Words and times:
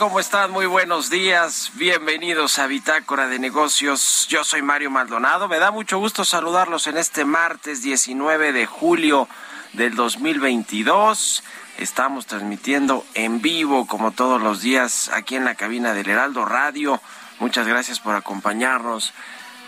¿Cómo 0.00 0.18
están? 0.18 0.50
Muy 0.50 0.64
buenos 0.64 1.10
días. 1.10 1.72
Bienvenidos 1.74 2.58
a 2.58 2.66
Bitácora 2.66 3.26
de 3.26 3.38
Negocios. 3.38 4.26
Yo 4.30 4.44
soy 4.44 4.62
Mario 4.62 4.90
Maldonado. 4.90 5.46
Me 5.46 5.58
da 5.58 5.70
mucho 5.70 5.98
gusto 5.98 6.24
saludarlos 6.24 6.86
en 6.86 6.96
este 6.96 7.26
martes 7.26 7.82
19 7.82 8.54
de 8.54 8.64
julio 8.64 9.28
del 9.74 9.94
2022. 9.96 11.44
Estamos 11.76 12.24
transmitiendo 12.24 13.04
en 13.12 13.42
vivo, 13.42 13.86
como 13.86 14.12
todos 14.12 14.40
los 14.40 14.62
días, 14.62 15.10
aquí 15.12 15.36
en 15.36 15.44
la 15.44 15.54
cabina 15.54 15.92
del 15.92 16.08
Heraldo 16.08 16.46
Radio. 16.46 16.98
Muchas 17.38 17.68
gracias 17.68 18.00
por 18.00 18.14
acompañarnos, 18.14 19.12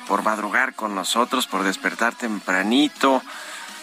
por 0.08 0.22
madrugar 0.22 0.74
con 0.74 0.94
nosotros, 0.94 1.46
por 1.46 1.62
despertar 1.62 2.14
tempranito 2.14 3.22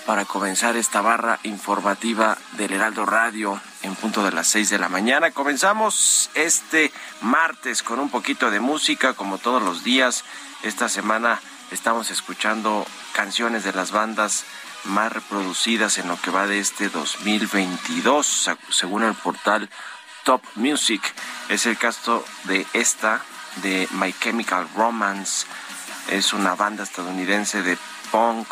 para 0.09 0.25
comenzar 0.25 0.75
esta 0.75 1.01
barra 1.01 1.39
informativa 1.43 2.35
del 2.53 2.73
Heraldo 2.73 3.05
Radio 3.05 3.61
en 3.83 3.93
punto 3.93 4.23
de 4.23 4.31
las 4.31 4.47
6 4.47 4.71
de 4.71 4.79
la 4.79 4.89
mañana. 4.89 5.29
Comenzamos 5.29 6.31
este 6.33 6.91
martes 7.21 7.83
con 7.83 7.99
un 7.99 8.09
poquito 8.09 8.49
de 8.49 8.59
música, 8.59 9.13
como 9.13 9.37
todos 9.37 9.61
los 9.61 9.83
días. 9.83 10.23
Esta 10.63 10.89
semana 10.89 11.39
estamos 11.69 12.09
escuchando 12.09 12.87
canciones 13.13 13.63
de 13.63 13.71
las 13.71 13.91
bandas 13.91 14.45
más 14.85 15.13
reproducidas 15.13 15.99
en 15.99 16.07
lo 16.07 16.19
que 16.19 16.31
va 16.31 16.47
de 16.47 16.57
este 16.57 16.89
2022, 16.89 18.49
según 18.71 19.03
el 19.03 19.13
portal 19.13 19.69
Top 20.23 20.41
Music. 20.55 21.03
Es 21.49 21.67
el 21.67 21.77
caso 21.77 22.25
de 22.45 22.65
esta, 22.73 23.21
de 23.57 23.87
My 23.91 24.11
Chemical 24.11 24.67
Romance. 24.75 25.45
Es 26.09 26.33
una 26.33 26.55
banda 26.55 26.81
estadounidense 26.81 27.61
de 27.61 27.77
punk 28.09 28.47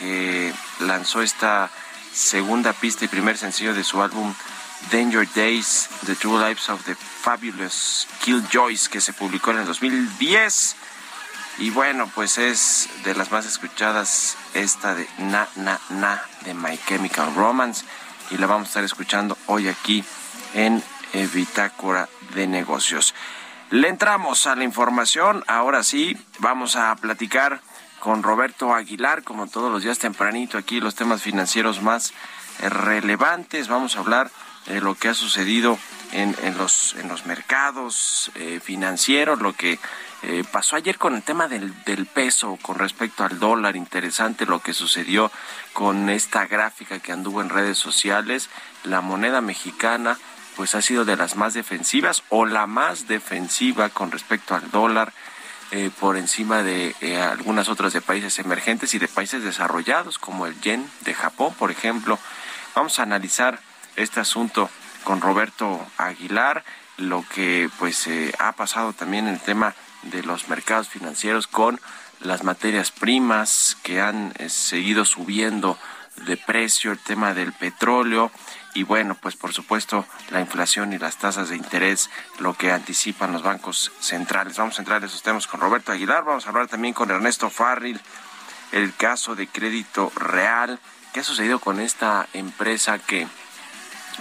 que 0.00 0.52
lanzó 0.80 1.22
esta 1.22 1.70
segunda 2.12 2.72
pista 2.72 3.04
y 3.04 3.08
primer 3.08 3.36
sencillo 3.36 3.74
de 3.74 3.84
su 3.84 4.02
álbum 4.02 4.34
Danger 4.90 5.28
Days, 5.34 5.88
The 6.06 6.16
True 6.16 6.42
Lives 6.42 6.70
of 6.70 6.82
the 6.84 6.94
Fabulous 6.94 8.08
Killjoys, 8.24 8.88
que 8.88 9.00
se 9.00 9.12
publicó 9.12 9.50
en 9.50 9.58
el 9.58 9.66
2010. 9.66 10.76
Y 11.58 11.68
bueno, 11.70 12.10
pues 12.14 12.38
es 12.38 12.88
de 13.04 13.14
las 13.14 13.30
más 13.30 13.44
escuchadas 13.44 14.38
esta 14.54 14.94
de 14.94 15.06
Na 15.18 15.46
Na 15.56 15.78
Na 15.90 16.22
de 16.44 16.54
My 16.54 16.78
Chemical 16.88 17.34
Romance. 17.34 17.84
Y 18.30 18.38
la 18.38 18.46
vamos 18.46 18.68
a 18.68 18.70
estar 18.70 18.84
escuchando 18.84 19.36
hoy 19.46 19.68
aquí 19.68 20.02
en 20.54 20.82
Bitácora 21.34 22.08
de 22.34 22.46
Negocios. 22.46 23.14
Le 23.68 23.88
entramos 23.88 24.46
a 24.46 24.56
la 24.56 24.64
información. 24.64 25.44
Ahora 25.46 25.82
sí, 25.82 26.16
vamos 26.38 26.76
a 26.76 26.96
platicar 26.96 27.60
con 28.00 28.22
Roberto 28.22 28.74
Aguilar, 28.74 29.22
como 29.22 29.46
todos 29.46 29.70
los 29.70 29.82
días 29.82 29.98
tempranito 29.98 30.58
aquí, 30.58 30.80
los 30.80 30.96
temas 30.96 31.22
financieros 31.22 31.82
más 31.82 32.12
eh, 32.60 32.68
relevantes. 32.68 33.68
Vamos 33.68 33.94
a 33.94 34.00
hablar 34.00 34.30
de 34.66 34.80
lo 34.80 34.94
que 34.94 35.08
ha 35.08 35.14
sucedido 35.14 35.78
en, 36.12 36.34
los, 36.58 36.94
en 36.96 37.08
los 37.08 37.24
mercados 37.26 38.32
eh, 38.34 38.60
financieros, 38.62 39.40
lo 39.40 39.52
que 39.52 39.78
eh, 40.22 40.44
pasó 40.50 40.76
ayer 40.76 40.98
con 40.98 41.14
el 41.14 41.22
tema 41.22 41.48
del, 41.48 41.72
del, 41.84 42.06
peso 42.06 42.58
con 42.60 42.78
respecto 42.78 43.24
al 43.24 43.38
dólar, 43.38 43.76
interesante 43.76 44.44
lo 44.44 44.60
que 44.60 44.74
sucedió 44.74 45.30
con 45.72 46.10
esta 46.10 46.46
gráfica 46.46 46.98
que 46.98 47.12
anduvo 47.12 47.40
en 47.40 47.48
redes 47.48 47.78
sociales, 47.78 48.50
la 48.84 49.00
moneda 49.00 49.40
mexicana 49.40 50.18
pues 50.56 50.74
ha 50.74 50.82
sido 50.82 51.04
de 51.04 51.16
las 51.16 51.36
más 51.36 51.54
defensivas 51.54 52.22
o 52.28 52.44
la 52.44 52.66
más 52.66 53.06
defensiva 53.06 53.88
con 53.88 54.10
respecto 54.10 54.54
al 54.54 54.70
dólar 54.70 55.12
eh, 55.72 55.90
por 56.00 56.16
encima 56.16 56.64
de 56.64 56.96
eh, 57.00 57.16
algunas 57.16 57.68
otras 57.68 57.92
de 57.92 58.00
países 58.00 58.38
emergentes 58.40 58.92
y 58.94 58.98
de 58.98 59.06
países 59.06 59.44
desarrollados 59.44 60.18
como 60.18 60.46
el 60.46 60.60
yen 60.60 60.90
de 61.02 61.14
Japón, 61.14 61.54
por 61.56 61.70
ejemplo. 61.70 62.18
Vamos 62.74 62.98
a 62.98 63.04
analizar 63.04 63.60
este 63.94 64.18
asunto 64.18 64.68
con 65.04 65.20
Roberto 65.20 65.86
Aguilar, 65.96 66.64
lo 66.96 67.24
que 67.34 67.70
pues 67.78 68.06
eh, 68.08 68.32
ha 68.40 68.52
pasado 68.52 68.92
también 68.92 69.28
en 69.28 69.34
el 69.34 69.40
tema 69.40 69.74
de 70.02 70.24
los 70.24 70.48
mercados 70.48 70.88
financieros 70.88 71.46
con 71.46 71.80
las 72.18 72.42
materias 72.42 72.90
primas 72.90 73.76
que 73.84 74.00
han 74.00 74.34
seguido 74.48 75.04
subiendo 75.04 75.78
de 76.26 76.36
precio, 76.36 76.92
el 76.92 76.98
tema 76.98 77.34
del 77.34 77.52
petróleo, 77.52 78.30
y 78.74 78.84
bueno, 78.84 79.16
pues 79.20 79.36
por 79.36 79.52
supuesto 79.52 80.06
la 80.30 80.40
inflación 80.40 80.92
y 80.92 80.98
las 80.98 81.16
tasas 81.16 81.48
de 81.48 81.56
interés, 81.56 82.10
lo 82.38 82.54
que 82.54 82.72
anticipan 82.72 83.32
los 83.32 83.42
bancos 83.42 83.90
centrales. 84.00 84.56
Vamos 84.56 84.78
a 84.78 84.82
entrar 84.82 84.98
en 84.98 85.08
esos 85.08 85.22
temas 85.22 85.46
con 85.46 85.60
Roberto 85.60 85.92
Aguilar, 85.92 86.24
vamos 86.24 86.46
a 86.46 86.50
hablar 86.50 86.68
también 86.68 86.94
con 86.94 87.10
Ernesto 87.10 87.50
Farril, 87.50 88.00
el 88.72 88.94
caso 88.94 89.34
de 89.34 89.48
crédito 89.48 90.12
real, 90.14 90.78
qué 91.12 91.20
ha 91.20 91.24
sucedido 91.24 91.58
con 91.58 91.80
esta 91.80 92.28
empresa 92.32 92.98
que 92.98 93.26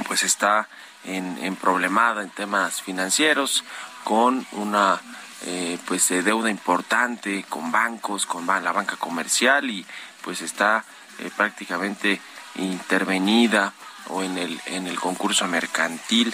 pues 0.07 0.24
está 0.24 0.68
en, 1.04 1.38
en, 1.44 1.56
problemada 1.56 2.24
en 2.24 2.30
temas 2.30 2.81
financieros 2.81 3.63
con 4.04 4.45
una 4.54 5.00
eh, 5.45 5.78
pues 5.86 6.10
deuda 6.10 6.50
importante 6.50 7.45
con 7.48 7.72
bancos, 7.72 8.25
con 8.25 8.45
la 8.45 8.72
banca 8.72 8.98
comercial 8.98 9.69
y 9.69 9.86
pues 10.22 10.42
está 10.42 10.84
eh, 11.19 11.31
prácticamente 11.36 12.19
intervenida 12.56 13.74
o 14.07 14.24
en 14.24 14.38
el 14.38 14.60
en 14.66 14.88
el 14.88 15.00
concurso 15.00 15.48
mercantil. 15.48 16.33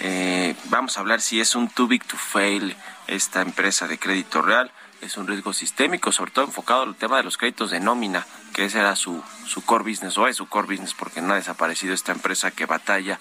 Eh, 0.00 0.54
vamos 0.66 0.96
a 0.96 1.00
hablar 1.00 1.20
si 1.20 1.40
es 1.40 1.54
un 1.54 1.68
too 1.68 1.86
big 1.86 2.04
to 2.04 2.16
fail 2.16 2.76
esta 3.06 3.40
empresa 3.40 3.88
de 3.88 3.98
crédito 3.98 4.42
real. 4.42 4.70
Es 5.00 5.16
un 5.16 5.26
riesgo 5.26 5.52
sistémico, 5.52 6.10
sobre 6.10 6.30
todo 6.30 6.44
enfocado 6.44 6.82
al 6.82 6.96
tema 6.96 7.18
de 7.18 7.22
los 7.22 7.36
créditos 7.36 7.70
de 7.70 7.80
nómina, 7.80 8.26
que 8.54 8.64
ese 8.64 8.78
era 8.78 8.96
su, 8.96 9.22
su 9.46 9.62
core 9.62 9.84
business, 9.84 10.16
o 10.16 10.26
es 10.26 10.36
su 10.36 10.48
core 10.48 10.68
business, 10.68 10.94
porque 10.94 11.20
no 11.20 11.34
ha 11.34 11.36
desaparecido 11.36 11.92
esta 11.92 12.12
empresa 12.12 12.50
que 12.50 12.64
batalla 12.64 13.20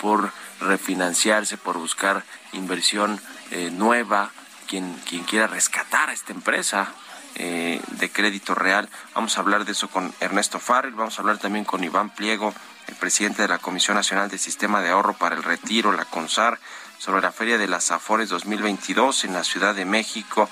por 0.00 0.32
refinanciarse, 0.60 1.56
por 1.58 1.78
buscar 1.78 2.24
inversión 2.52 3.20
eh, 3.52 3.70
nueva, 3.72 4.32
quien, 4.66 5.00
quien 5.08 5.22
quiera 5.22 5.46
rescatar 5.46 6.10
a 6.10 6.12
esta 6.12 6.32
empresa 6.32 6.92
eh, 7.34 7.80
de 7.98 8.10
crédito 8.10 8.54
real. 8.54 8.88
Vamos 9.14 9.36
a 9.36 9.40
hablar 9.40 9.64
de 9.64 9.72
eso 9.72 9.88
con 9.88 10.12
Ernesto 10.20 10.58
Farrell, 10.58 10.94
vamos 10.94 11.18
a 11.18 11.22
hablar 11.22 11.38
también 11.38 11.64
con 11.64 11.82
Iván 11.82 12.10
Pliego, 12.10 12.52
el 12.88 12.94
presidente 12.96 13.42
de 13.42 13.48
la 13.48 13.58
Comisión 13.58 13.96
Nacional 13.96 14.28
del 14.28 14.38
Sistema 14.38 14.80
de 14.80 14.90
Ahorro 14.90 15.14
para 15.14 15.34
el 15.34 15.42
Retiro, 15.42 15.92
la 15.92 16.04
CONSAR, 16.04 16.58
sobre 16.98 17.22
la 17.22 17.32
Feria 17.32 17.58
de 17.58 17.68
las 17.68 17.90
Afores 17.90 18.28
2022 18.28 19.24
en 19.24 19.32
la 19.32 19.44
Ciudad 19.44 19.74
de 19.74 19.84
México 19.84 20.48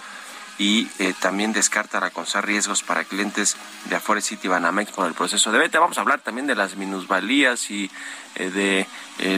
y 0.59 0.88
eh, 0.99 1.15
también 1.21 1.53
descarta 1.53 2.00
la 2.00 2.11
CONSAR 2.11 2.47
riesgos 2.47 2.83
para 2.83 3.05
clientes 3.05 3.56
de 3.87 3.97
Afores 3.97 4.25
City 4.25 4.49
Banamex 4.49 4.93
con 4.93 5.06
el 5.06 5.15
proceso 5.15 5.53
de 5.53 5.59
venta. 5.59 5.81
Vamos 5.81 5.99
a 5.99 6.00
hablar 6.00 6.21
también 6.21 6.47
de 6.47 6.55
las 6.55 6.76
minusvalías 6.76 7.71
y 7.71 7.91
de 8.37 8.87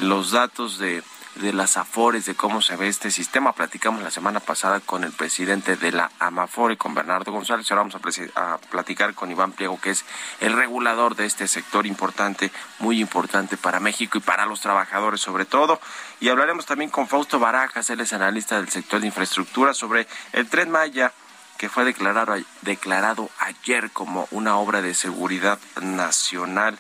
los 0.03 0.31
datos 0.31 0.79
de 0.79 1.03
de 1.37 1.53
las 1.53 1.77
AFORES, 1.77 2.27
de 2.27 2.35
cómo 2.35 2.61
se 2.61 2.77
ve 2.77 2.89
este 2.89 3.11
sistema. 3.11 3.53
Platicamos 3.53 4.03
la 4.03 4.11
semana 4.11 4.41
pasada 4.41 4.81
con 4.81 5.05
el 5.05 5.13
presidente 5.13 5.77
de 5.77 5.93
la 5.93 6.11
AMAFORE, 6.19 6.77
con 6.77 6.95
Bernardo 6.95 7.33
González. 7.33 7.71
Ahora 7.71 7.83
vamos 7.83 7.97
a, 8.35 8.59
platicar 8.71 9.15
con 9.15 9.31
Iván 9.31 9.53
Pliego, 9.53 9.81
que 9.81 9.91
es 9.91 10.05
el 10.41 10.53
regulador 10.55 11.17
de 11.17 11.27
este 11.27 11.49
sector 11.49 11.87
importante, 11.87 12.51
muy 12.79 13.01
importante 13.01 13.57
para 13.57 13.81
México 13.81 14.19
y 14.19 14.21
para 14.21 14.47
los 14.47 14.61
trabajadores 14.61 15.21
sobre 15.21 15.45
todo. 15.45 15.81
Y 16.21 16.29
hablaremos 16.29 16.67
también 16.67 16.91
con 16.91 17.09
Fausto 17.09 17.39
Barajas, 17.39 17.89
él 17.91 18.01
es 18.01 18.13
analista 18.13 18.57
del 18.57 18.69
sector 18.69 19.01
de 19.01 19.07
infraestructura, 19.07 19.75
sobre 19.75 20.07
el 20.33 20.49
tren 20.49 20.71
Maya 20.71 21.13
que 21.59 21.69
fue 21.69 21.85
declarado, 21.85 22.35
declarado 22.63 23.31
ayer 23.39 23.91
como 23.93 24.27
una 24.33 24.57
obra 24.57 24.83
de 24.83 24.95
seguridad 24.95 25.61
nacional 25.81 26.79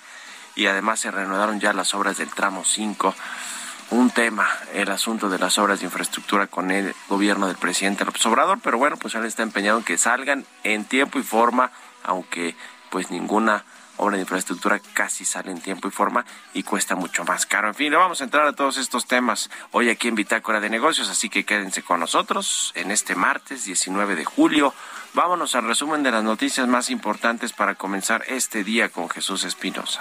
y 0.54 0.66
además 0.66 1.00
se 1.00 1.10
reanudaron 1.10 1.60
ya 1.60 1.72
las 1.72 1.94
obras 1.94 2.18
del 2.18 2.30
tramo 2.30 2.64
5 2.64 3.14
un 3.92 4.10
tema 4.10 4.48
el 4.72 4.90
asunto 4.90 5.28
de 5.28 5.38
las 5.38 5.58
obras 5.58 5.80
de 5.80 5.86
infraestructura 5.86 6.46
con 6.46 6.70
el 6.70 6.94
gobierno 7.08 7.46
del 7.46 7.56
presidente 7.56 8.06
López 8.06 8.24
Obrador, 8.24 8.58
pero 8.62 8.78
bueno, 8.78 8.96
pues 8.96 9.14
él 9.14 9.24
está 9.26 9.42
empeñado 9.42 9.78
en 9.78 9.84
que 9.84 9.98
salgan 9.98 10.46
en 10.64 10.86
tiempo 10.86 11.18
y 11.18 11.22
forma, 11.22 11.70
aunque 12.02 12.56
pues 12.90 13.10
ninguna 13.10 13.64
obra 13.98 14.16
de 14.16 14.22
infraestructura 14.22 14.80
casi 14.94 15.26
sale 15.26 15.50
en 15.50 15.60
tiempo 15.60 15.88
y 15.88 15.90
forma 15.90 16.24
y 16.54 16.62
cuesta 16.62 16.96
mucho 16.96 17.22
más 17.24 17.44
caro. 17.44 17.68
En 17.68 17.74
fin, 17.74 17.90
le 17.90 17.98
vamos 17.98 18.22
a 18.22 18.24
entrar 18.24 18.46
a 18.46 18.54
todos 18.54 18.78
estos 18.78 19.06
temas 19.06 19.50
hoy 19.72 19.90
aquí 19.90 20.08
en 20.08 20.14
Bitácora 20.14 20.60
de 20.60 20.70
Negocios, 20.70 21.10
así 21.10 21.28
que 21.28 21.44
quédense 21.44 21.82
con 21.82 22.00
nosotros 22.00 22.72
en 22.74 22.90
este 22.90 23.14
martes 23.14 23.66
19 23.66 24.16
de 24.16 24.24
julio. 24.24 24.74
Vámonos 25.12 25.54
al 25.54 25.64
resumen 25.64 26.02
de 26.02 26.12
las 26.12 26.24
noticias 26.24 26.66
más 26.66 26.88
importantes 26.88 27.52
para 27.52 27.74
comenzar 27.74 28.24
este 28.26 28.64
día 28.64 28.88
con 28.88 29.10
Jesús 29.10 29.44
Espinosa. 29.44 30.00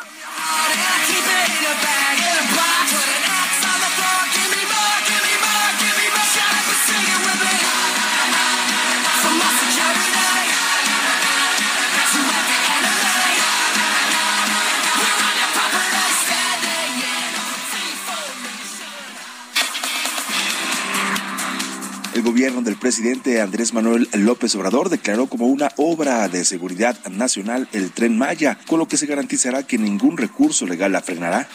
El 22.22 22.28
gobierno 22.28 22.62
del 22.62 22.76
presidente 22.76 23.42
Andrés 23.42 23.74
Manuel 23.74 24.08
López 24.14 24.54
Obrador 24.54 24.90
declaró 24.90 25.26
como 25.26 25.48
una 25.48 25.72
obra 25.78 26.30
de 26.30 26.46
seguridad 26.46 26.96
nacional 27.08 27.68
el 27.72 27.90
tren 27.90 28.16
Maya, 28.16 28.60
con 28.68 28.78
lo 28.78 28.88
que 28.88 28.98
se 28.98 29.08
garantizará 29.08 29.64
que 29.64 29.80
ningún 29.80 30.18
recurso 30.18 30.68
legal 30.68 30.92
la 30.92 31.02
frenará. 31.02 31.50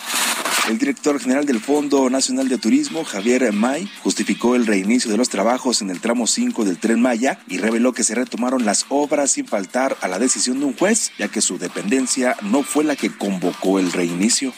El 0.69 0.79
director 0.79 1.21
general 1.21 1.47
del 1.47 1.61
Fondo 1.61 2.11
Nacional 2.11 2.49
de 2.49 2.59
Turismo, 2.59 3.05
Javier 3.05 3.53
May, 3.53 3.89
justificó 4.03 4.57
el 4.57 4.67
reinicio 4.67 5.09
de 5.09 5.17
los 5.17 5.29
trabajos 5.29 5.83
en 5.83 5.91
el 5.91 6.01
tramo 6.01 6.27
5 6.27 6.65
del 6.65 6.79
tren 6.79 7.01
Maya 7.01 7.39
y 7.47 7.59
reveló 7.59 7.93
que 7.93 8.03
se 8.03 8.17
retomaron 8.17 8.65
las 8.65 8.87
obras 8.89 9.31
sin 9.31 9.47
faltar 9.47 9.97
a 10.01 10.09
la 10.09 10.19
decisión 10.19 10.59
de 10.59 10.65
un 10.65 10.77
juez, 10.77 11.13
ya 11.17 11.29
que 11.29 11.43
su 11.43 11.59
dependencia 11.59 12.37
no 12.43 12.65
fue 12.65 12.83
la 12.83 12.97
que 12.97 13.17
convocó 13.17 13.79
el 13.79 13.93
reinicio 13.93 14.53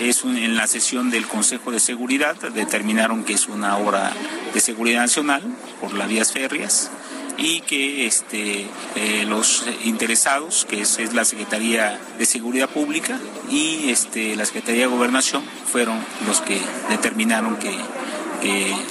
es 0.00 0.24
en 0.24 0.56
la 0.56 0.66
sesión 0.66 1.10
del 1.10 1.26
Consejo 1.26 1.70
de 1.70 1.80
Seguridad 1.80 2.36
determinaron 2.36 3.24
que 3.24 3.32
es 3.32 3.48
una 3.48 3.76
obra 3.76 4.12
de 4.52 4.60
seguridad 4.60 5.00
nacional 5.00 5.42
por 5.80 5.94
las 5.94 6.08
vías 6.08 6.32
férreas 6.32 6.90
y 7.38 7.60
que 7.60 8.06
este, 8.06 8.66
eh, 8.94 9.24
los 9.26 9.64
interesados, 9.84 10.66
que 10.68 10.80
es, 10.80 11.14
la 11.14 11.24
Secretaría 11.24 12.00
de 12.18 12.26
Seguridad 12.26 12.68
Pública 12.68 13.18
y 13.50 13.90
este, 13.90 14.36
la 14.36 14.46
Secretaría 14.46 14.82
de 14.82 14.86
Gobernación, 14.86 15.42
fueron 15.70 15.98
los 16.26 16.40
que 16.40 16.60
determinaron 16.88 17.56
que, 17.56 17.76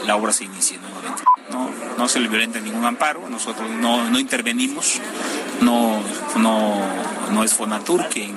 la 0.05 0.17
obra 0.17 0.33
se 0.33 0.43
inicie 0.43 0.77
nuevamente. 0.79 1.23
No, 1.49 1.69
no 1.97 2.09
se 2.09 2.19
le 2.19 2.27
violenta 2.27 2.59
ningún 2.59 2.83
amparo, 2.83 3.29
nosotros 3.29 3.69
no, 3.69 4.09
no 4.09 4.19
intervenimos, 4.19 4.99
no, 5.61 6.01
no, 6.35 6.81
no 7.31 7.43
es 7.43 7.53
Fonatur 7.53 8.09
quien 8.09 8.33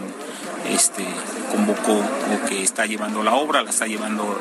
este, 0.72 1.04
convocó 1.50 1.94
o 1.94 2.48
que 2.48 2.62
está 2.62 2.86
llevando 2.86 3.22
la 3.22 3.34
obra, 3.34 3.62
la 3.62 3.70
está 3.70 3.86
llevando 3.86 4.38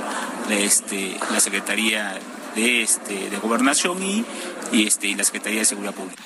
este, 0.50 1.18
la 1.32 1.40
Secretaría 1.40 2.20
de, 2.56 2.82
este, 2.82 3.30
de 3.30 3.38
Gobernación 3.38 4.02
y, 4.02 4.26
y, 4.72 4.88
este, 4.88 5.08
y 5.08 5.16
la 5.16 5.24
Secretaría 5.24 5.60
de 5.60 5.66
Seguridad 5.66 5.94
Pública. 5.94 6.22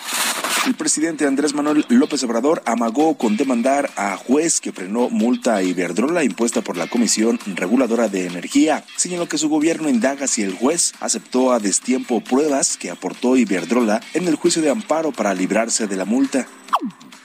El 0.65 0.75
presidente 0.75 1.25
Andrés 1.25 1.55
Manuel 1.55 1.85
López 1.89 2.23
Obrador 2.23 2.61
amagó 2.65 3.17
con 3.17 3.35
demandar 3.35 3.89
a 3.95 4.15
juez 4.15 4.61
que 4.61 4.71
frenó 4.71 5.09
multa 5.09 5.55
a 5.55 5.63
Iberdrola 5.63 6.23
impuesta 6.23 6.61
por 6.61 6.77
la 6.77 6.85
Comisión 6.85 7.39
Reguladora 7.55 8.09
de 8.09 8.27
Energía. 8.27 8.83
Señaló 8.95 9.27
que 9.27 9.39
su 9.39 9.49
gobierno 9.49 9.89
indaga 9.89 10.27
si 10.27 10.43
el 10.43 10.53
juez 10.53 10.93
aceptó 10.99 11.51
a 11.51 11.59
destiempo 11.59 12.21
pruebas 12.21 12.77
que 12.77 12.91
aportó 12.91 13.37
Iberdrola 13.37 14.01
en 14.13 14.27
el 14.27 14.35
juicio 14.35 14.61
de 14.61 14.69
amparo 14.69 15.11
para 15.11 15.33
librarse 15.33 15.87
de 15.87 15.95
la 15.95 16.05
multa 16.05 16.47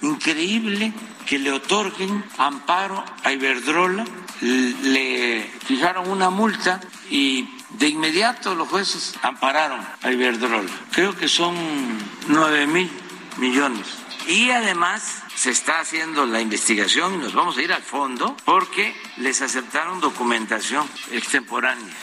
increíble 0.03 0.93
que 1.27 1.39
le 1.39 1.53
otorguen 1.53 2.25
amparo 2.39 3.05
a 3.25 3.33
Iberdrola, 3.33 4.05
le 4.41 5.51
fijaron 5.65 6.11
una 6.11 6.31
multa 6.31 6.81
y 7.11 7.49
de 7.71 7.89
inmediato 7.89 8.55
los 8.55 8.69
jueces 8.69 9.15
ampararon 9.23 9.81
a 10.03 10.11
Iberdrola. 10.11 10.71
Creo 10.93 11.17
que 11.17 11.29
son 11.29 11.55
nueve 12.29 12.67
mil 12.67 12.91
millones. 13.39 13.87
Y 14.29 14.51
además 14.51 15.23
se 15.37 15.51
está 15.51 15.81
haciendo 15.81 16.25
la 16.25 16.41
investigación 16.41 17.15
y 17.15 17.19
nos 17.19 17.35
vamos 17.35 17.59
a 17.59 17.63
ir 17.63 17.73
al 17.73 17.83
fondo 17.83 18.37
porque 18.45 18.95
les 19.19 19.43
aceptaron 19.43 20.01
documentación 20.01 20.89
extemporánea. 21.13 21.95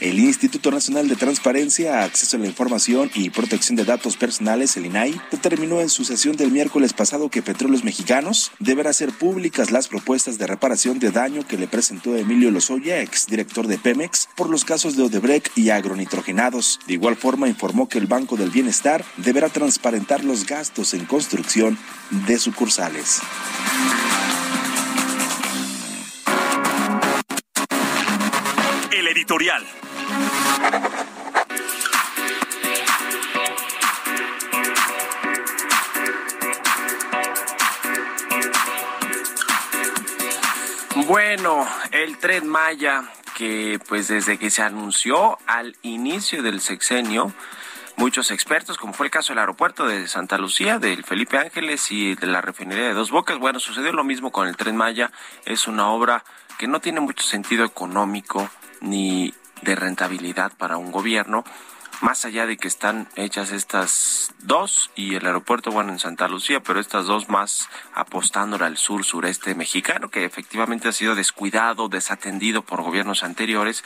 El 0.00 0.18
Instituto 0.18 0.70
Nacional 0.70 1.08
de 1.08 1.16
Transparencia, 1.16 2.04
Acceso 2.04 2.38
a 2.38 2.40
la 2.40 2.46
Información 2.46 3.10
y 3.14 3.28
Protección 3.28 3.76
de 3.76 3.84
Datos 3.84 4.16
Personales, 4.16 4.74
el 4.78 4.86
INAI, 4.86 5.20
determinó 5.30 5.82
en 5.82 5.90
su 5.90 6.06
sesión 6.06 6.36
del 6.36 6.50
miércoles 6.50 6.94
pasado 6.94 7.28
que 7.28 7.42
Petróleos 7.42 7.84
Mexicanos 7.84 8.50
deberá 8.60 8.90
hacer 8.90 9.12
públicas 9.12 9.70
las 9.70 9.88
propuestas 9.88 10.38
de 10.38 10.46
reparación 10.46 11.00
de 11.00 11.10
daño 11.10 11.46
que 11.46 11.58
le 11.58 11.68
presentó 11.68 12.16
Emilio 12.16 12.50
Lozoya, 12.50 13.02
exdirector 13.02 13.66
de 13.66 13.76
Pemex, 13.76 14.28
por 14.36 14.48
los 14.48 14.64
casos 14.64 14.96
de 14.96 15.02
Odebrecht 15.02 15.56
y 15.58 15.68
agronitrogenados. 15.68 16.80
De 16.86 16.94
igual 16.94 17.16
forma, 17.16 17.48
informó 17.48 17.86
que 17.86 17.98
el 17.98 18.06
Banco 18.06 18.38
del 18.38 18.50
Bienestar 18.50 19.04
deberá 19.18 19.50
transparentar 19.50 20.24
los 20.24 20.46
gastos 20.46 20.94
en 20.94 21.04
construcción 21.04 21.78
de 22.26 22.38
sucursales. 22.50 23.20
El 28.90 29.06
editorial. 29.06 29.64
Bueno, 41.06 41.68
el 41.92 42.18
tren 42.18 42.48
Maya, 42.48 43.04
que 43.36 43.78
pues 43.88 44.08
desde 44.08 44.38
que 44.38 44.50
se 44.50 44.62
anunció 44.62 45.38
al 45.46 45.76
inicio 45.82 46.42
del 46.42 46.60
sexenio, 46.60 47.32
muchos 48.00 48.30
expertos, 48.30 48.78
como 48.78 48.94
fue 48.94 49.06
el 49.06 49.10
caso 49.10 49.34
del 49.34 49.40
aeropuerto 49.40 49.86
de 49.86 50.08
Santa 50.08 50.38
Lucía, 50.38 50.78
del 50.78 51.04
Felipe 51.04 51.36
Ángeles 51.36 51.92
y 51.92 52.14
de 52.14 52.26
la 52.26 52.40
refinería 52.40 52.86
de 52.86 52.94
Dos 52.94 53.10
Bocas. 53.10 53.38
Bueno, 53.38 53.60
sucedió 53.60 53.92
lo 53.92 54.04
mismo 54.04 54.32
con 54.32 54.48
el 54.48 54.56
tren 54.56 54.74
Maya. 54.74 55.12
Es 55.44 55.68
una 55.68 55.90
obra 55.90 56.24
que 56.58 56.66
no 56.66 56.80
tiene 56.80 57.00
mucho 57.00 57.22
sentido 57.22 57.62
económico 57.62 58.48
ni 58.80 59.34
de 59.60 59.74
rentabilidad 59.74 60.50
para 60.56 60.78
un 60.78 60.90
gobierno 60.90 61.44
más 62.00 62.24
allá 62.24 62.46
de 62.46 62.56
que 62.56 62.68
están 62.68 63.08
hechas 63.16 63.52
estas 63.52 64.32
dos 64.38 64.90
y 64.94 65.14
el 65.14 65.26
aeropuerto, 65.26 65.70
bueno, 65.70 65.92
en 65.92 65.98
Santa 65.98 66.28
Lucía, 66.28 66.60
pero 66.60 66.80
estas 66.80 67.06
dos 67.06 67.28
más 67.28 67.68
apostándole 67.94 68.64
al 68.64 68.76
sur 68.76 69.04
sureste 69.04 69.54
mexicano, 69.54 70.10
que 70.10 70.24
efectivamente 70.24 70.88
ha 70.88 70.92
sido 70.92 71.14
descuidado, 71.14 71.88
desatendido 71.88 72.62
por 72.62 72.82
gobiernos 72.82 73.22
anteriores 73.22 73.84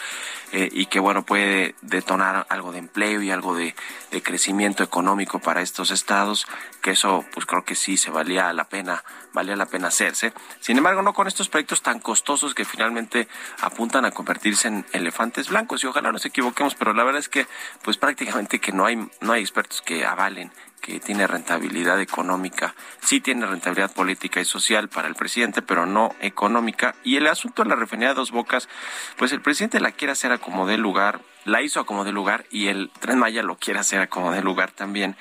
eh, 0.52 0.68
y 0.72 0.86
que, 0.86 1.00
bueno, 1.00 1.24
puede 1.24 1.74
detonar 1.82 2.46
algo 2.48 2.72
de 2.72 2.78
empleo 2.78 3.22
y 3.22 3.30
algo 3.30 3.54
de, 3.54 3.74
de 4.10 4.22
crecimiento 4.22 4.82
económico 4.82 5.40
para 5.40 5.62
estos 5.62 5.90
estados, 5.90 6.46
que 6.82 6.92
eso, 6.92 7.24
pues 7.32 7.46
creo 7.46 7.64
que 7.64 7.74
sí 7.74 7.96
se 7.96 8.10
valía 8.10 8.52
la 8.52 8.64
pena, 8.64 9.02
valía 9.34 9.56
la 9.56 9.66
pena 9.66 9.88
hacerse. 9.88 10.32
Sin 10.60 10.78
embargo, 10.78 11.02
no 11.02 11.12
con 11.12 11.26
estos 11.26 11.50
proyectos 11.50 11.82
tan 11.82 12.00
costosos 12.00 12.54
que 12.54 12.64
finalmente 12.64 13.28
apuntan 13.60 14.06
a 14.06 14.12
convertirse 14.12 14.68
en 14.68 14.86
elefantes 14.92 15.50
blancos 15.50 15.84
y 15.84 15.86
ojalá 15.86 16.10
nos 16.10 16.24
equivoquemos, 16.24 16.74
pero 16.74 16.94
la 16.94 17.04
verdad 17.04 17.20
es 17.20 17.28
que, 17.28 17.46
pues 17.82 17.98
prácticamente 17.98 18.60
que 18.60 18.72
no 18.72 18.86
hay, 18.86 18.96
no 19.20 19.32
hay 19.32 19.42
expertos 19.42 19.82
que 19.82 20.06
avalen 20.06 20.50
que 20.84 21.00
tiene 21.00 21.26
rentabilidad 21.26 21.98
económica, 21.98 22.74
sí 23.00 23.18
tiene 23.18 23.46
rentabilidad 23.46 23.94
política 23.94 24.42
y 24.42 24.44
social 24.44 24.90
para 24.90 25.08
el 25.08 25.14
presidente, 25.14 25.62
pero 25.62 25.86
no 25.86 26.14
económica. 26.20 26.94
Y 27.02 27.16
el 27.16 27.26
asunto 27.26 27.62
de 27.62 27.70
la 27.70 27.74
refinería 27.74 28.10
de 28.10 28.16
Dos 28.16 28.32
Bocas, 28.32 28.68
pues 29.16 29.32
el 29.32 29.40
presidente 29.40 29.80
la 29.80 29.92
quiere 29.92 30.12
hacer 30.12 30.30
a 30.30 30.36
como 30.36 30.66
de 30.66 30.76
lugar, 30.76 31.22
la 31.46 31.62
hizo 31.62 31.80
a 31.80 31.86
como 31.86 32.04
de 32.04 32.12
lugar 32.12 32.44
y 32.50 32.68
el 32.68 32.90
Tren 33.00 33.18
Maya 33.18 33.42
lo 33.42 33.56
quiere 33.56 33.80
hacer 33.80 34.00
a 34.00 34.08
como 34.08 34.30
de 34.30 34.42
lugar 34.42 34.72
también. 34.72 35.16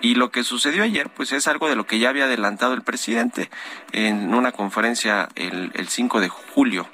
Y 0.00 0.14
lo 0.14 0.30
que 0.30 0.44
sucedió 0.44 0.82
ayer, 0.82 1.08
pues 1.08 1.32
es 1.32 1.46
algo 1.46 1.68
de 1.68 1.76
lo 1.76 1.86
que 1.86 1.98
ya 1.98 2.10
había 2.10 2.24
adelantado 2.24 2.74
el 2.74 2.82
presidente 2.82 3.50
en 3.92 4.34
una 4.34 4.52
conferencia 4.52 5.28
el, 5.34 5.72
el 5.74 5.88
5 5.88 6.20
de 6.20 6.28
julio 6.28 6.88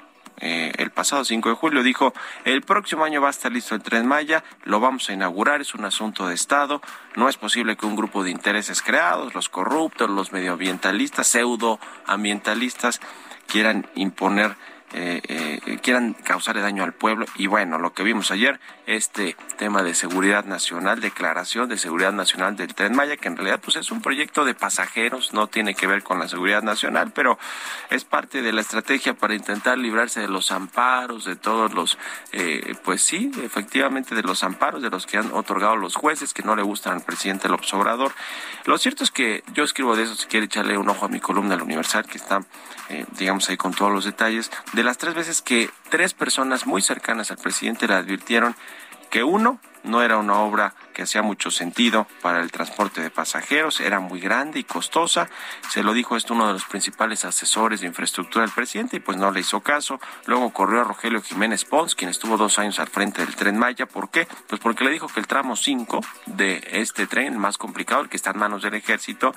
eh, 0.45 0.73
el 0.77 0.91
pasado 0.91 1.23
5 1.23 1.47
de 1.47 1.55
julio, 1.55 1.83
dijo, 1.83 2.13
el 2.43 2.63
próximo 2.63 3.05
año 3.05 3.21
va 3.21 3.27
a 3.27 3.31
estar 3.31 3.49
listo 3.49 3.75
el 3.75 3.81
tren 3.81 4.05
Maya, 4.05 4.43
lo 4.65 4.81
vamos 4.81 5.09
a 5.09 5.13
inaugurar, 5.13 5.61
es 5.61 5.73
un 5.73 5.85
asunto 5.85 6.27
de 6.27 6.35
Estado, 6.35 6.81
no 7.15 7.29
es 7.29 7.37
posible 7.37 7.77
que 7.77 7.85
un 7.85 7.95
grupo 7.95 8.25
de 8.25 8.31
intereses 8.31 8.81
creados, 8.81 9.33
los 9.35 9.47
corruptos, 9.47 10.09
los 10.09 10.33
medioambientalistas, 10.33 11.27
pseudoambientalistas, 11.27 12.99
quieran 13.47 13.87
imponer 13.95 14.57
eh, 14.95 15.21
eh, 15.27 15.79
quieran 15.81 16.13
causarle 16.13 16.61
daño 16.61 16.83
al 16.83 16.93
pueblo. 16.93 17.25
Y 17.35 17.47
bueno, 17.47 17.79
lo 17.79 17.93
que 17.93 18.03
vimos 18.03 18.29
ayer, 18.29 18.59
este 18.85 19.35
tema 19.57 19.81
de 19.81 19.95
seguridad 19.95 20.45
nacional, 20.45 21.01
declaración 21.01 21.67
de 21.67 21.79
seguridad 21.79 22.13
nacional 22.13 22.55
del 22.55 22.75
Tren 22.75 22.95
Maya, 22.95 23.17
que 23.17 23.27
en 23.27 23.35
realidad 23.35 23.59
pues 23.59 23.75
es 23.77 23.89
un 23.91 24.01
proyecto 24.01 24.45
de 24.45 24.53
pasajeros, 24.53 25.33
no 25.33 25.47
tiene 25.47 25.73
que 25.73 25.87
ver 25.87 26.03
con 26.03 26.19
la 26.19 26.27
seguridad 26.27 26.61
nacional, 26.61 27.11
pero 27.11 27.39
es 27.89 28.05
parte 28.05 28.43
de 28.43 28.53
la 28.53 28.61
estrategia 28.61 29.15
para 29.15 29.33
intentar 29.33 29.79
librarse 29.79 30.19
de 30.19 30.27
los 30.27 30.51
amparos, 30.51 31.25
de 31.25 31.37
todos 31.37 31.73
los, 31.73 31.97
eh, 32.31 32.75
pues 32.83 33.01
sí, 33.01 33.31
efectivamente 33.41 34.13
de 34.13 34.21
los 34.21 34.43
amparos, 34.43 34.83
de 34.83 34.91
los 34.91 35.07
que 35.07 35.17
han 35.17 35.31
otorgado 35.33 35.75
los 35.75 35.95
jueces, 35.95 36.35
que 36.35 36.43
no 36.43 36.55
le 36.55 36.61
gustan 36.61 36.93
al 36.93 37.01
presidente 37.01 37.49
López 37.49 37.73
Obrador. 37.73 38.13
Lo 38.65 38.77
cierto 38.77 39.03
es 39.03 39.09
que 39.09 39.43
yo 39.53 39.63
escribo 39.63 39.95
de 39.95 40.03
eso, 40.03 40.15
si 40.15 40.27
quiere 40.27 40.45
echarle 40.45 40.77
un 40.77 40.87
ojo 40.87 41.05
a 41.05 41.09
mi 41.09 41.19
columna 41.19 41.55
del 41.55 41.63
Universal, 41.63 42.05
que 42.05 42.17
está, 42.17 42.43
digamos, 43.17 43.49
ahí 43.49 43.57
con 43.57 43.73
todos 43.73 43.91
los 43.91 44.05
detalles, 44.05 44.51
de 44.83 44.87
las 44.87 44.97
tres 44.97 45.15
veces 45.15 45.41
que 45.41 45.69
tres 45.89 46.13
personas 46.13 46.67
muy 46.67 46.81
cercanas 46.81 47.31
al 47.31 47.37
presidente 47.37 47.87
le 47.87 47.93
advirtieron 47.93 48.53
que 49.09 49.23
uno 49.23 49.57
no 49.83 50.01
era 50.01 50.17
una 50.17 50.39
obra 50.39 50.73
que 50.93 51.03
hacía 51.03 51.21
mucho 51.21 51.51
sentido 51.51 52.07
para 52.21 52.41
el 52.41 52.51
transporte 52.51 53.01
de 53.01 53.09
pasajeros, 53.09 53.79
era 53.79 53.99
muy 53.99 54.19
grande 54.19 54.59
y 54.59 54.63
costosa. 54.63 55.27
Se 55.69 55.83
lo 55.83 55.93
dijo 55.93 56.15
esto 56.15 56.33
uno 56.33 56.47
de 56.47 56.53
los 56.53 56.65
principales 56.65 57.25
asesores 57.25 57.81
de 57.81 57.87
infraestructura 57.87 58.45
del 58.45 58.53
presidente 58.53 58.97
y 58.97 58.99
pues 58.99 59.17
no 59.17 59.31
le 59.31 59.41
hizo 59.41 59.61
caso. 59.61 59.99
Luego 60.25 60.51
corrió 60.51 60.81
a 60.81 60.83
Rogelio 60.83 61.21
Jiménez 61.21 61.65
Pons, 61.65 61.95
quien 61.95 62.09
estuvo 62.09 62.37
dos 62.37 62.59
años 62.59 62.79
al 62.79 62.87
frente 62.87 63.25
del 63.25 63.35
tren 63.35 63.57
Maya. 63.57 63.85
¿Por 63.85 64.09
qué? 64.09 64.27
Pues 64.47 64.61
porque 64.61 64.83
le 64.83 64.91
dijo 64.91 65.07
que 65.07 65.19
el 65.19 65.27
tramo 65.27 65.55
5 65.55 66.01
de 66.27 66.67
este 66.71 67.07
tren, 67.07 67.37
más 67.37 67.57
complicado, 67.57 68.01
el 68.01 68.09
que 68.09 68.17
está 68.17 68.31
en 68.31 68.39
manos 68.39 68.61
del 68.61 68.75
ejército, 68.75 69.35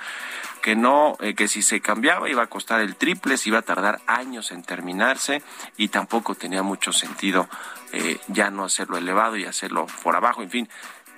que 0.62 0.76
no, 0.76 1.16
eh, 1.20 1.34
que 1.34 1.48
si 1.48 1.62
se 1.62 1.80
cambiaba 1.80 2.28
iba 2.28 2.42
a 2.42 2.48
costar 2.48 2.80
el 2.80 2.96
triple, 2.96 3.36
se 3.36 3.48
iba 3.48 3.58
a 3.58 3.62
tardar 3.62 4.00
años 4.06 4.50
en 4.50 4.62
terminarse 4.62 5.42
y 5.76 5.88
tampoco 5.88 6.34
tenía 6.34 6.62
mucho 6.62 6.92
sentido 6.92 7.48
eh, 7.92 8.18
ya 8.28 8.50
no 8.50 8.64
hacerlo 8.64 8.96
elevado 8.98 9.36
y 9.36 9.44
hacerlo 9.44 9.86
por 10.02 10.16
abajo, 10.16 10.35
en 10.42 10.50
fin, 10.50 10.68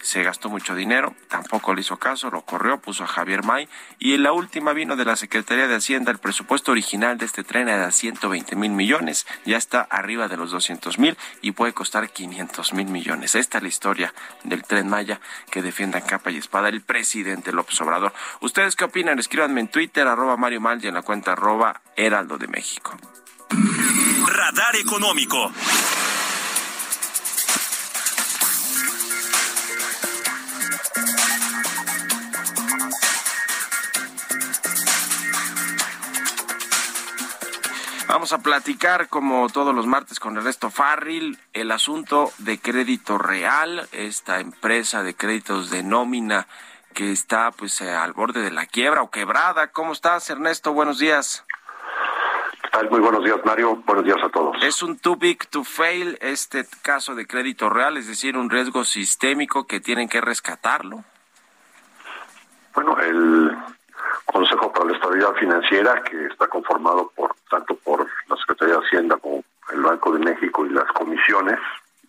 se 0.02 0.22
gastó 0.22 0.48
mucho 0.48 0.74
dinero, 0.74 1.14
tampoco 1.28 1.74
le 1.74 1.80
hizo 1.80 1.98
caso, 1.98 2.30
lo 2.30 2.42
corrió, 2.42 2.78
puso 2.80 3.04
a 3.04 3.06
Javier 3.06 3.42
May 3.42 3.68
y 3.98 4.14
en 4.14 4.22
la 4.22 4.32
última 4.32 4.72
vino 4.72 4.96
de 4.96 5.04
la 5.04 5.16
Secretaría 5.16 5.66
de 5.66 5.76
Hacienda, 5.76 6.12
el 6.12 6.18
presupuesto 6.18 6.72
original 6.72 7.18
de 7.18 7.26
este 7.26 7.44
tren 7.44 7.68
era 7.68 7.86
de 7.86 7.92
120 7.92 8.56
mil 8.56 8.72
millones, 8.72 9.26
ya 9.44 9.56
está 9.56 9.80
arriba 9.80 10.28
de 10.28 10.36
los 10.36 10.50
200 10.50 10.98
mil 10.98 11.16
y 11.42 11.52
puede 11.52 11.72
costar 11.72 12.10
500 12.10 12.72
mil 12.74 12.88
millones. 12.88 13.34
Esta 13.34 13.58
es 13.58 13.62
la 13.62 13.68
historia 13.68 14.14
del 14.44 14.62
tren 14.64 14.88
Maya 14.88 15.20
que 15.50 15.62
defienda 15.62 16.00
capa 16.00 16.30
y 16.30 16.36
espada 16.36 16.68
el 16.68 16.82
presidente 16.82 17.52
López 17.52 17.80
Obrador. 17.80 18.12
¿Ustedes 18.40 18.76
qué 18.76 18.84
opinan? 18.84 19.18
Escríbanme 19.18 19.60
en 19.60 19.68
Twitter, 19.68 20.06
arroba 20.06 20.36
Mario 20.36 20.60
Mal 20.60 20.82
y 20.84 20.88
en 20.88 20.94
la 20.94 21.02
cuenta 21.02 21.32
arroba 21.32 21.82
Heraldo 21.96 22.38
de 22.38 22.48
México. 22.48 22.96
Radar 24.26 24.76
Económico. 24.76 25.52
Vamos 38.08 38.32
a 38.32 38.38
platicar, 38.38 39.08
como 39.08 39.50
todos 39.50 39.74
los 39.74 39.86
martes, 39.86 40.18
con 40.18 40.34
Ernesto 40.38 40.70
Farril, 40.70 41.38
el 41.52 41.70
asunto 41.70 42.32
de 42.38 42.58
Crédito 42.58 43.18
Real, 43.18 43.86
esta 43.92 44.40
empresa 44.40 45.02
de 45.02 45.14
créditos 45.14 45.68
de 45.68 45.82
nómina 45.82 46.46
que 46.94 47.12
está 47.12 47.50
pues 47.50 47.82
eh, 47.82 47.90
al 47.90 48.14
borde 48.14 48.40
de 48.40 48.50
la 48.50 48.64
quiebra 48.64 49.02
o 49.02 49.10
quebrada. 49.10 49.66
¿Cómo 49.72 49.92
estás, 49.92 50.30
Ernesto? 50.30 50.72
Buenos 50.72 50.98
días. 50.98 51.44
¿Qué 52.62 52.70
tal? 52.70 52.88
Muy 52.88 53.00
buenos 53.00 53.22
días, 53.22 53.40
Mario. 53.44 53.76
Buenos 53.84 54.06
días 54.06 54.18
a 54.24 54.30
todos. 54.30 54.56
Es 54.62 54.82
un 54.82 54.98
too 54.98 55.16
big 55.16 55.46
to 55.48 55.62
fail 55.62 56.16
este 56.22 56.66
caso 56.80 57.14
de 57.14 57.26
crédito 57.26 57.68
real, 57.68 57.98
es 57.98 58.06
decir, 58.06 58.38
un 58.38 58.48
riesgo 58.48 58.86
sistémico 58.86 59.66
que 59.66 59.80
tienen 59.80 60.08
que 60.08 60.22
rescatarlo. 60.22 61.04
Bueno, 62.72 62.98
el 63.00 63.54
Consejo 64.24 64.57
la 64.84 64.92
Estabilidad 64.94 65.34
Financiera, 65.34 66.02
que 66.02 66.26
está 66.26 66.46
conformado 66.46 67.10
por 67.14 67.34
tanto 67.50 67.74
por 67.76 68.06
la 68.28 68.36
Secretaría 68.36 68.74
de 68.74 68.86
Hacienda 68.86 69.16
como 69.16 69.42
el 69.72 69.80
Banco 69.82 70.12
de 70.12 70.20
México 70.20 70.66
y 70.66 70.70
las 70.70 70.90
comisiones, 70.92 71.58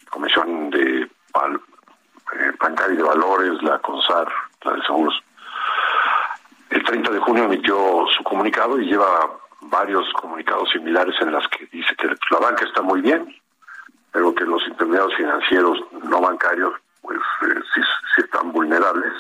Comisión 0.09 0.69
de 0.71 1.01
eh, 1.03 2.51
Bancaria 2.59 2.97
de 2.97 3.03
Valores, 3.03 3.61
la 3.61 3.79
CONSAR, 3.79 4.27
la 4.63 4.73
de 4.73 4.81
Seguros. 4.81 5.23
El 6.69 6.83
30 6.83 7.11
de 7.11 7.19
junio 7.19 7.43
emitió 7.45 8.05
su 8.15 8.23
comunicado 8.23 8.79
y 8.79 8.85
lleva 8.85 9.29
varios 9.61 10.11
comunicados 10.13 10.69
similares 10.71 11.15
en 11.21 11.31
las 11.31 11.47
que 11.49 11.65
dice 11.67 11.95
que 11.95 12.07
la 12.07 12.39
banca 12.39 12.65
está 12.65 12.81
muy 12.81 13.01
bien, 13.01 13.35
pero 14.11 14.33
que 14.33 14.45
los 14.45 14.65
intermediarios 14.67 15.15
financieros 15.15 15.79
no 16.03 16.21
bancarios 16.21 16.73
pues 17.01 17.19
eh, 17.43 17.59
sí, 17.73 17.81
sí 18.15 18.21
están 18.21 18.51
vulnerables 18.51 19.13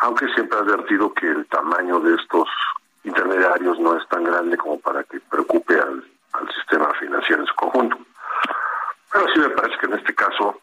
aunque 0.00 0.26
siempre 0.32 0.58
ha 0.58 0.62
advertido 0.62 1.12
que 1.12 1.26
el 1.26 1.46
tamaño 1.46 2.00
de 2.00 2.14
estos 2.14 2.48
intermediarios 3.04 3.78
no 3.78 3.96
es 3.96 4.08
tan 4.08 4.24
grande 4.24 4.56
como 4.56 4.80
para 4.80 5.04
que 5.04 5.20
preocupe 5.20 5.78
al, 5.78 6.04
sistema 6.54 6.90
financiero 6.94 7.42
en 7.42 7.48
su 7.48 7.54
conjunto. 7.54 7.98
Pero 9.12 9.26
sí 9.32 9.40
me 9.40 9.50
parece 9.50 9.78
que 9.78 9.86
en 9.86 9.92
este 9.94 10.14
caso, 10.14 10.60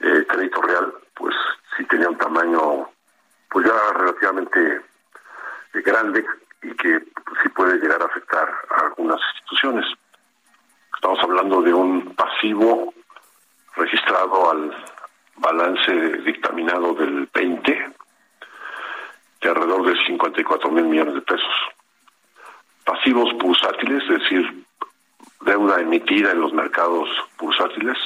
eh, 0.00 0.24
Crédito 0.28 0.62
Real, 0.62 0.94
pues 1.14 1.34
sí 1.76 1.84
tenía 1.86 2.08
un 2.08 2.18
tamaño, 2.18 2.88
pues 3.50 3.66
ya 3.66 3.92
relativamente 3.94 4.80
eh, 5.72 5.80
grande 5.80 6.24
y 6.62 6.74
que 6.76 7.00
pues, 7.00 7.40
sí 7.42 7.48
puede 7.48 7.78
llegar 7.78 8.00
a 8.00 8.06
afectar 8.06 8.48
a 8.70 8.86
algunas 8.86 9.20
instituciones. 9.34 9.86
Estamos 10.94 11.18
hablando 11.22 11.62
de 11.62 11.74
un 11.74 12.14
pasivo 12.14 12.94
registrado 13.74 14.50
al 14.50 14.86
balance 15.36 15.92
dictaminado 16.18 16.94
del 16.94 17.28
20 17.34 17.96
de 19.46 19.52
alrededor 19.52 19.86
de 19.86 20.04
54 20.06 20.70
mil 20.70 20.84
millones 20.84 21.14
de 21.14 21.20
pesos. 21.20 21.54
Pasivos 22.84 23.32
bursátiles, 23.38 24.02
es 24.02 24.20
decir, 24.20 24.64
deuda 25.40 25.80
emitida 25.80 26.32
en 26.32 26.40
los 26.40 26.52
mercados 26.52 27.08
bursátiles, 27.38 27.96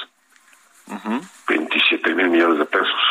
27 1.48 2.14
mil 2.14 2.28
millones 2.28 2.58
de 2.58 2.64
pesos. 2.66 3.02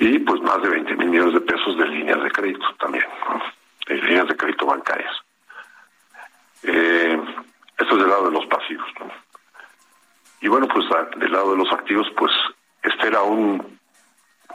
Y 0.00 0.18
pues 0.20 0.40
más 0.42 0.60
de 0.62 0.70
20 0.70 0.96
mil 0.96 1.08
millones 1.08 1.34
de 1.34 1.40
pesos 1.40 1.76
de 1.76 1.86
líneas 1.86 2.22
de 2.22 2.30
crédito 2.30 2.66
también, 2.80 3.06
de 3.86 3.94
líneas 3.94 4.26
de 4.26 4.36
crédito 4.36 4.66
bancarias. 4.66 5.14
Eh, 6.64 7.20
esto 7.78 7.94
es 7.94 8.00
del 8.00 8.08
lado 8.08 8.26
de 8.26 8.32
los 8.32 8.46
pasivos. 8.46 8.88
Y 10.40 10.48
bueno, 10.48 10.66
pues 10.66 10.84
del 11.16 11.30
lado 11.30 11.52
de 11.52 11.58
los 11.58 11.72
activos, 11.72 12.08
pues 12.16 12.32
este 12.82 13.06
era 13.06 13.22
un 13.22 13.78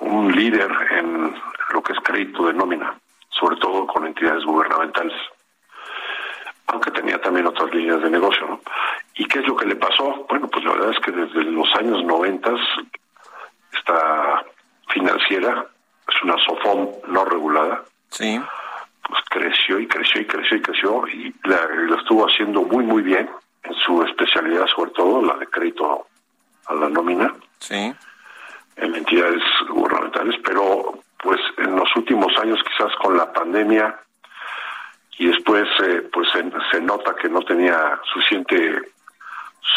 un 0.01 0.31
líder 0.31 0.71
en 0.91 1.35
lo 1.73 1.83
que 1.83 1.93
es 1.93 1.99
crédito 2.03 2.47
de 2.47 2.53
nómina, 2.53 2.97
sobre 3.29 3.57
todo 3.57 3.85
con 3.87 4.05
entidades 4.05 4.43
gubernamentales, 4.45 5.17
aunque 6.67 6.91
tenía 6.91 7.19
también 7.21 7.47
otras 7.47 7.73
líneas 7.73 8.01
de 8.01 8.09
negocio. 8.09 8.47
¿no? 8.47 8.61
¿Y 9.15 9.25
qué 9.25 9.39
es 9.39 9.47
lo 9.47 9.55
que 9.55 9.65
le 9.65 9.75
pasó? 9.75 10.25
Bueno, 10.29 10.47
pues 10.47 10.63
la 10.65 10.73
verdad 10.73 10.91
es 10.91 10.99
que 10.99 11.11
desde 11.11 11.43
los 11.43 11.73
años 11.75 12.03
noventas 12.03 12.59
regula, 15.47 15.67
es 16.07 16.23
una 16.23 16.35
SOFOM 16.37 16.89
no 17.07 17.25
regulada. 17.25 17.83
Sí. 18.09 18.39
Pues 19.07 19.23
creció 19.29 19.79
y 19.79 19.87
creció 19.87 20.21
y 20.21 20.25
creció 20.25 20.57
y 20.57 20.61
creció 20.61 21.07
y 21.07 21.35
la, 21.43 21.67
la 21.89 21.95
estuvo 21.97 22.25
haciendo 22.25 22.61
muy, 22.63 22.83
muy 22.83 23.01
bien 23.01 23.29
en 23.63 23.73
su 23.75 24.01
especialidad, 24.03 24.65
sobre 24.67 24.91
todo 24.91 25.21
la 25.21 25.35
de 25.37 25.47
crédito 25.47 26.07
a 26.65 26.73
la 26.73 26.89
nómina. 26.89 27.33
Sí. 27.59 27.93
En 28.77 28.95
entidades 28.95 29.43
gubernamentales, 29.69 30.39
pero 30.43 30.99
pues 31.21 31.39
en 31.57 31.75
los 31.75 31.89
últimos 31.95 32.37
años, 32.37 32.59
quizás 32.63 32.95
con 32.97 33.17
la 33.17 33.31
pandemia, 33.33 33.99
y 35.17 35.27
después 35.27 35.67
eh, 35.83 36.07
pues 36.13 36.29
se, 36.31 36.43
se, 36.71 36.81
nota 36.81 37.15
que 37.15 37.27
no 37.27 37.41
tenía 37.41 37.99
suficiente 38.13 38.81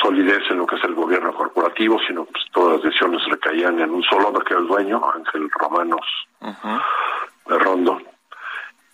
solidez 0.02 0.42
en 0.50 0.58
lo 0.58 0.66
que 0.66 0.76
es 0.76 0.84
el 0.84 0.94
gobierno 0.94 1.32
corporativo, 1.34 1.98
sino 2.06 2.24
pues 2.26 2.44
todas 2.52 2.74
las 2.74 2.82
decisiones 2.84 3.24
recaían 3.26 3.80
en 3.80 3.90
un 3.90 4.02
solo 4.02 4.28
hombre 4.28 4.44
que 4.44 4.52
era 4.52 4.62
el 4.62 4.68
dueño, 4.68 5.02
Ángel 5.14 5.50
Romanos 5.50 6.06
de 6.40 7.58
Rondo, 7.58 8.00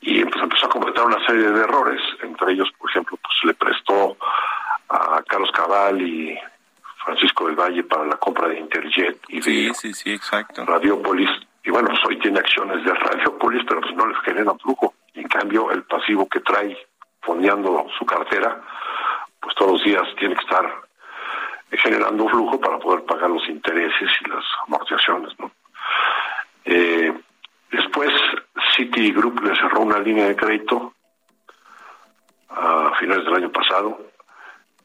y 0.01 0.25
pues 0.25 0.43
empezó 0.43 0.67
a 0.67 0.71
cometer 0.71 1.03
una 1.03 1.25
serie 1.27 1.51
de 1.51 1.61
errores, 1.61 2.01
entre 2.23 2.53
ellos, 2.53 2.69
por 2.79 2.89
ejemplo, 2.91 3.19
pues 3.21 3.35
le 3.45 3.55
prestó 3.55 4.17
a 4.89 5.23
Carlos 5.27 5.51
Cabal 5.53 6.01
y 6.01 6.39
Francisco 7.07 7.47
del 7.47 7.55
Valle 7.55 7.85
para 7.85 8.05
la 8.05 8.17
compra 8.17 8.49
de 8.49 8.59
Interjet 8.59 9.19
y 9.29 9.41
sí, 9.41 9.69
de 9.69 9.75
sí, 9.75 9.95
sí, 9.95 10.13
exacto. 10.13 10.65
Radiopolis, 10.67 11.31
y 11.63 11.71
bueno, 11.71 11.89
pues 11.91 12.05
hoy 12.05 12.19
tiene 12.19 12.41
acciones 12.41 12.85
de 12.85 12.93
Radiopolis, 12.93 13.63
pero 13.67 13.81
pues 13.81 13.95
no 13.95 14.07
les 14.09 14.19
genera 14.19 14.53
flujo. 14.55 14.93
Y 15.15 15.21
en 15.21 15.29
cambio, 15.29 15.71
el 15.71 15.85
pasivo 15.85 16.29
que 16.29 16.41
trae 16.41 16.77
fondeando 17.21 17.87
su 17.97 18.05
cartera, 18.05 18.61
pues 19.41 19.55
todos 19.55 19.73
los 19.73 19.85
días 19.85 20.03
tiene 20.19 20.35
que 20.35 20.41
estar 20.41 20.69
generando 21.71 22.29
flujo 22.29 22.61
para 22.61 22.79
poder 22.79 23.05
pagar 23.05 23.31
los 23.31 23.49
intereses 23.49 24.11
y 24.21 24.29
las 24.29 24.45
amortizaciones, 24.67 25.39
¿no? 25.39 25.53
Eh, 26.65 27.13
después, 27.71 28.11
Citigroup 28.75 29.41
le 29.45 29.55
cerró 29.55 29.83
una 29.83 30.01
línea 30.01 30.27
de 30.27 30.35
crédito 30.35 30.93
a 32.49 32.93
finales 32.99 33.25
del 33.25 33.35
año 33.35 33.53
pasado. 33.53 34.01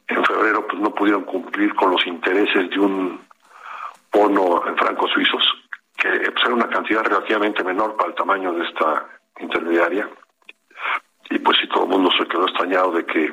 En 0.08 0.24
febrero, 0.24 0.66
pues 0.66 0.80
no 0.80 0.94
pudieron 0.94 1.24
cumplir 1.24 1.74
con 1.74 1.92
los 1.92 2.06
intereses 2.06 2.70
de 2.70 2.78
un 2.78 3.20
bono 4.12 4.66
en 4.66 4.76
francos 4.76 5.10
suizos, 5.12 5.42
que 5.96 6.08
pues, 6.08 6.44
era 6.44 6.54
una 6.54 6.68
cantidad 6.68 7.02
relativamente 7.02 7.64
menor 7.64 7.96
para 7.96 8.10
el 8.10 8.14
tamaño 8.14 8.52
de 8.52 8.64
esta 8.64 9.06
intermediaria. 9.40 10.08
Y 11.30 11.38
pues 11.38 11.58
si 11.58 11.68
todo 11.68 11.84
el 11.84 11.90
mundo 11.90 12.10
se 12.18 12.26
quedó 12.26 12.44
extrañado 12.44 12.92
de 12.92 13.06
que 13.06 13.32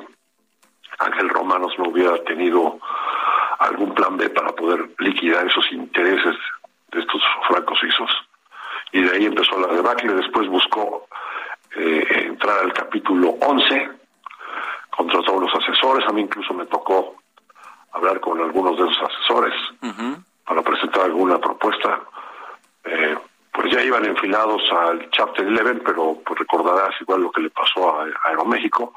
Ángel 0.98 1.28
Romanos 1.28 1.72
no 1.78 1.90
hubiera 1.90 2.16
tenido 2.24 2.78
algún 3.58 3.94
plan 3.94 4.16
B 4.16 4.30
para 4.30 4.52
poder 4.52 4.90
liquidar 4.98 5.46
esos 5.46 5.70
intereses 5.72 6.36
de 6.92 7.00
estos 7.00 7.22
francos 7.48 7.78
suizos. 7.78 8.10
Y 8.92 9.02
de 9.02 9.16
ahí 9.16 9.26
empezó 9.26 9.60
la 9.60 9.72
debacle, 9.74 10.14
después 10.14 10.48
buscó 10.48 11.06
eh, 11.76 12.04
entrar 12.26 12.58
al 12.58 12.72
capítulo 12.72 13.36
11, 13.40 13.90
contrató 15.00 15.38
a 15.38 15.40
los 15.40 15.54
asesores, 15.54 16.06
a 16.06 16.12
mí 16.12 16.20
incluso 16.22 16.52
me 16.52 16.66
tocó 16.66 17.16
hablar 17.92 18.20
con 18.20 18.38
algunos 18.40 18.76
de 18.76 18.84
esos 18.84 19.02
asesores 19.10 19.54
uh 19.82 19.86
-huh. 19.86 20.24
para 20.46 20.62
presentar 20.62 21.02
alguna 21.04 21.38
propuesta. 21.38 22.00
Eh, 22.84 23.16
pues 23.52 23.72
ya 23.72 23.82
iban 23.82 24.04
enfilados 24.04 24.62
al 24.70 25.10
Chapter 25.10 25.46
11, 25.46 25.82
pero 25.86 26.18
pues 26.24 26.38
recordarás 26.38 26.94
igual 27.00 27.22
lo 27.22 27.32
que 27.32 27.40
le 27.40 27.50
pasó 27.50 27.80
a, 27.98 28.04
a 28.04 28.28
Aeroméxico. 28.28 28.92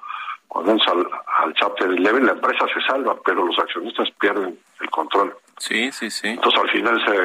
Cuando 0.47 0.71
entras 0.73 0.93
al, 0.93 1.07
al, 1.39 1.53
Chapter 1.53 1.87
11, 1.89 2.21
la 2.21 2.31
empresa 2.33 2.65
se 2.73 2.81
salva, 2.81 3.15
pero 3.25 3.45
los 3.45 3.57
accionistas 3.57 4.11
pierden 4.19 4.59
el 4.81 4.89
control. 4.89 5.35
Sí, 5.57 5.91
sí, 5.91 6.11
sí. 6.11 6.27
Entonces 6.27 6.61
al 6.61 6.69
final 6.69 7.05
se 7.05 7.15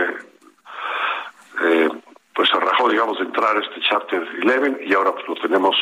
eh, 1.64 1.90
pues 2.35 2.49
se 2.49 2.61
rajó, 2.61 2.88
digamos, 2.88 3.18
de 3.18 3.25
entrar 3.25 3.56
este 3.56 3.80
Chapter 3.88 4.20
11 4.20 4.84
y 4.86 4.95
ahora 4.95 5.12
pues 5.12 5.26
lo 5.26 5.34
tenemos 5.34 5.76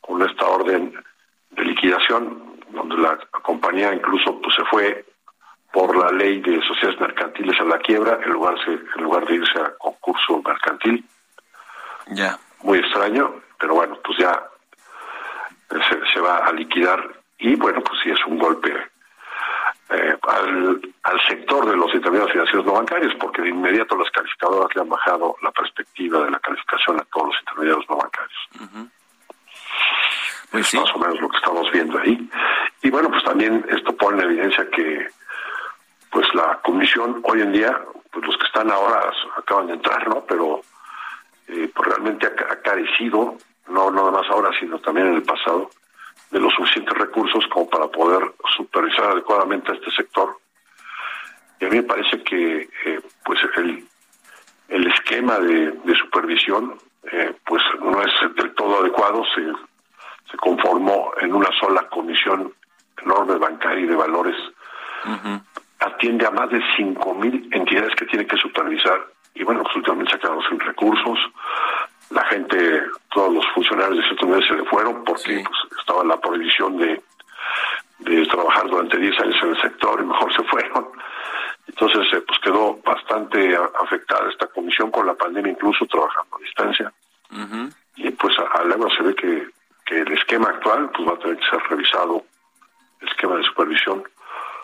con 0.00 0.22
esta 0.22 0.46
orden 0.46 0.94
de 1.52 1.64
liquidación, 1.64 2.60
donde 2.70 2.96
la 2.96 3.18
compañía 3.42 3.94
incluso 3.94 4.40
pues 4.40 4.54
se 4.54 4.64
fue 4.64 5.04
por 5.72 5.96
la 5.96 6.10
ley 6.10 6.40
de 6.40 6.60
sociedades 6.62 7.00
mercantiles 7.00 7.58
a 7.60 7.64
la 7.64 7.78
quiebra 7.78 8.18
en 8.22 8.30
lugar, 8.30 8.54
en 8.66 9.02
lugar 9.02 9.26
de 9.26 9.34
irse 9.36 9.58
a 9.58 9.74
concurso 9.78 10.42
mercantil. 10.44 11.04
Ya. 12.08 12.38
Muy 12.62 12.78
extraño, 12.78 13.42
pero 13.58 13.74
bueno, 13.74 13.98
pues 14.04 14.18
ya 14.18 14.42
se, 15.70 16.12
se 16.12 16.20
va 16.20 16.38
a 16.38 16.52
liquidar 16.52 17.22
y 17.38 17.56
bueno, 17.56 17.82
pues 17.82 18.00
sí 18.02 18.10
es 18.10 18.24
un 18.26 18.38
golpe 18.38 18.70
eh, 19.90 20.16
al, 20.22 20.94
al, 21.02 21.20
sector 21.28 21.68
de 21.68 21.76
los 21.76 21.92
intermediarios 21.94 22.32
financieros 22.32 22.66
no 22.66 22.72
bancarios, 22.72 23.14
porque 23.20 23.42
de 23.42 23.50
inmediato 23.50 23.96
las 23.96 24.10
calificadoras 24.10 24.74
le 24.74 24.82
han 24.82 24.88
bajado 24.88 25.36
la 25.42 25.50
perspectiva 25.50 26.24
de 26.24 26.30
la 26.30 26.38
calificación 26.38 27.00
a 27.00 27.04
todos 27.12 27.28
los 27.28 27.36
intermediarios 27.40 27.84
no 27.88 27.96
bancarios. 27.96 28.48
Uh 28.54 28.64
-huh. 28.64 28.90
Pues 30.52 30.66
es 30.66 30.70
sí. 30.70 30.78
más 30.78 30.94
o 30.94 30.98
menos 30.98 31.20
lo 31.20 31.28
que 31.28 31.36
estamos 31.38 31.72
viendo 31.72 31.98
ahí. 31.98 32.30
Y 32.82 32.90
bueno, 32.90 33.10
pues 33.10 33.24
también 33.24 33.64
esto 33.70 33.96
pone 33.96 34.22
en 34.22 34.30
evidencia 34.30 34.68
que 34.70 35.08
pues 36.10 36.26
la 36.34 36.60
comisión 36.62 37.20
hoy 37.24 37.40
en 37.40 37.52
día, 37.52 37.80
pues 38.10 38.26
los 38.26 38.36
que 38.36 38.46
están 38.46 38.70
ahora 38.70 39.10
acaban 39.36 39.66
de 39.66 39.72
entrar, 39.72 40.06
¿no? 40.08 40.24
Pero 40.26 40.60
eh, 41.48 41.70
pues 41.74 41.88
realmente 41.88 42.26
ha, 42.26 42.52
ha 42.52 42.56
carecido, 42.60 43.36
no 43.68 43.90
nada 43.90 44.10
más 44.10 44.28
ahora, 44.28 44.50
sino 44.60 44.78
también 44.78 45.08
en 45.08 45.14
el 45.14 45.22
pasado, 45.22 45.70
de 46.30 46.38
los 46.38 46.52
suficientes 46.54 46.96
recursos 46.98 47.46
como 47.48 47.68
para 47.68 47.88
poder 47.88 48.32
supervisar 48.56 49.12
adecuadamente 49.12 49.72
a 49.72 49.74
este 49.74 49.90
sector. 49.90 50.36
Y 51.60 51.64
a 51.64 51.68
mí 51.68 51.76
me 51.76 51.82
parece 51.82 52.22
que 52.22 52.68
eh, 52.84 53.00
pues 53.24 53.40
el, 53.56 53.86
el 54.68 54.86
esquema 54.88 55.38
de, 55.38 55.72
de 55.72 55.94
supervisión 55.96 56.78
eh, 57.10 57.34
pues 57.46 57.62
no 57.80 58.02
es 58.02 58.34
del 58.36 58.54
todo 58.54 58.80
adecuado, 58.80 59.24
se, 59.34 59.42
se 60.30 60.36
conformó 60.36 61.12
en 61.20 61.34
una 61.34 61.50
sola 61.58 61.88
comisión 61.88 62.52
enorme 63.02 63.36
bancaria 63.36 63.84
y 63.84 63.88
de 63.88 63.96
valores. 63.96 64.36
Uh 65.04 65.10
-huh. 65.10 65.42
Atiende 65.80 66.26
a 66.26 66.30
más 66.30 66.48
de 66.50 66.60
5.000 66.76 67.48
entidades 67.52 67.94
que 67.96 68.06
tiene 68.06 68.26
que 68.26 68.36
supervisar 68.36 69.00
y 69.34 69.44
bueno, 69.44 69.62
pues 69.62 69.76
últimamente 69.76 70.12
se 70.12 70.18
quedaron 70.18 70.42
sin 70.48 70.60
recursos, 70.60 71.18
la 72.10 72.24
gente, 72.26 72.82
todos 73.12 73.32
los 73.32 73.46
funcionarios 73.54 73.96
de 73.98 74.04
ciertos 74.04 74.28
niveles 74.28 74.48
se 74.48 74.54
le 74.54 74.64
fueron 74.64 75.04
porque 75.04 75.38
sí. 75.38 75.44
pues, 75.44 75.80
estaba 75.80 76.04
la 76.04 76.20
prohibición 76.20 76.76
de, 76.76 77.02
de 78.00 78.26
trabajar 78.26 78.68
durante 78.68 78.98
10 78.98 79.20
años 79.20 79.36
en 79.42 79.48
el 79.50 79.62
sector 79.62 80.00
y 80.00 80.04
mejor 80.04 80.32
se 80.36 80.42
fueron. 80.44 80.88
Entonces, 81.66 82.06
eh, 82.12 82.22
pues 82.26 82.38
quedó 82.40 82.78
bastante 82.84 83.56
afectada 83.82 84.28
esta 84.30 84.46
comisión 84.48 84.90
con 84.90 85.06
la 85.06 85.14
pandemia, 85.14 85.52
incluso 85.52 85.86
trabajando 85.86 86.36
a 86.36 86.40
distancia. 86.40 86.92
Uh 87.30 87.36
-huh. 87.36 87.74
Y 87.96 88.10
pues 88.10 88.36
al 88.38 88.68
lado 88.68 88.90
se 88.90 89.02
ve 89.02 89.14
que, 89.14 89.48
que 89.86 90.00
el 90.00 90.12
esquema 90.12 90.48
actual 90.48 90.90
pues 90.90 91.08
va 91.08 91.14
a 91.14 91.18
tener 91.18 91.36
que 91.36 91.44
ser 91.44 91.62
revisado, 91.68 92.24
el 93.00 93.08
esquema 93.08 93.36
de 93.36 93.44
supervisión. 93.44 94.04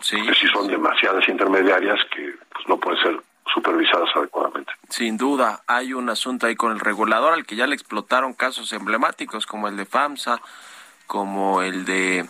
Sí. 0.01 0.17
Porque 0.17 0.35
si 0.35 0.47
son 0.47 0.67
demasiadas 0.67 1.27
intermediarias 1.27 1.99
que 2.15 2.35
pues 2.53 2.67
no 2.67 2.77
pueden 2.77 3.01
ser 3.01 3.21
supervisadas 3.53 4.09
adecuadamente. 4.15 4.71
Sin 4.89 5.17
duda, 5.17 5.61
hay 5.67 5.93
un 5.93 6.09
asunto 6.09 6.47
ahí 6.47 6.55
con 6.55 6.71
el 6.71 6.79
regulador 6.79 7.33
al 7.33 7.45
que 7.45 7.55
ya 7.55 7.67
le 7.67 7.75
explotaron 7.75 8.33
casos 8.33 8.71
emblemáticos 8.73 9.45
como 9.45 9.67
el 9.67 9.75
de 9.75 9.85
FAMSA, 9.85 10.41
como 11.07 11.61
el 11.61 11.85
de 11.85 12.25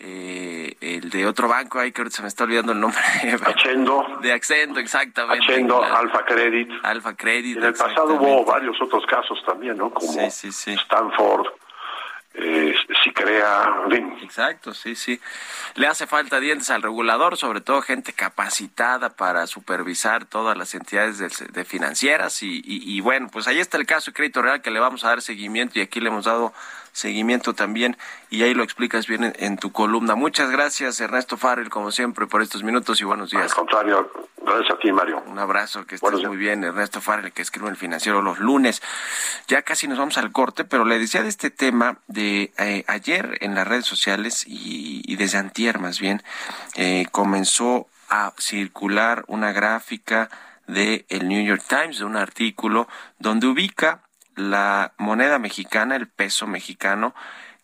eh, 0.00 0.76
el 0.80 1.08
de 1.08 1.26
otro 1.26 1.48
banco, 1.48 1.78
ahí 1.78 1.92
que 1.92 2.02
ahorita 2.02 2.16
se 2.16 2.22
me 2.22 2.28
está 2.28 2.44
olvidando 2.44 2.72
el 2.72 2.80
nombre. 2.80 3.00
Achendo. 3.46 4.04
De 4.20 4.32
Accendo, 4.32 4.80
exactamente. 4.80 5.44
Achendo, 5.44 5.80
la, 5.80 5.98
Alfa 5.98 6.24
Credit. 6.24 6.70
Alfa 6.82 7.14
Credit. 7.14 7.56
En 7.56 7.64
el 7.64 7.74
pasado 7.74 8.14
hubo 8.14 8.44
varios 8.44 8.80
otros 8.82 9.06
casos 9.06 9.42
también, 9.46 9.78
¿no? 9.78 9.90
Como 9.90 10.12
sí, 10.12 10.30
sí, 10.30 10.52
sí. 10.52 10.72
Stanford, 10.72 11.46
eh, 12.34 12.74
crea. 13.14 13.84
Exacto, 14.22 14.74
sí, 14.74 14.94
sí. 14.94 15.20
Le 15.76 15.86
hace 15.86 16.06
falta 16.06 16.40
dientes 16.40 16.70
al 16.70 16.82
regulador, 16.82 17.36
sobre 17.36 17.60
todo 17.60 17.80
gente 17.80 18.12
capacitada 18.12 19.10
para 19.10 19.46
supervisar 19.46 20.26
todas 20.26 20.56
las 20.56 20.74
entidades 20.74 21.18
de, 21.18 21.30
de 21.52 21.64
financieras 21.64 22.42
y, 22.42 22.56
y, 22.64 22.96
y, 22.96 23.00
bueno, 23.00 23.28
pues 23.32 23.46
ahí 23.46 23.60
está 23.60 23.78
el 23.78 23.86
caso 23.86 24.10
de 24.10 24.14
crédito 24.14 24.42
real 24.42 24.60
que 24.60 24.70
le 24.70 24.80
vamos 24.80 25.04
a 25.04 25.08
dar 25.08 25.22
seguimiento 25.22 25.78
y 25.78 25.82
aquí 25.82 26.00
le 26.00 26.08
hemos 26.08 26.24
dado 26.26 26.52
seguimiento 26.92 27.54
también 27.54 27.96
y 28.30 28.42
ahí 28.44 28.54
lo 28.54 28.62
explicas 28.62 29.06
bien 29.06 29.24
en, 29.24 29.34
en 29.38 29.56
tu 29.58 29.72
columna. 29.72 30.14
Muchas 30.14 30.50
gracias 30.50 31.00
Ernesto 31.00 31.36
Farrell, 31.36 31.70
como 31.70 31.90
siempre, 31.90 32.26
por 32.26 32.42
estos 32.42 32.62
minutos 32.62 33.00
y 33.00 33.04
buenos 33.04 33.30
días. 33.30 33.50
Al 33.50 33.56
contrario, 33.56 34.12
gracias 34.42 34.70
a 34.70 34.78
ti, 34.78 34.92
Mario. 34.92 35.22
Un 35.26 35.38
abrazo, 35.38 35.86
que 35.86 35.96
estés 35.96 36.24
muy 36.24 36.36
bien. 36.36 36.62
Ernesto 36.62 37.00
Farrell, 37.00 37.32
que 37.32 37.42
escribe 37.42 37.68
el 37.68 37.76
financiero 37.76 38.22
los 38.22 38.38
lunes. 38.38 38.80
Ya 39.48 39.62
casi 39.62 39.88
nos 39.88 39.98
vamos 39.98 40.18
al 40.18 40.30
corte, 40.30 40.64
pero 40.64 40.84
le 40.84 40.98
decía 40.98 41.22
de 41.22 41.28
este 41.28 41.50
tema 41.50 41.98
de 42.06 42.52
eh, 42.58 42.84
ayer 42.86 43.03
en 43.06 43.54
las 43.54 43.66
redes 43.66 43.86
sociales 43.86 44.44
y, 44.46 45.02
y 45.04 45.16
desde 45.16 45.38
antier 45.38 45.78
más 45.78 46.00
bien, 46.00 46.22
eh, 46.74 47.06
comenzó 47.10 47.86
a 48.08 48.32
circular 48.38 49.24
una 49.28 49.52
gráfica 49.52 50.30
de 50.66 51.04
el 51.08 51.28
New 51.28 51.44
York 51.44 51.62
Times, 51.68 51.98
de 51.98 52.04
un 52.04 52.16
artículo 52.16 52.88
donde 53.18 53.46
ubica 53.46 54.02
la 54.34 54.94
moneda 54.98 55.38
mexicana, 55.38 55.96
el 55.96 56.08
peso 56.08 56.46
mexicano, 56.46 57.14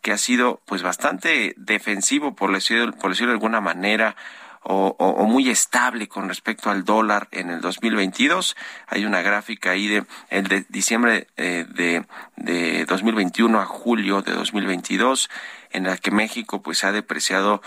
que 0.03 0.13
ha 0.13 0.19
sido 0.19 0.61
pues 0.67 0.83
bastante 0.83 1.55
defensivo, 1.57 2.35
por 2.35 2.53
decirlo, 2.53 2.93
por 2.93 3.11
decirlo 3.11 3.33
de 3.33 3.37
alguna 3.37 3.61
manera, 3.61 4.17
o, 4.63 5.27
muy 5.27 5.49
estable 5.49 6.09
con 6.09 6.29
respecto 6.29 6.71
al 6.71 6.85
dólar 6.85 7.29
en 7.33 7.51
el 7.51 7.61
2022. 7.61 8.57
Hay 8.87 9.05
una 9.05 9.23
gráfica 9.23 9.71
ahí 9.71 9.89
de 9.89 10.05
el 10.29 10.47
de 10.49 10.67
diciembre 10.69 11.29
eh, 11.37 11.67
de, 11.69 12.05
de 12.37 12.85
2021 12.85 13.61
a 13.61 13.65
julio 13.65 14.23
de 14.23 14.33
2022 14.33 15.31
en 15.71 15.85
la 15.85 15.97
que 15.97 16.11
México 16.11 16.63
pues 16.63 16.85
ha 16.85 16.93
depreciado 16.93 17.63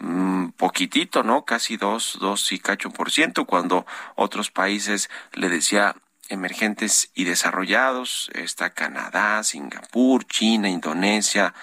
un 0.00 0.46
mm, 0.46 0.52
poquitito, 0.52 1.22
¿no? 1.22 1.44
Casi 1.44 1.76
dos, 1.76 2.18
dos 2.20 2.52
y 2.52 2.58
cacho 2.58 2.90
por 2.90 3.10
ciento, 3.10 3.44
cuando 3.44 3.86
otros 4.16 4.50
países, 4.50 5.08
le 5.32 5.48
decía, 5.48 5.94
emergentes 6.28 7.10
y 7.14 7.24
desarrollados, 7.24 8.30
está 8.34 8.70
Canadá, 8.70 9.42
Singapur, 9.42 10.24
China, 10.26 10.68
Indonesia, 10.68 11.54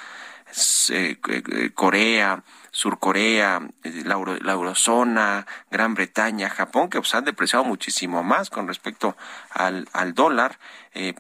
eh, 0.90 1.18
eh, 1.28 1.72
Corea, 1.74 2.44
Surcorea, 2.82 3.62
eh, 3.84 4.02
la, 4.06 4.16
eurozona, 4.54 5.46
Gran 5.70 5.94
Bretaña, 5.94 6.50
Japón, 6.50 6.90
que 6.90 6.98
pues, 6.98 7.14
han 7.14 7.26
depreciado 7.26 7.64
muchísimo 7.64 8.24
más 8.24 8.50
con 8.50 8.68
respecto 8.68 9.16
al, 9.52 9.88
al 9.94 10.16
dólar. 10.16 10.58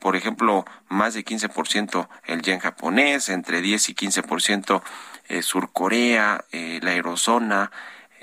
por 0.02 0.16
ejemplo, 0.16 0.66
más 0.90 1.14
de 1.14 1.24
15% 1.24 2.08
el 2.26 2.42
yen 2.42 2.60
japonés, 2.60 3.30
entre 3.30 3.62
10 3.62 3.90
y 3.90 3.94
15% 3.94 4.82
eh, 5.30 5.44
Surcorea, 5.44 6.44
la 6.52 6.94
eurozona, 6.96 7.72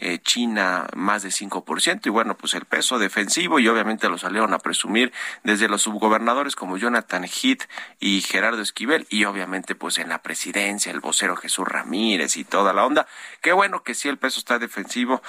eh, 0.00 0.20
China 0.20 0.86
más 0.94 1.22
de 1.24 1.30
5%, 1.30 2.06
y 2.06 2.08
bueno, 2.08 2.36
pues 2.36 2.54
el 2.54 2.64
peso 2.64 2.98
defensivo, 2.98 3.58
y 3.58 3.66
obviamente 3.66 4.08
lo 4.08 4.16
salieron 4.16 4.54
a 4.54 4.60
presumir 4.60 5.12
desde 5.42 5.68
los 5.68 5.82
subgobernadores 5.82 6.54
como 6.54 6.76
Jonathan 6.76 7.24
Heath 7.24 7.68
y 7.98 8.20
Gerardo 8.20 8.62
Esquivel, 8.62 9.06
y 9.10 9.24
obviamente 9.24 9.74
pues 9.74 9.98
en 9.98 10.08
la 10.08 10.22
presidencia, 10.22 10.92
el 10.92 11.00
vocero 11.00 11.36
Jesús 11.36 11.66
Ramírez 11.66 12.36
y 12.36 12.44
toda 12.44 12.72
la 12.72 12.86
onda. 12.86 13.08
Qué 13.42 13.52
bueno 13.52 13.82
que 13.82 13.94
sí 13.94 14.08
el 14.08 14.18
peso 14.18 14.38
está 14.38 14.58
defensivo, 14.58 15.20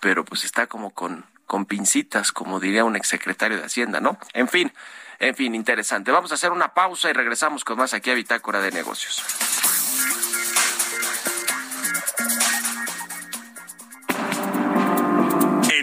pero 0.00 0.24
pues 0.24 0.44
está 0.44 0.66
como 0.66 0.90
con, 0.90 1.24
con 1.46 1.64
pincitas, 1.64 2.30
como 2.30 2.60
diría 2.60 2.84
un 2.84 2.96
exsecretario 2.96 3.56
de 3.56 3.64
Hacienda, 3.64 4.00
¿no? 4.00 4.18
En 4.34 4.48
fin, 4.48 4.72
en 5.18 5.34
fin, 5.34 5.54
interesante. 5.54 6.10
Vamos 6.10 6.30
a 6.32 6.34
hacer 6.34 6.52
una 6.52 6.74
pausa 6.74 7.08
y 7.10 7.12
regresamos 7.12 7.64
con 7.64 7.78
más 7.78 7.94
aquí 7.94 8.10
a 8.10 8.14
Bitácora 8.14 8.60
de 8.60 8.70
Negocios. 8.70 9.24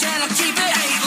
And 0.00 0.22
I'll 0.22 0.28
keep 0.28 0.56
it 0.56 1.01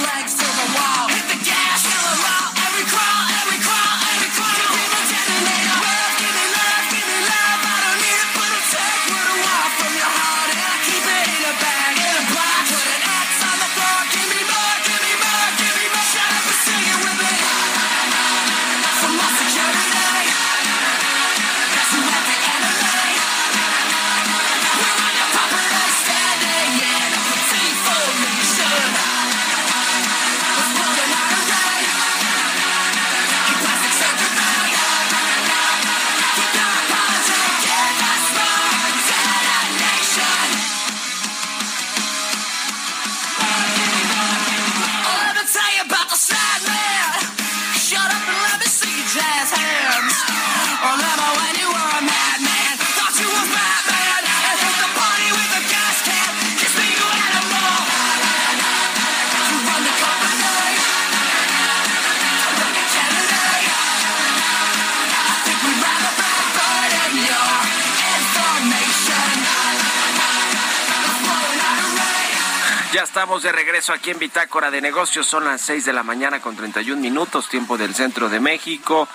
de 73.43 73.51
regreso 73.51 73.91
aquí 73.91 74.11
en 74.11 74.19
Bitácora 74.19 74.71
de 74.71 74.79
Negocios. 74.79 75.27
Son 75.27 75.43
las 75.43 75.59
6 75.61 75.83
de 75.83 75.91
la 75.91 76.03
mañana 76.03 76.39
con 76.39 76.55
31 76.55 77.01
minutos, 77.01 77.49
tiempo 77.49 77.77
del 77.77 77.93
centro 77.93 78.29
de 78.29 78.39
México. 78.39 79.09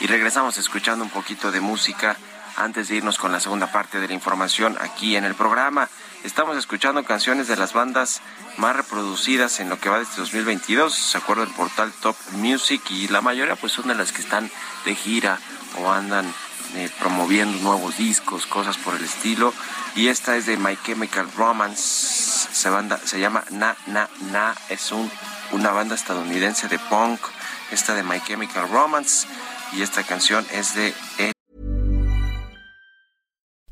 Y 0.00 0.06
regresamos 0.06 0.58
escuchando 0.58 1.04
un 1.04 1.10
poquito 1.10 1.50
de 1.50 1.60
música 1.60 2.16
antes 2.56 2.86
de 2.88 2.96
irnos 2.96 3.18
con 3.18 3.32
la 3.32 3.40
segunda 3.40 3.72
parte 3.72 3.98
de 3.98 4.06
la 4.06 4.14
información 4.14 4.76
aquí 4.80 5.16
en 5.16 5.24
el 5.24 5.34
programa. 5.34 5.88
Estamos 6.22 6.56
escuchando 6.56 7.02
canciones 7.04 7.48
de 7.48 7.56
las 7.56 7.72
bandas 7.72 8.20
más 8.58 8.76
reproducidas 8.76 9.58
en 9.58 9.68
lo 9.68 9.80
que 9.80 9.88
va 9.88 9.96
de 9.96 10.04
este 10.04 10.20
2022. 10.20 10.94
Se 10.94 11.18
acuerda 11.18 11.42
el 11.42 11.50
portal 11.50 11.92
Top 12.00 12.16
Music 12.32 12.80
y 12.90 13.08
la 13.08 13.22
mayoría 13.22 13.56
pues 13.56 13.72
son 13.72 13.88
de 13.88 13.96
las 13.96 14.12
que 14.12 14.22
están 14.22 14.50
de 14.84 14.94
gira 14.94 15.40
o 15.78 15.90
andan 15.90 16.32
eh, 16.74 16.90
promoviendo 16.98 17.58
nuevos 17.58 17.96
discos, 17.96 18.46
cosas 18.46 18.76
por 18.76 18.94
el 18.94 19.04
estilo. 19.04 19.52
Y 19.96 20.08
esta 20.08 20.36
es 20.36 20.46
de 20.46 20.56
My 20.56 20.76
Chemical 20.84 21.30
Romance. 21.36 22.48
Se, 22.52 22.68
banda, 22.70 22.98
se 22.98 23.20
llama 23.20 23.44
Na 23.50 23.76
Na 23.86 24.08
Na. 24.32 24.54
Es 24.68 24.92
un, 24.92 25.10
una 25.52 25.70
banda 25.70 25.94
estadounidense 25.94 26.68
de 26.68 26.78
punk. 26.90 27.20
Esta 27.70 27.94
de 27.94 28.02
My 28.02 28.20
Chemical 28.20 28.68
Romance. 28.68 29.26
Y 29.72 29.82
esta 29.82 30.02
canción 30.02 30.44
es 30.52 30.74
de 30.74 30.92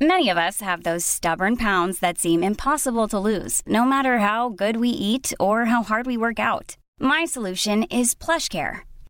Many 0.00 0.30
of 0.30 0.36
us 0.36 0.60
have 0.60 0.82
those 0.82 1.06
stubborn 1.06 1.56
pounds 1.56 2.00
that 2.00 2.18
seem 2.18 2.42
impossible 2.42 3.06
to 3.06 3.20
lose, 3.20 3.62
no 3.66 3.84
matter 3.84 4.18
how 4.18 4.48
good 4.48 4.76
we 4.78 4.88
eat 4.88 5.32
or 5.38 5.66
how 5.66 5.84
hard 5.84 6.06
we 6.06 6.16
work 6.16 6.40
out. 6.40 6.76
My 6.98 7.24
solution 7.24 7.84
is 7.84 8.12
PlushCare. 8.12 8.80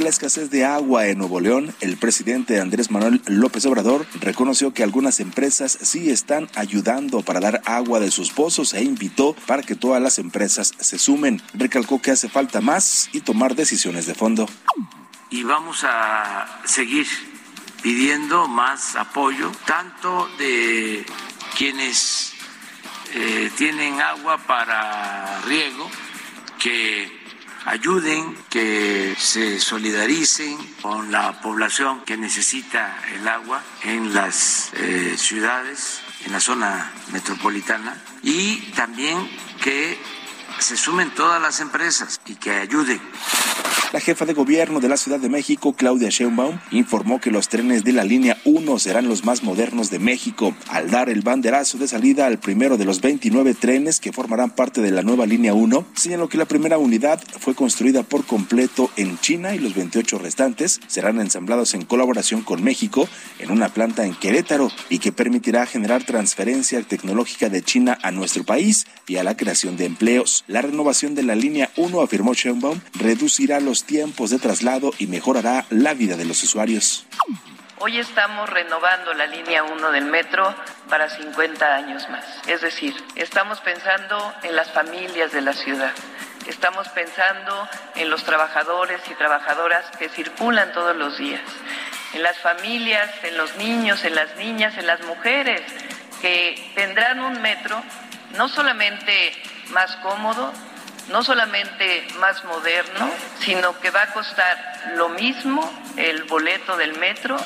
La 0.00 0.08
escasez 0.08 0.48
de 0.48 0.64
agua 0.64 1.08
en 1.08 1.18
Nuevo 1.18 1.40
León, 1.40 1.74
el 1.82 1.98
presidente 1.98 2.58
Andrés 2.58 2.90
Manuel 2.90 3.20
López 3.26 3.66
Obrador 3.66 4.06
reconoció 4.22 4.72
que 4.72 4.82
algunas 4.82 5.20
empresas 5.20 5.76
sí 5.82 6.08
están 6.08 6.48
ayudando 6.54 7.20
para 7.20 7.38
dar 7.38 7.60
agua 7.66 8.00
de 8.00 8.10
sus 8.10 8.30
pozos 8.30 8.72
e 8.72 8.82
invitó 8.82 9.34
para 9.46 9.62
que 9.62 9.74
todas 9.74 10.00
las 10.00 10.18
empresas 10.18 10.72
se 10.78 10.96
sumen. 10.96 11.42
Recalcó 11.52 12.00
que 12.00 12.12
hace 12.12 12.30
falta 12.30 12.62
más 12.62 13.10
y 13.12 13.20
tomar 13.20 13.54
decisiones 13.54 14.06
de 14.06 14.14
fondo. 14.14 14.48
Y 15.28 15.42
vamos 15.42 15.84
a 15.84 16.62
seguir 16.64 17.06
pidiendo 17.82 18.48
más 18.48 18.96
apoyo, 18.96 19.52
tanto 19.66 20.30
de 20.38 21.04
quienes 21.58 22.32
eh, 23.12 23.50
tienen 23.58 24.00
agua 24.00 24.38
para 24.38 25.42
riego, 25.42 25.90
que 26.58 27.19
ayuden, 27.66 28.36
que 28.48 29.14
se 29.18 29.60
solidaricen 29.60 30.56
con 30.82 31.12
la 31.12 31.40
población 31.40 32.02
que 32.04 32.16
necesita 32.16 32.98
el 33.14 33.26
agua 33.28 33.62
en 33.84 34.14
las 34.14 34.70
eh, 34.74 35.14
ciudades, 35.16 36.00
en 36.24 36.32
la 36.32 36.40
zona 36.40 36.92
metropolitana 37.12 38.02
y 38.22 38.56
también 38.72 39.30
que 39.62 39.98
se 40.60 40.76
sumen 40.76 41.14
todas 41.14 41.40
las 41.40 41.60
empresas 41.60 42.20
y 42.26 42.34
que 42.34 42.50
ayuden. 42.50 43.00
La 43.92 43.98
jefa 43.98 44.24
de 44.24 44.34
gobierno 44.34 44.78
de 44.78 44.88
la 44.88 44.96
Ciudad 44.96 45.18
de 45.18 45.28
México, 45.28 45.72
Claudia 45.72 46.10
Sheinbaum, 46.10 46.60
informó 46.70 47.20
que 47.20 47.32
los 47.32 47.48
trenes 47.48 47.82
de 47.82 47.92
la 47.92 48.04
línea 48.04 48.38
1 48.44 48.78
serán 48.78 49.08
los 49.08 49.24
más 49.24 49.42
modernos 49.42 49.90
de 49.90 49.98
México, 49.98 50.54
al 50.68 50.92
dar 50.92 51.08
el 51.10 51.22
banderazo 51.22 51.76
de 51.76 51.88
salida 51.88 52.26
al 52.26 52.38
primero 52.38 52.76
de 52.76 52.84
los 52.84 53.00
29 53.00 53.54
trenes 53.54 53.98
que 53.98 54.12
formarán 54.12 54.50
parte 54.50 54.80
de 54.80 54.92
la 54.92 55.02
nueva 55.02 55.26
línea 55.26 55.54
1. 55.54 55.86
Señaló 55.96 56.28
que 56.28 56.38
la 56.38 56.44
primera 56.44 56.78
unidad 56.78 57.20
fue 57.40 57.56
construida 57.56 58.04
por 58.04 58.24
completo 58.26 58.92
en 58.96 59.18
China 59.18 59.56
y 59.56 59.58
los 59.58 59.74
28 59.74 60.18
restantes 60.18 60.80
serán 60.86 61.18
ensamblados 61.18 61.74
en 61.74 61.84
colaboración 61.84 62.42
con 62.42 62.62
México 62.62 63.08
en 63.40 63.50
una 63.50 63.70
planta 63.70 64.04
en 64.04 64.14
Querétaro 64.14 64.70
y 64.88 65.00
que 65.00 65.10
permitirá 65.10 65.66
generar 65.66 66.04
transferencia 66.04 66.80
tecnológica 66.82 67.48
de 67.48 67.62
China 67.62 67.98
a 68.04 68.12
nuestro 68.12 68.44
país 68.44 68.86
y 69.08 69.16
a 69.16 69.24
la 69.24 69.36
creación 69.36 69.76
de 69.76 69.86
empleos. 69.86 70.44
La 70.50 70.62
renovación 70.62 71.14
de 71.14 71.22
la 71.22 71.36
línea 71.36 71.70
1, 71.76 72.02
afirmó 72.02 72.34
Sheinbaum, 72.34 72.80
reducirá 72.94 73.60
los 73.60 73.84
tiempos 73.84 74.30
de 74.30 74.40
traslado 74.40 74.92
y 74.98 75.06
mejorará 75.06 75.64
la 75.70 75.94
vida 75.94 76.16
de 76.16 76.24
los 76.24 76.42
usuarios. 76.42 77.06
Hoy 77.78 78.00
estamos 78.00 78.50
renovando 78.50 79.14
la 79.14 79.28
línea 79.28 79.62
1 79.62 79.92
del 79.92 80.06
metro 80.06 80.52
para 80.88 81.08
50 81.08 81.76
años 81.76 82.08
más. 82.08 82.24
Es 82.48 82.62
decir, 82.62 82.92
estamos 83.14 83.60
pensando 83.60 84.34
en 84.42 84.56
las 84.56 84.72
familias 84.72 85.30
de 85.30 85.40
la 85.40 85.52
ciudad. 85.52 85.92
Estamos 86.48 86.88
pensando 86.88 87.68
en 87.94 88.10
los 88.10 88.24
trabajadores 88.24 89.00
y 89.08 89.14
trabajadoras 89.14 89.84
que 90.00 90.08
circulan 90.08 90.72
todos 90.72 90.96
los 90.96 91.16
días, 91.16 91.42
en 92.12 92.24
las 92.24 92.36
familias, 92.38 93.08
en 93.22 93.36
los 93.36 93.56
niños, 93.56 94.04
en 94.04 94.16
las 94.16 94.34
niñas, 94.34 94.76
en 94.76 94.88
las 94.88 95.00
mujeres 95.04 95.62
que 96.20 96.72
tendrán 96.74 97.20
un 97.20 97.40
metro 97.40 97.80
no 98.36 98.48
solamente 98.48 99.32
más 99.70 99.96
cómodo, 99.96 100.52
no 101.08 101.22
solamente 101.22 102.06
más 102.18 102.44
moderno, 102.44 103.10
sino 103.40 103.78
que 103.80 103.90
va 103.90 104.02
a 104.02 104.12
costar 104.12 104.92
lo 104.96 105.08
mismo 105.10 105.62
el 105.96 106.24
boleto 106.24 106.76
del 106.76 106.98
metro. 106.98 107.36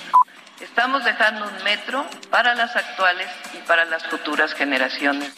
Estamos 0.61 1.05
dejando 1.05 1.47
un 1.47 1.65
metro 1.65 2.07
para 2.31 2.55
las 2.55 2.75
actuales 2.77 3.29
y 3.55 3.59
para 3.67 3.85
las 3.85 4.07
futuras 4.07 4.55
generaciones. 4.55 5.33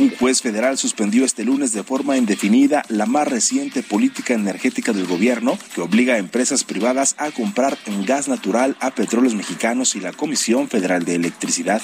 Un 0.00 0.08
juez 0.16 0.40
federal 0.40 0.78
suspendió 0.78 1.26
este 1.26 1.44
lunes 1.44 1.74
de 1.74 1.82
forma 1.82 2.16
indefinida 2.16 2.86
la 2.88 3.04
más 3.04 3.28
reciente 3.28 3.82
política 3.82 4.32
energética 4.32 4.94
del 4.94 5.06
gobierno 5.06 5.58
que 5.74 5.82
obliga 5.82 6.14
a 6.14 6.18
empresas 6.18 6.64
privadas 6.64 7.14
a 7.18 7.30
comprar 7.32 7.76
en 7.84 8.06
gas 8.06 8.26
natural 8.26 8.78
a 8.80 8.92
petróleos 8.92 9.34
mexicanos 9.34 9.94
y 9.96 10.00
la 10.00 10.14
Comisión 10.14 10.68
Federal 10.68 11.04
de 11.04 11.16
Electricidad. 11.16 11.82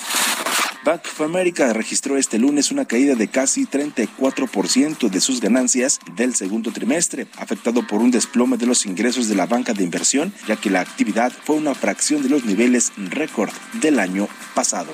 Bank 0.82 1.02
of 1.04 1.20
America 1.20 1.70
registró 1.74 2.16
este 2.16 2.38
lunes 2.38 2.70
una 2.70 2.86
caída 2.86 3.16
de 3.16 3.28
casi 3.28 3.66
34% 3.66 5.10
de 5.10 5.20
sus 5.20 5.42
ganancias 5.42 6.00
del 6.16 6.34
segundo 6.34 6.72
trimestre, 6.72 7.26
afectado 7.36 7.86
por 7.86 8.00
un 8.00 8.10
desplome 8.10 8.56
de 8.56 8.64
los 8.64 8.86
ingresos 8.86 9.28
de 9.28 9.34
la 9.34 9.44
banca 9.44 9.74
de 9.74 9.84
inversión, 9.84 10.32
ya 10.48 10.56
que 10.56 10.70
la 10.70 10.80
actividad 10.80 11.34
fue 11.44 11.56
una 11.56 11.74
fracción 11.74 12.22
de 12.22 12.30
los 12.30 12.46
niveles 12.46 12.92
récord 12.96 13.52
del 13.82 13.98
año 13.98 14.26
pasado. 14.54 14.92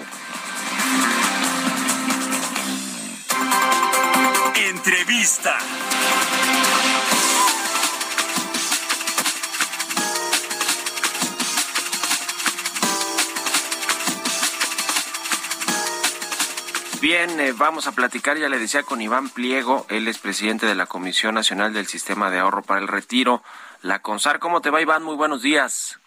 Entrevista. 4.84 5.56
Bien, 17.00 17.38
eh, 17.38 17.52
vamos 17.52 17.86
a 17.86 17.92
platicar, 17.92 18.38
ya 18.38 18.48
le 18.48 18.58
decía, 18.58 18.82
con 18.82 19.00
Iván 19.00 19.28
Pliego, 19.28 19.86
él 19.88 20.08
es 20.08 20.18
presidente 20.18 20.66
de 20.66 20.74
la 20.74 20.86
Comisión 20.86 21.36
Nacional 21.36 21.72
del 21.72 21.86
Sistema 21.86 22.30
de 22.30 22.40
Ahorro 22.40 22.62
para 22.62 22.80
el 22.80 22.88
Retiro, 22.88 23.44
la 23.82 24.00
CONSAR. 24.00 24.40
¿Cómo 24.40 24.62
te 24.62 24.70
va, 24.70 24.82
Iván? 24.82 25.04
Muy 25.04 25.14
buenos 25.14 25.42
días. 25.42 26.00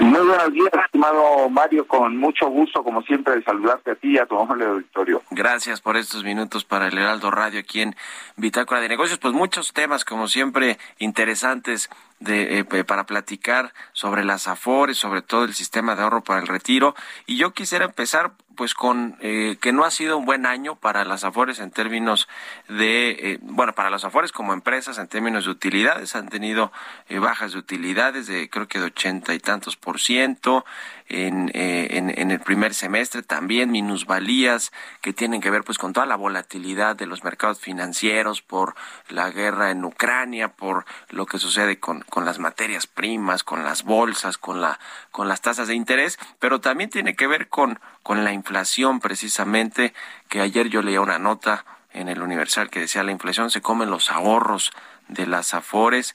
Muy 0.00 0.26
buenos 0.26 0.52
días, 0.54 0.72
estimado 0.86 1.50
Mario, 1.50 1.86
con 1.86 2.16
mucho 2.16 2.48
gusto, 2.48 2.82
como 2.82 3.02
siempre, 3.02 3.36
de 3.36 3.42
saludarte 3.42 3.90
a 3.90 3.94
ti 3.96 4.12
y 4.12 4.18
a 4.18 4.24
tu 4.24 4.38
amable 4.38 4.64
auditorio. 4.64 5.22
Gracias 5.30 5.82
por 5.82 5.98
estos 5.98 6.24
minutos 6.24 6.64
para 6.64 6.88
el 6.88 6.96
Heraldo 6.96 7.30
Radio 7.30 7.60
aquí 7.60 7.82
en 7.82 7.94
Bitácora 8.36 8.80
de 8.80 8.88
Negocios. 8.88 9.18
Pues 9.18 9.34
muchos 9.34 9.74
temas, 9.74 10.06
como 10.06 10.26
siempre, 10.26 10.78
interesantes 10.98 11.90
de, 12.18 12.60
eh, 12.60 12.84
para 12.84 13.04
platicar 13.04 13.74
sobre 13.92 14.24
las 14.24 14.48
AFORES, 14.48 14.96
sobre 14.96 15.20
todo 15.20 15.44
el 15.44 15.52
sistema 15.52 15.94
de 15.94 16.02
ahorro 16.02 16.24
para 16.24 16.40
el 16.40 16.46
retiro. 16.46 16.94
Y 17.26 17.36
yo 17.36 17.52
quisiera 17.52 17.84
empezar 17.84 18.32
pues 18.60 18.74
con 18.74 19.16
eh, 19.20 19.56
que 19.58 19.72
no 19.72 19.86
ha 19.86 19.90
sido 19.90 20.18
un 20.18 20.26
buen 20.26 20.44
año 20.44 20.76
para 20.76 21.06
las 21.06 21.24
Afores 21.24 21.60
en 21.60 21.70
términos 21.70 22.28
de, 22.68 23.08
eh, 23.12 23.38
bueno, 23.40 23.74
para 23.74 23.88
las 23.88 24.04
Afores 24.04 24.32
como 24.32 24.52
empresas 24.52 24.98
en 24.98 25.08
términos 25.08 25.46
de 25.46 25.50
utilidades, 25.50 26.14
han 26.14 26.28
tenido 26.28 26.70
eh, 27.08 27.18
bajas 27.18 27.52
de 27.52 27.58
utilidades 27.58 28.26
de 28.26 28.50
creo 28.50 28.68
que 28.68 28.78
de 28.78 28.84
ochenta 28.84 29.32
y 29.32 29.38
tantos 29.38 29.76
por 29.76 29.98
ciento, 29.98 30.66
en, 31.10 31.50
en, 31.54 32.16
en, 32.16 32.30
el 32.30 32.38
primer 32.38 32.72
semestre, 32.72 33.22
también 33.22 33.72
minusvalías 33.72 34.70
que 35.00 35.12
tienen 35.12 35.40
que 35.40 35.50
ver 35.50 35.64
pues 35.64 35.76
con 35.76 35.92
toda 35.92 36.06
la 36.06 36.14
volatilidad 36.14 36.94
de 36.94 37.06
los 37.06 37.24
mercados 37.24 37.58
financieros 37.58 38.42
por 38.42 38.76
la 39.08 39.30
guerra 39.30 39.72
en 39.72 39.84
Ucrania, 39.84 40.48
por 40.48 40.84
lo 41.08 41.26
que 41.26 41.38
sucede 41.38 41.80
con, 41.80 42.02
con 42.02 42.24
las 42.24 42.38
materias 42.38 42.86
primas, 42.86 43.42
con 43.42 43.64
las 43.64 43.82
bolsas, 43.82 44.38
con 44.38 44.60
la 44.60 44.78
con 45.10 45.26
las 45.26 45.40
tasas 45.40 45.66
de 45.66 45.74
interés, 45.74 46.18
pero 46.38 46.60
también 46.60 46.90
tiene 46.90 47.16
que 47.16 47.26
ver 47.26 47.48
con 47.48 47.80
con 48.04 48.24
la 48.24 48.32
inflación 48.32 49.00
precisamente, 49.00 49.92
que 50.28 50.40
ayer 50.40 50.68
yo 50.68 50.80
leía 50.80 51.00
una 51.00 51.18
nota 51.18 51.64
en 51.92 52.08
el 52.08 52.22
Universal 52.22 52.70
que 52.70 52.80
decía 52.80 53.02
la 53.02 53.10
inflación 53.10 53.50
se 53.50 53.60
come 53.60 53.84
los 53.84 54.12
ahorros 54.12 54.70
de 55.08 55.26
las 55.26 55.54
afores. 55.54 56.14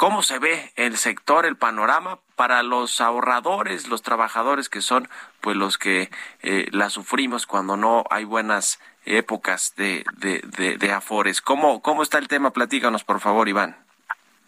¿Cómo 0.00 0.22
se 0.22 0.38
ve 0.38 0.72
el 0.76 0.96
sector, 0.96 1.44
el 1.44 1.58
panorama 1.58 2.20
para 2.34 2.62
los 2.62 3.02
ahorradores, 3.02 3.86
los 3.86 4.00
trabajadores 4.00 4.70
que 4.70 4.80
son 4.80 5.06
pues 5.42 5.58
los 5.58 5.76
que 5.76 6.08
eh, 6.42 6.68
la 6.72 6.88
sufrimos 6.88 7.46
cuando 7.46 7.76
no 7.76 8.04
hay 8.08 8.24
buenas 8.24 8.80
épocas 9.04 9.74
de, 9.76 10.06
de, 10.16 10.78
de, 10.78 10.92
afores? 10.92 11.42
¿Cómo, 11.42 11.82
¿Cómo 11.82 12.02
está 12.02 12.16
el 12.16 12.28
tema? 12.28 12.50
Platícanos, 12.50 13.04
por 13.04 13.20
favor, 13.20 13.46
Iván. 13.46 13.76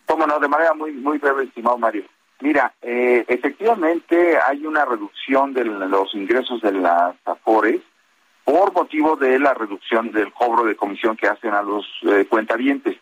Cómo 0.06 0.26
no, 0.26 0.38
de 0.38 0.48
manera 0.48 0.72
muy, 0.72 0.92
muy 0.92 1.18
breve, 1.18 1.44
estimado 1.44 1.76
Mario. 1.76 2.04
Mira, 2.40 2.72
eh, 2.80 3.26
efectivamente 3.28 4.38
hay 4.38 4.64
una 4.64 4.86
reducción 4.86 5.52
de 5.52 5.66
los 5.66 6.14
ingresos 6.14 6.62
de 6.62 6.72
las 6.72 7.14
AFORES 7.26 7.82
por 8.44 8.72
motivo 8.72 9.16
de 9.16 9.38
la 9.38 9.54
reducción 9.54 10.10
del 10.12 10.32
cobro 10.32 10.64
de 10.64 10.76
comisión 10.76 11.16
que 11.16 11.28
hacen 11.28 11.54
a 11.54 11.62
los 11.62 11.86
eh, 12.02 12.26
cuentavientes. 12.28 12.96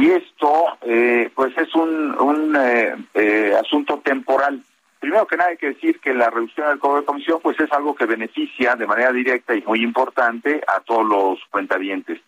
Y 0.00 0.10
esto, 0.10 0.66
eh, 0.82 1.30
pues 1.34 1.56
es 1.56 1.74
un, 1.74 2.14
un 2.20 2.54
eh, 3.14 3.56
asunto 3.58 4.00
temporal. 4.04 4.62
Primero 5.00 5.26
que 5.26 5.36
nada 5.36 5.50
hay 5.50 5.56
que 5.56 5.68
decir 5.68 5.98
que 5.98 6.12
la 6.12 6.28
reducción 6.28 6.68
del 6.68 6.78
cobro 6.78 7.00
de 7.00 7.06
comisión 7.06 7.40
pues 7.42 7.58
es 7.58 7.72
algo 7.72 7.94
que 7.94 8.04
beneficia 8.04 8.76
de 8.76 8.86
manera 8.86 9.12
directa 9.12 9.54
y 9.54 9.62
muy 9.62 9.82
importante 9.82 10.62
a 10.66 10.80
todos 10.80 11.06
los 11.06 11.38
cuentavientes. 11.50 12.20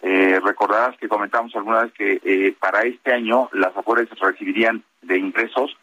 recordarás 0.00 0.96
que 0.96 1.08
comentamos 1.08 1.54
alguna 1.56 1.82
vez 1.82 1.92
que 1.92 2.54
para 2.60 2.82
este 2.82 3.12
año 3.12 3.48
las 3.52 3.76
AFORES 3.76 4.08
recibirían 4.20 4.82
de 5.02 5.18
ingresos 5.18 5.76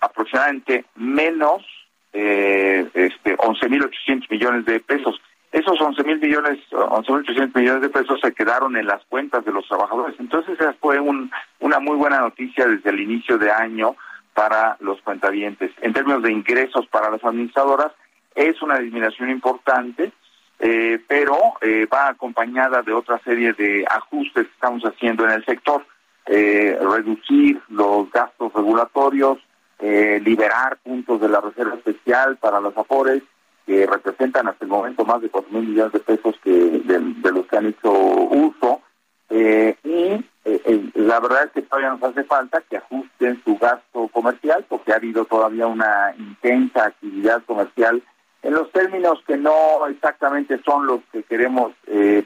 aproximadamente 0.00 0.84
menos 0.96 1.62
eh, 2.12 2.86
este, 2.92 3.36
11.800 3.36 4.28
millones 4.28 4.64
de 4.66 4.80
pesos. 4.80 5.20
Esos 5.52 5.78
11.000 5.78 6.18
millones, 6.18 6.58
11.800 6.70 7.54
millones 7.54 7.82
de 7.82 7.90
pesos 7.90 8.18
se 8.20 8.32
quedaron 8.32 8.74
en 8.76 8.86
las 8.86 9.04
cuentas 9.04 9.44
de 9.44 9.52
los 9.52 9.68
trabajadores. 9.68 10.16
Entonces, 10.18 10.58
esa 10.58 10.72
fue 10.74 10.98
un, 10.98 11.30
una 11.60 11.78
muy 11.78 11.96
buena 11.96 12.20
noticia 12.20 12.66
desde 12.66 12.88
el 12.88 13.00
inicio 13.00 13.36
de 13.36 13.50
año 13.50 13.94
para 14.32 14.78
los 14.80 15.00
cuentavientes. 15.02 15.70
En 15.82 15.92
términos 15.92 16.22
de 16.22 16.32
ingresos 16.32 16.86
para 16.86 17.10
las 17.10 17.22
administradoras, 17.22 17.92
es 18.34 18.62
una 18.62 18.78
disminución 18.78 19.28
importante, 19.28 20.12
eh, 20.58 20.98
pero 21.06 21.36
eh, 21.60 21.86
va 21.92 22.08
acompañada 22.08 22.82
de 22.82 22.94
otra 22.94 23.18
serie 23.18 23.52
de 23.52 23.84
ajustes 23.90 24.46
que 24.46 24.52
estamos 24.54 24.82
haciendo 24.84 25.24
en 25.24 25.32
el 25.32 25.44
sector. 25.44 25.84
Eh, 26.24 26.78
reducir 26.80 27.60
los 27.68 28.10
gastos 28.10 28.52
regulatorios, 28.54 29.38
eh, 29.80 30.20
liberar 30.24 30.78
puntos 30.78 31.20
de 31.20 31.28
la 31.28 31.40
Reserva 31.40 31.74
Especial 31.74 32.36
para 32.36 32.60
las 32.60 32.76
AFORES, 32.76 33.22
que 33.66 33.86
representan 33.86 34.48
hasta 34.48 34.64
el 34.64 34.70
momento 34.70 35.04
más 35.04 35.20
de 35.22 35.28
cuatro 35.28 35.50
mil 35.52 35.68
millones 35.68 35.92
de 35.92 36.00
pesos 36.00 36.34
que 36.42 36.50
de, 36.50 37.32
los 37.32 37.46
que 37.46 37.56
han 37.56 37.66
hecho 37.66 37.92
uso. 37.92 38.80
Eh, 39.30 39.76
y 39.84 40.24
eh, 40.44 40.90
la 40.94 41.20
verdad 41.20 41.44
es 41.44 41.52
que 41.52 41.62
todavía 41.62 41.90
nos 41.90 42.02
hace 42.02 42.24
falta 42.24 42.62
que 42.68 42.76
ajusten 42.76 43.42
su 43.44 43.56
gasto 43.56 44.08
comercial, 44.08 44.64
porque 44.68 44.92
ha 44.92 44.96
habido 44.96 45.24
todavía 45.24 45.66
una 45.66 46.14
intensa 46.18 46.86
actividad 46.86 47.42
comercial 47.44 48.02
en 48.42 48.54
los 48.54 48.70
términos 48.72 49.22
que 49.26 49.36
no 49.36 49.86
exactamente 49.86 50.60
son 50.64 50.86
los 50.86 51.00
que 51.12 51.22
queremos 51.22 51.72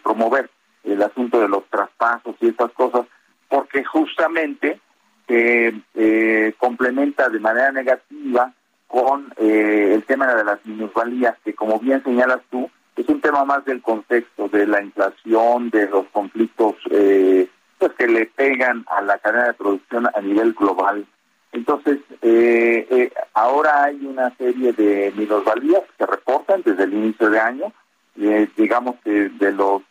promover, 0.03 0.51
el 0.87 1.03
asunto 1.03 1.41
de 1.41 1.49
los 1.49 1.65
traspasos 1.69 2.37
y 2.41 2.49
estas 2.49 2.73
cosas, 2.73 3.07
porque 3.49 3.85
justamente 3.85 4.81
eh, 5.29 6.55
complementa 6.59 7.29
de 7.29 7.41
manera 7.41 7.73
negativa 7.73 8.53
con 8.87 9.33
eh, 9.37 9.93
el 9.95 10.05
tema 10.05 10.35
de 10.35 10.45
las 10.45 10.65
minusvalías, 10.65 11.37
que 11.45 11.55
como 11.55 11.79
bien 11.79 12.03
señalas 12.03 12.41
tú, 12.51 12.71
es 12.97 13.09
un 13.09 13.21
tema 13.21 13.45
más 13.45 13.65
del 13.65 13.83
contexto, 13.83 14.49
de 14.49 14.67
la 14.67 14.83
inflación, 14.83 15.71
de 15.71 15.89
los 15.89 16.07
conflictos 16.07 16.77
eh, 16.91 17.49
pues 17.79 17.93
que 17.93 18.09
le 18.09 18.27
pegan 18.27 18.87
a 18.89 19.03
la 19.03 19.19
cadena 19.19 19.49
de 19.49 19.55
producción 19.55 20.09
a 20.13 20.21
nivel 20.23 20.55
global. 20.55 21.07
Entonces, 21.53 21.99
eh, 22.23 22.87
eh, 22.91 23.13
ahora 23.35 23.85
hay 23.85 24.05
una 24.05 24.35
serie 24.37 24.73
de 24.73 25.13
minusvalías 25.15 25.83
que 25.99 26.07
reportan 26.07 26.63
desde 26.65 26.85
el 26.85 26.95
inicio 26.95 27.31
de 27.31 27.39
año, 27.39 27.73
digamos 28.57 28.97
que 29.05 29.29
de 29.29 29.53
los 29.53 29.83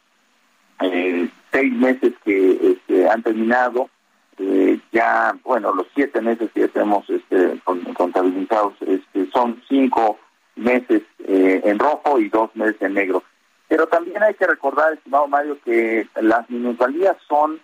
seis 1.51 1.73
meses 1.73 2.13
que 2.23 2.71
este, 2.71 3.07
han 3.07 3.21
terminado, 3.21 3.89
eh, 4.37 4.79
ya, 4.91 5.35
bueno, 5.43 5.73
los 5.73 5.87
siete 5.95 6.21
meses 6.21 6.49
que 6.53 6.61
ya 6.61 6.67
tenemos 6.67 7.09
este, 7.09 7.59
contabilizados 7.93 8.73
este, 8.81 9.29
son 9.31 9.61
cinco 9.67 10.17
meses 10.55 11.03
eh, 11.19 11.61
en 11.63 11.79
rojo 11.79 12.19
y 12.19 12.29
dos 12.29 12.55
meses 12.55 12.81
en 12.81 12.93
negro. 12.93 13.23
Pero 13.67 13.87
también 13.87 14.21
hay 14.21 14.33
que 14.35 14.47
recordar, 14.47 14.93
estimado 14.93 15.27
Mario, 15.27 15.57
que 15.63 16.07
las 16.21 16.49
minusvalías 16.49 17.17
son 17.27 17.59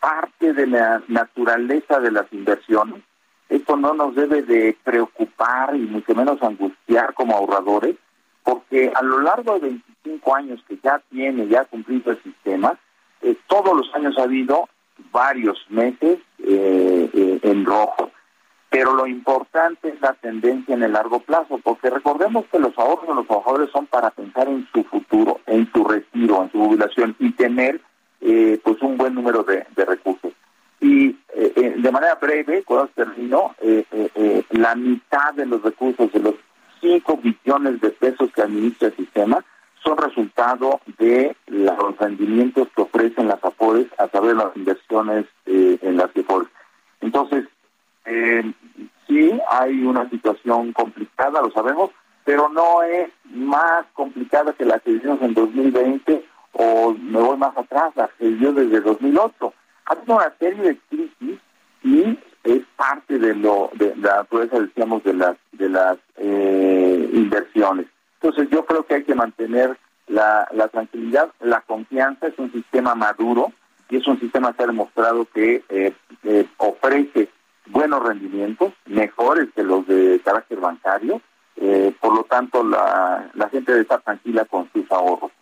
parte 0.00 0.52
de 0.52 0.66
la 0.66 1.02
naturaleza 1.08 2.00
de 2.00 2.10
las 2.10 2.30
inversiones. 2.32 3.02
Esto 3.48 3.76
no 3.76 3.94
nos 3.94 4.14
debe 4.14 4.42
de 4.42 4.76
preocupar 4.84 5.74
y 5.76 5.80
mucho 5.80 6.14
menos 6.14 6.42
angustiar 6.42 7.14
como 7.14 7.36
ahorradores, 7.36 7.96
porque 8.42 8.92
a 8.94 9.02
lo 9.02 9.20
largo 9.20 9.54
de 9.54 9.68
25 10.04 10.34
años 10.34 10.62
que 10.68 10.78
ya 10.82 11.00
tiene, 11.10 11.46
ya 11.48 11.64
cumplido 11.64 12.10
el 12.10 12.22
sistema, 12.22 12.78
eh, 13.22 13.36
todos 13.46 13.76
los 13.76 13.94
años 13.94 14.18
ha 14.18 14.24
habido 14.24 14.68
varios 15.12 15.58
meses 15.68 16.18
eh, 16.38 17.10
eh, 17.12 17.40
en 17.42 17.64
rojo. 17.64 18.10
Pero 18.68 18.94
lo 18.94 19.06
importante 19.06 19.88
es 19.88 20.00
la 20.00 20.12
tendencia 20.14 20.74
en 20.74 20.82
el 20.82 20.92
largo 20.92 21.20
plazo, 21.20 21.58
porque 21.62 21.88
recordemos 21.88 22.44
que 22.50 22.58
los 22.58 22.76
ahorros 22.78 23.08
de 23.08 23.14
los 23.14 23.26
trabajadores 23.26 23.70
son 23.70 23.86
para 23.86 24.10
pensar 24.10 24.48
en 24.48 24.68
su 24.72 24.84
futuro, 24.84 25.40
en 25.46 25.70
su 25.72 25.84
retiro, 25.84 26.42
en 26.42 26.52
su 26.52 26.58
jubilación 26.58 27.16
y 27.18 27.30
tener 27.32 27.80
eh, 28.20 28.60
pues 28.62 28.82
un 28.82 28.96
buen 28.96 29.14
número 29.14 29.44
de, 29.44 29.64
recursos. 29.76 30.32
Y 30.80 31.16
de 31.34 31.90
manera 31.90 32.16
breve, 32.16 32.62
cuando 32.64 32.88
termino, 32.88 33.54
la 34.50 34.74
mitad 34.74 35.32
de 35.34 35.46
los 35.46 35.62
recursos, 35.62 36.12
de 36.12 36.20
los 36.20 36.34
5 36.80 37.20
billones 37.22 37.80
de 37.80 37.90
pesos 37.90 38.30
que 38.32 38.42
administra 38.42 38.88
el 38.88 38.96
sistema, 38.96 39.44
resultado 39.96 40.80
de 40.98 41.36
los 41.46 41.98
rendimientos 41.98 42.68
que 42.74 42.82
ofrecen 42.82 43.28
las 43.28 43.42
AFORES 43.42 43.86
a 43.98 44.08
través 44.08 44.30
de 44.30 44.44
las 44.44 44.56
inversiones 44.56 45.26
eh, 45.46 45.78
en 45.82 45.96
las 45.96 46.10
AFORES. 46.16 46.48
Entonces, 47.00 47.46
eh, 48.04 48.52
sí 49.06 49.40
hay 49.50 49.82
una 49.84 50.08
situación 50.10 50.72
complicada, 50.72 51.42
lo 51.42 51.50
sabemos, 51.50 51.90
pero 52.24 52.48
no 52.48 52.82
es 52.82 53.08
más 53.24 53.86
complicada 53.92 54.52
que 54.52 54.64
la 54.64 54.78
que 54.80 54.92
vivimos 54.92 55.22
en 55.22 55.34
2020 55.34 56.24
o 56.52 56.92
me 56.92 57.20
voy 57.20 57.36
más 57.36 57.56
atrás, 57.56 57.92
la 57.94 58.08
que 58.18 58.26
vivió 58.26 58.52
desde 58.52 58.80
2008. 58.80 59.52
Ha 59.86 59.92
habido 59.92 60.16
una 60.16 60.32
serie 60.38 60.62
de 60.62 60.78
crisis 60.88 61.40
y 61.82 62.18
es 62.44 62.62
parte 62.76 63.18
de 63.18 63.34
lo 63.34 63.70
de, 63.74 63.94
la 63.96 64.16
naturaleza, 64.16 64.60
decíamos, 64.60 65.04
de 65.04 65.14
las 65.14 65.36
de 65.52 65.68
las 65.68 65.98
eh, 66.16 67.10
inversiones. 67.12 67.86
Entonces 68.20 68.48
yo 68.50 68.64
creo 68.64 68.84
que 68.86 68.94
hay 68.94 69.04
que 69.04 69.14
mantener 69.14 69.78
la, 70.16 70.68
tranquilidad, 70.68 71.30
la 71.40 71.60
confianza, 71.60 72.26
es 72.26 72.38
un 72.38 72.50
sistema 72.52 72.94
maduro 72.94 73.52
y 73.88 73.96
es 73.96 74.06
un 74.06 74.18
sistema 74.18 74.52
que 74.52 74.62
ha 74.62 74.66
demostrado 74.66 75.26
que 75.32 75.62
eh, 75.68 75.92
eh, 76.24 76.46
ofrece 76.56 77.28
buenos 77.66 78.02
rendimientos, 78.02 78.72
mejores 78.86 79.48
que 79.54 79.62
los 79.62 79.86
de 79.86 80.20
carácter 80.24 80.58
bancario, 80.58 81.20
eh, 81.56 81.94
por 82.00 82.14
lo 82.14 82.24
tanto 82.24 82.64
la, 82.64 83.30
la 83.34 83.48
gente 83.48 83.72
debe 83.72 83.82
estar 83.82 84.00
tranquila 84.02 84.44
con 84.44 84.70
sus 84.72 84.90
ahorros. 84.90 85.32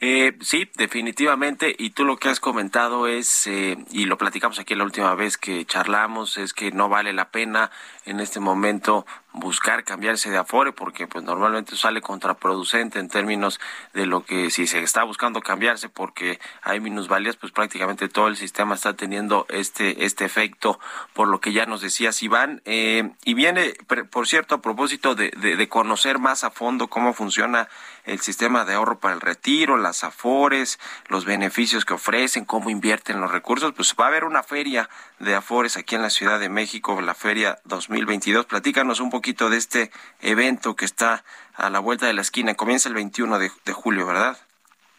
Eh, 0.00 0.36
sí, 0.40 0.70
definitivamente. 0.76 1.74
Y 1.76 1.90
tú 1.90 2.04
lo 2.04 2.16
que 2.16 2.28
has 2.28 2.40
comentado 2.40 3.06
es, 3.06 3.46
eh, 3.46 3.76
y 3.90 4.04
lo 4.04 4.18
platicamos 4.18 4.58
aquí 4.58 4.74
la 4.74 4.84
última 4.84 5.14
vez 5.14 5.36
que 5.38 5.64
charlamos, 5.64 6.38
es 6.38 6.52
que 6.52 6.70
no 6.70 6.88
vale 6.88 7.12
la 7.12 7.30
pena 7.30 7.70
en 8.04 8.20
este 8.20 8.38
momento 8.38 9.06
buscar 9.38 9.84
cambiarse 9.84 10.30
de 10.30 10.38
Afore 10.38 10.72
porque 10.72 11.06
pues 11.06 11.24
normalmente 11.24 11.76
sale 11.76 12.00
contraproducente 12.00 12.98
en 12.98 13.08
términos 13.08 13.60
de 13.94 14.06
lo 14.06 14.24
que 14.24 14.50
si 14.50 14.66
se 14.66 14.80
está 14.82 15.04
buscando 15.04 15.40
cambiarse 15.40 15.88
porque 15.88 16.38
hay 16.62 16.80
minusvalías 16.80 17.36
pues 17.36 17.52
prácticamente 17.52 18.08
todo 18.08 18.28
el 18.28 18.36
sistema 18.36 18.74
está 18.74 18.94
teniendo 18.94 19.46
este 19.48 20.04
este 20.04 20.24
efecto 20.24 20.78
por 21.12 21.28
lo 21.28 21.40
que 21.40 21.52
ya 21.52 21.66
nos 21.66 21.80
decías 21.80 22.22
Iván 22.22 22.62
eh, 22.64 23.10
y 23.24 23.34
viene 23.34 23.74
por 24.10 24.26
cierto 24.26 24.56
a 24.56 24.62
propósito 24.62 25.14
de, 25.14 25.30
de, 25.30 25.68
conocer 25.68 26.18
más 26.18 26.44
a 26.44 26.50
fondo 26.50 26.88
cómo 26.88 27.12
funciona 27.12 27.68
el 28.08 28.20
sistema 28.20 28.64
de 28.64 28.74
ahorro 28.74 28.98
para 28.98 29.14
el 29.14 29.20
retiro 29.20 29.76
las 29.76 30.04
Afores 30.04 30.78
los 31.08 31.24
beneficios 31.24 31.84
que 31.84 31.94
ofrecen 31.94 32.44
cómo 32.44 32.70
invierten 32.70 33.20
los 33.20 33.30
recursos 33.30 33.72
pues 33.74 33.94
va 33.98 34.04
a 34.04 34.08
haber 34.08 34.24
una 34.24 34.42
feria 34.42 34.88
de 35.18 35.34
Afores 35.34 35.76
aquí 35.76 35.94
en 35.94 36.02
la 36.02 36.10
Ciudad 36.10 36.40
de 36.40 36.48
México 36.48 37.00
la 37.00 37.14
feria 37.14 37.58
2022 37.64 38.46
platícanos 38.46 39.00
un 39.00 39.10
poquito 39.10 39.50
de 39.50 39.58
este 39.58 39.90
evento 40.20 40.76
que 40.76 40.84
está 40.84 41.24
a 41.58 41.70
la 41.70 41.80
vuelta 41.80 42.06
de 42.06 42.14
la 42.14 42.22
esquina. 42.22 42.54
Comienza 42.54 42.88
el 42.88 42.94
21 42.94 43.38
de, 43.38 43.72
julio, 43.72 44.06
¿verdad? 44.06 44.38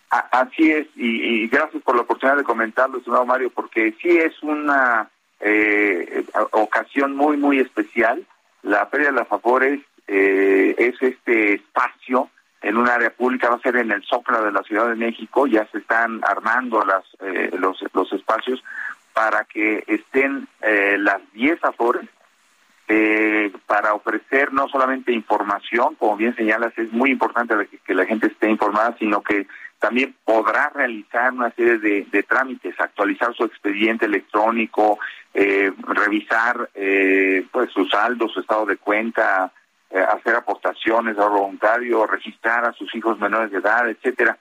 Así 0.10 0.72
es, 0.72 0.88
y, 0.95 1.48
gracias 1.48 1.82
por 1.84 1.95
la 1.95 2.02
oportunidad 2.02 2.38
de 2.38 2.43
comentarlo, 2.43 2.98
estimado 2.98 3.26
Mario, 3.26 3.52
porque 3.52 3.95
sí 4.02 4.10
es 4.10 4.41
una 4.41 5.10
eh, 5.39 6.26
ocasión 6.52 7.15
muy, 7.15 7.38
muy 7.38 7.60
especial. 7.60 8.26
La 8.63 8.88
Feria 8.88 9.08
de 9.08 9.13
las 9.13 9.28
Favores 9.28 9.82
eh, 10.08 10.76
es 10.78 11.02
este 11.02 11.54
espacio 11.54 12.30
en 12.62 12.78
un 12.78 12.89
área 12.89 13.10
pública, 13.10 13.50
va 13.50 13.56
a 13.56 13.62
ser 13.62 13.78
en 13.78 13.91
el 13.91 14.04
Zócalo 14.04 14.43
de 14.43 14.52
la 14.52 14.63
Ciudad 14.63 14.88
de 14.89 14.95
México, 14.95 15.48
ya 15.48 15.65
se 15.72 15.80
están 15.80 16.22
armando 16.24 16.84
las, 16.84 17.04
eh, 17.22 17.52
los, 17.58 17.84
los 17.93 18.12
espacios 18.13 18.63
para 19.13 19.43
que 19.45 19.84
estén 19.88 20.48
las 20.62 21.19
10 21.34 21.63
Afores 21.63 22.08
eh, 22.91 23.52
para 23.67 23.93
ofrecer 23.93 24.52
no 24.52 24.67
solamente 24.67 25.13
información, 25.13 25.93
como 25.93 26.17
bien 26.17 26.36
señalas, 26.36 26.76
es 26.76 26.91
muy 26.91 27.12
importante 27.12 27.54
que, 27.86 27.93
la 27.93 28.08
gente 28.08 28.26
esté 28.26 28.50
informada, 28.50 28.95
sino 28.98 29.22
que 29.22 29.45
también 29.78 30.15
podrá 30.26 30.72
realizar 30.74 31.32
una 31.32 31.52
serie 31.52 31.78
de, 31.78 32.24
trámites, 32.24 32.74
actualizar 32.80 33.36
su 33.36 33.43
expediente 33.43 34.08
electrónico, 34.08 34.98
eh, 35.36 35.72
revisar 35.88 36.72
eh, 36.74 37.45
pues 37.52 37.69
su 37.72 37.86
saldo, 37.86 38.28
su 38.28 38.39
estado 38.39 38.65
de 38.65 38.78
cuenta, 38.78 39.52
eh, 39.91 39.99
hacer 39.99 40.36
aportaciones 40.36 41.17
a 41.17 41.28
voluntario, 41.28 42.06
registrar 42.06 42.65
a 42.65 42.73
sus 42.73 42.93
hijos 42.95 43.19
menores 43.19 43.52
de 43.52 43.58
edad, 43.58 43.89
etcétera. 43.89 44.38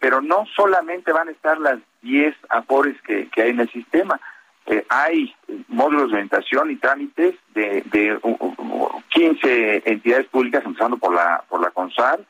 pero 0.00 0.20
no 0.20 0.46
solamente 0.56 1.12
van 1.12 1.28
a 1.28 1.30
estar 1.30 1.58
las 1.58 1.78
10 2.02 2.34
apores 2.48 3.00
que 3.02 3.30
hay 3.36 3.50
en 3.50 3.60
el 3.60 3.70
sistema, 3.70 4.20
eh, 4.66 4.84
hay 4.88 5.34
módulos 5.66 6.10
de 6.10 6.18
orientación 6.18 6.70
y 6.70 6.76
trámites 6.76 7.34
de, 7.54 7.82
de 7.86 8.20
15 9.08 9.82
entidades 9.84 10.26
públicas, 10.28 10.62
empezando 10.64 10.96
por 10.96 11.12
la 11.12 11.42
por 11.48 11.60
la 11.60 11.70
CONSAR, 11.70 12.20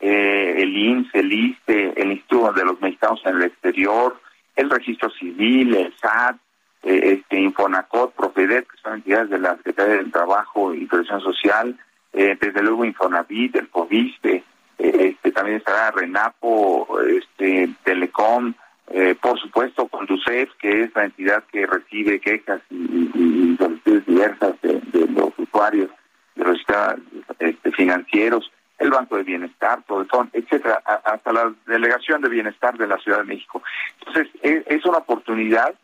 eh, 0.00 0.54
el 0.58 0.76
INS, 0.76 1.08
el 1.14 1.32
ISTE, 1.32 1.92
el 2.00 2.12
Instituto 2.12 2.52
de 2.52 2.64
los 2.64 2.80
Mexicanos 2.80 3.20
en 3.24 3.36
el 3.36 3.44
Exterior, 3.44 4.20
el 4.56 4.70
Registro 4.70 5.08
Civil, 5.10 5.76
el 5.76 5.94
SAT, 5.98 6.36
eh, 6.84 7.18
este 7.18 7.40
Infonacot, 7.40 8.14
Profedet, 8.14 8.66
que 8.66 8.76
son 8.82 8.94
entidades 8.94 9.30
de 9.30 9.38
la 9.38 9.56
Secretaría 9.56 9.96
del 9.96 10.12
Trabajo 10.12 10.74
y 10.74 10.86
Protección 10.86 11.20
Social, 11.20 11.78
desde 12.12 12.62
luego 12.62 12.84
Infonavit, 12.84 13.56
el 13.56 13.68
COVISTE, 13.70 14.44
este, 14.78 15.32
también 15.32 15.56
estará 15.56 15.90
Renapo, 15.90 16.86
este 17.08 17.70
Telecom, 17.82 18.54
eh, 18.88 19.14
por 19.20 19.38
supuesto, 19.40 19.88
Conducef, 19.88 20.50
que 20.58 20.82
es 20.82 20.94
la 20.94 21.04
entidad 21.04 21.44
que 21.50 21.66
recibe 21.66 22.20
quejas 22.20 22.60
y, 22.70 23.56
solicitudes 23.56 24.06
diversas 24.06 24.60
de, 24.60 24.80
los 25.08 25.32
usuarios, 25.38 25.90
de 26.34 26.44
los 26.44 26.58
este, 27.38 27.72
financieros, 27.72 28.50
el 28.78 28.90
Banco 28.90 29.16
de 29.16 29.22
Bienestar, 29.22 29.82
todo 29.86 30.04
etcétera, 30.32 30.82
hasta 31.04 31.32
la 31.32 31.52
Delegación 31.66 32.20
de 32.20 32.28
Bienestar 32.28 32.76
de 32.76 32.86
la 32.86 32.98
Ciudad 32.98 33.18
de 33.18 33.24
México. 33.24 33.62
Entonces, 34.00 34.28
es, 34.42 34.64
es 34.66 34.84
una 34.84 34.98
oportunidad. 34.98 35.74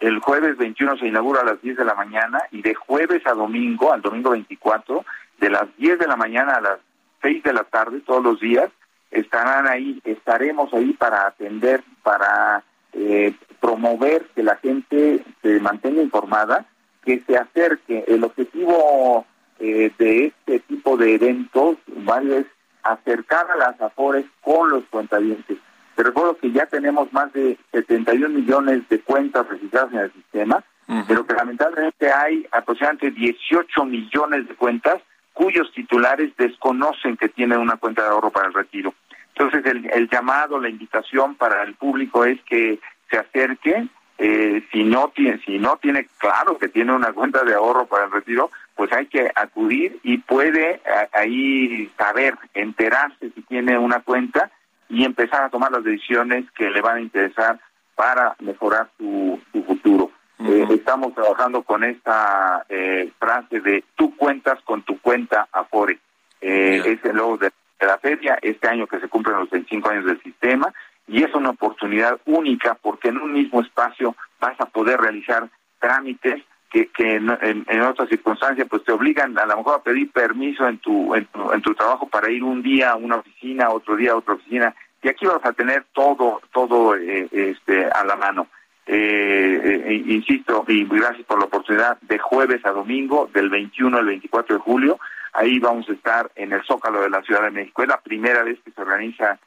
El 0.00 0.20
jueves 0.20 0.56
21 0.56 0.96
se 0.98 1.08
inaugura 1.08 1.40
a 1.40 1.44
las 1.44 1.60
10 1.60 1.76
de 1.76 1.84
la 1.84 1.94
mañana 1.94 2.40
y 2.52 2.62
de 2.62 2.74
jueves 2.74 3.26
a 3.26 3.32
domingo, 3.32 3.92
al 3.92 4.00
domingo 4.00 4.30
24, 4.30 5.04
de 5.40 5.50
las 5.50 5.76
10 5.76 5.98
de 5.98 6.06
la 6.06 6.16
mañana 6.16 6.54
a 6.54 6.60
las 6.60 6.78
6 7.22 7.42
de 7.42 7.52
la 7.52 7.64
tarde, 7.64 8.00
todos 8.06 8.22
los 8.22 8.40
días, 8.40 8.70
estarán 9.10 9.66
ahí, 9.66 10.00
estaremos 10.04 10.72
ahí 10.72 10.92
para 10.92 11.26
atender, 11.26 11.82
para 12.02 12.62
eh, 12.92 13.34
promover 13.60 14.26
que 14.34 14.42
la 14.42 14.56
gente 14.56 15.24
se 15.42 15.60
mantenga 15.60 16.02
informada, 16.02 16.66
que 17.04 17.20
se 17.20 17.36
acerque. 17.36 18.04
El 18.06 18.22
objetivo 18.22 19.26
eh, 19.58 19.90
de 19.98 20.26
este 20.26 20.60
tipo 20.60 20.96
de 20.96 21.14
eventos 21.14 21.76
¿vale? 21.88 22.38
es 22.38 22.46
acercar 22.82 23.50
a 23.50 23.56
las 23.56 23.80
AFORES 23.80 24.26
con 24.42 24.70
los 24.70 24.84
cuentavientes. 24.84 25.58
Te 25.98 26.04
recuerdo 26.04 26.36
que 26.36 26.52
ya 26.52 26.64
tenemos 26.66 27.12
más 27.12 27.32
de 27.32 27.58
71 27.72 28.28
millones 28.28 28.88
de 28.88 29.00
cuentas 29.00 29.48
registradas 29.48 29.92
en 29.92 29.98
el 29.98 30.12
sistema, 30.12 30.62
pero 31.08 31.26
que 31.26 31.34
lamentablemente 31.34 32.12
hay 32.12 32.46
aproximadamente 32.52 33.10
18 33.10 33.84
millones 33.84 34.46
de 34.46 34.54
cuentas 34.54 35.02
cuyos 35.32 35.72
titulares 35.72 36.30
desconocen 36.36 37.16
que 37.16 37.28
tienen 37.28 37.58
una 37.58 37.78
cuenta 37.78 38.02
de 38.02 38.10
ahorro 38.10 38.30
para 38.30 38.46
el 38.46 38.54
retiro. 38.54 38.94
Entonces, 39.34 39.64
el, 39.66 40.08
llamado, 40.08 40.60
la 40.60 40.68
invitación 40.68 41.34
para 41.34 41.64
el 41.64 41.74
público 41.74 42.24
es 42.24 42.40
que 42.44 42.78
se 43.10 43.18
acerque. 43.18 43.88
Eh, 44.18 44.62
si 44.70 44.84
no 44.84 45.08
tiene, 45.08 45.40
si 45.44 45.58
no 45.58 45.78
tiene 45.78 46.06
claro 46.18 46.58
que 46.58 46.68
tiene 46.68 46.92
una 46.92 47.12
cuenta 47.12 47.42
de 47.42 47.54
ahorro 47.54 47.86
para 47.86 48.04
el 48.04 48.12
retiro, 48.12 48.52
pues 48.76 48.92
hay 48.92 49.06
que 49.06 49.32
acudir 49.34 49.98
y 50.04 50.18
puede 50.18 50.80
ahí 51.12 51.90
saber, 51.98 52.36
enterarse 52.54 53.32
si 53.34 53.42
tiene 53.42 53.76
una 53.76 53.98
cuenta 53.98 54.52
y 54.88 55.04
empezar 55.04 55.44
a 55.44 55.50
tomar 55.50 55.70
las 55.70 55.84
decisiones 55.84 56.50
que 56.52 56.70
le 56.70 56.80
van 56.80 56.96
a 56.96 57.00
interesar 57.00 57.58
para 57.94 58.36
mejorar 58.40 58.88
su, 58.96 59.40
futuro. 59.66 60.10
Eh, 60.38 60.66
estamos 60.70 61.14
trabajando 61.14 61.62
con 61.62 61.82
esta 61.82 62.64
eh, 62.68 63.10
frase 63.18 63.60
de 63.60 63.84
tú 63.96 64.16
cuentas 64.16 64.60
con 64.62 64.82
tu 64.82 65.00
cuenta 65.00 65.48
Afore. 65.52 65.98
Eh, 66.40 66.80
es 66.84 67.04
el 67.04 67.16
logo 67.16 67.38
de, 67.38 67.50
la 67.80 67.98
feria, 67.98 68.38
este 68.40 68.68
año 68.68 68.86
que 68.86 69.00
se 69.00 69.08
cumplen 69.08 69.40
los 69.40 69.50
25 69.50 69.88
años 69.90 70.04
del 70.04 70.22
sistema, 70.22 70.72
y 71.06 71.22
es 71.22 71.34
una 71.34 71.50
oportunidad 71.50 72.20
única 72.26 72.74
porque 72.74 73.08
en 73.08 73.18
un 73.18 73.32
mismo 73.32 73.60
espacio 73.60 74.14
vas 74.40 74.60
a 74.60 74.66
poder 74.66 75.00
realizar 75.00 75.48
trámites 75.78 76.42
que, 76.70 76.88
que 76.88 77.16
en, 77.16 77.30
en, 77.40 77.80
otras 77.80 78.08
circunstancias 78.08 78.66
pues 78.68 78.84
te 78.84 78.92
obligan 78.92 79.38
a 79.38 79.46
lo 79.46 79.56
mejor 79.58 79.76
a 79.76 79.82
pedir 79.82 80.10
permiso 80.10 80.68
en 80.68 80.78
tu, 80.78 81.14
en 81.14 81.24
tu, 81.26 81.52
en 81.52 81.62
tu 81.62 81.74
trabajo 81.74 82.08
para 82.08 82.30
ir 82.30 82.44
un 82.44 82.62
día 82.62 82.90
a 82.90 82.96
una 82.96 83.16
oficina, 83.16 83.70
otro 83.70 83.96
día 83.96 84.12
a 84.12 84.16
otra 84.16 84.34
oficina, 84.34 84.74
y 85.02 85.08
aquí 85.08 85.26
vas 85.26 85.44
a 85.44 85.52
tener 85.52 85.84
todo, 85.92 86.42
todo 86.52 86.96
eh, 86.96 87.28
este, 87.30 87.86
a 87.86 88.04
la 88.04 88.16
mano. 88.16 88.48
Eh, 88.86 89.82
eh, 89.86 90.02
insisto, 90.06 90.64
y 90.66 90.84
gracias 90.84 91.26
por 91.26 91.38
la 91.38 91.44
oportunidad, 91.44 91.98
de 92.00 92.18
jueves 92.18 92.64
a 92.64 92.70
domingo, 92.70 93.28
del 93.32 93.50
21 93.50 93.98
al 93.98 94.06
24 94.06 94.56
de 94.56 94.62
julio, 94.62 94.98
ahí 95.34 95.58
vamos 95.58 95.88
a 95.88 95.92
estar 95.92 96.30
en 96.34 96.52
el 96.52 96.62
Zócalo 96.64 97.02
de 97.02 97.10
la 97.10 97.22
Ciudad 97.22 97.42
de 97.42 97.50
México. 97.50 97.82
Es 97.82 97.88
la 97.88 98.00
primera 98.00 98.42
vez 98.42 98.58
que 98.64 98.70
se 98.70 98.80
organiza 98.80 99.38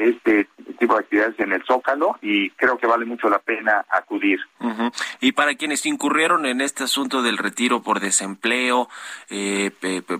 este 0.00 0.48
tipo 0.78 0.94
de 0.94 1.00
actividades 1.00 1.38
en 1.38 1.52
el 1.52 1.62
Zócalo 1.64 2.16
y 2.22 2.50
creo 2.50 2.78
que 2.78 2.86
vale 2.86 3.04
mucho 3.04 3.28
la 3.28 3.38
pena 3.38 3.84
acudir. 3.90 4.40
Y 5.20 5.32
para 5.32 5.54
quienes 5.54 5.84
incurrieron 5.86 6.46
en 6.46 6.60
este 6.60 6.84
asunto 6.84 7.22
del 7.22 7.38
retiro 7.38 7.82
por 7.82 8.00
desempleo, 8.00 8.88
eh, 9.28 9.70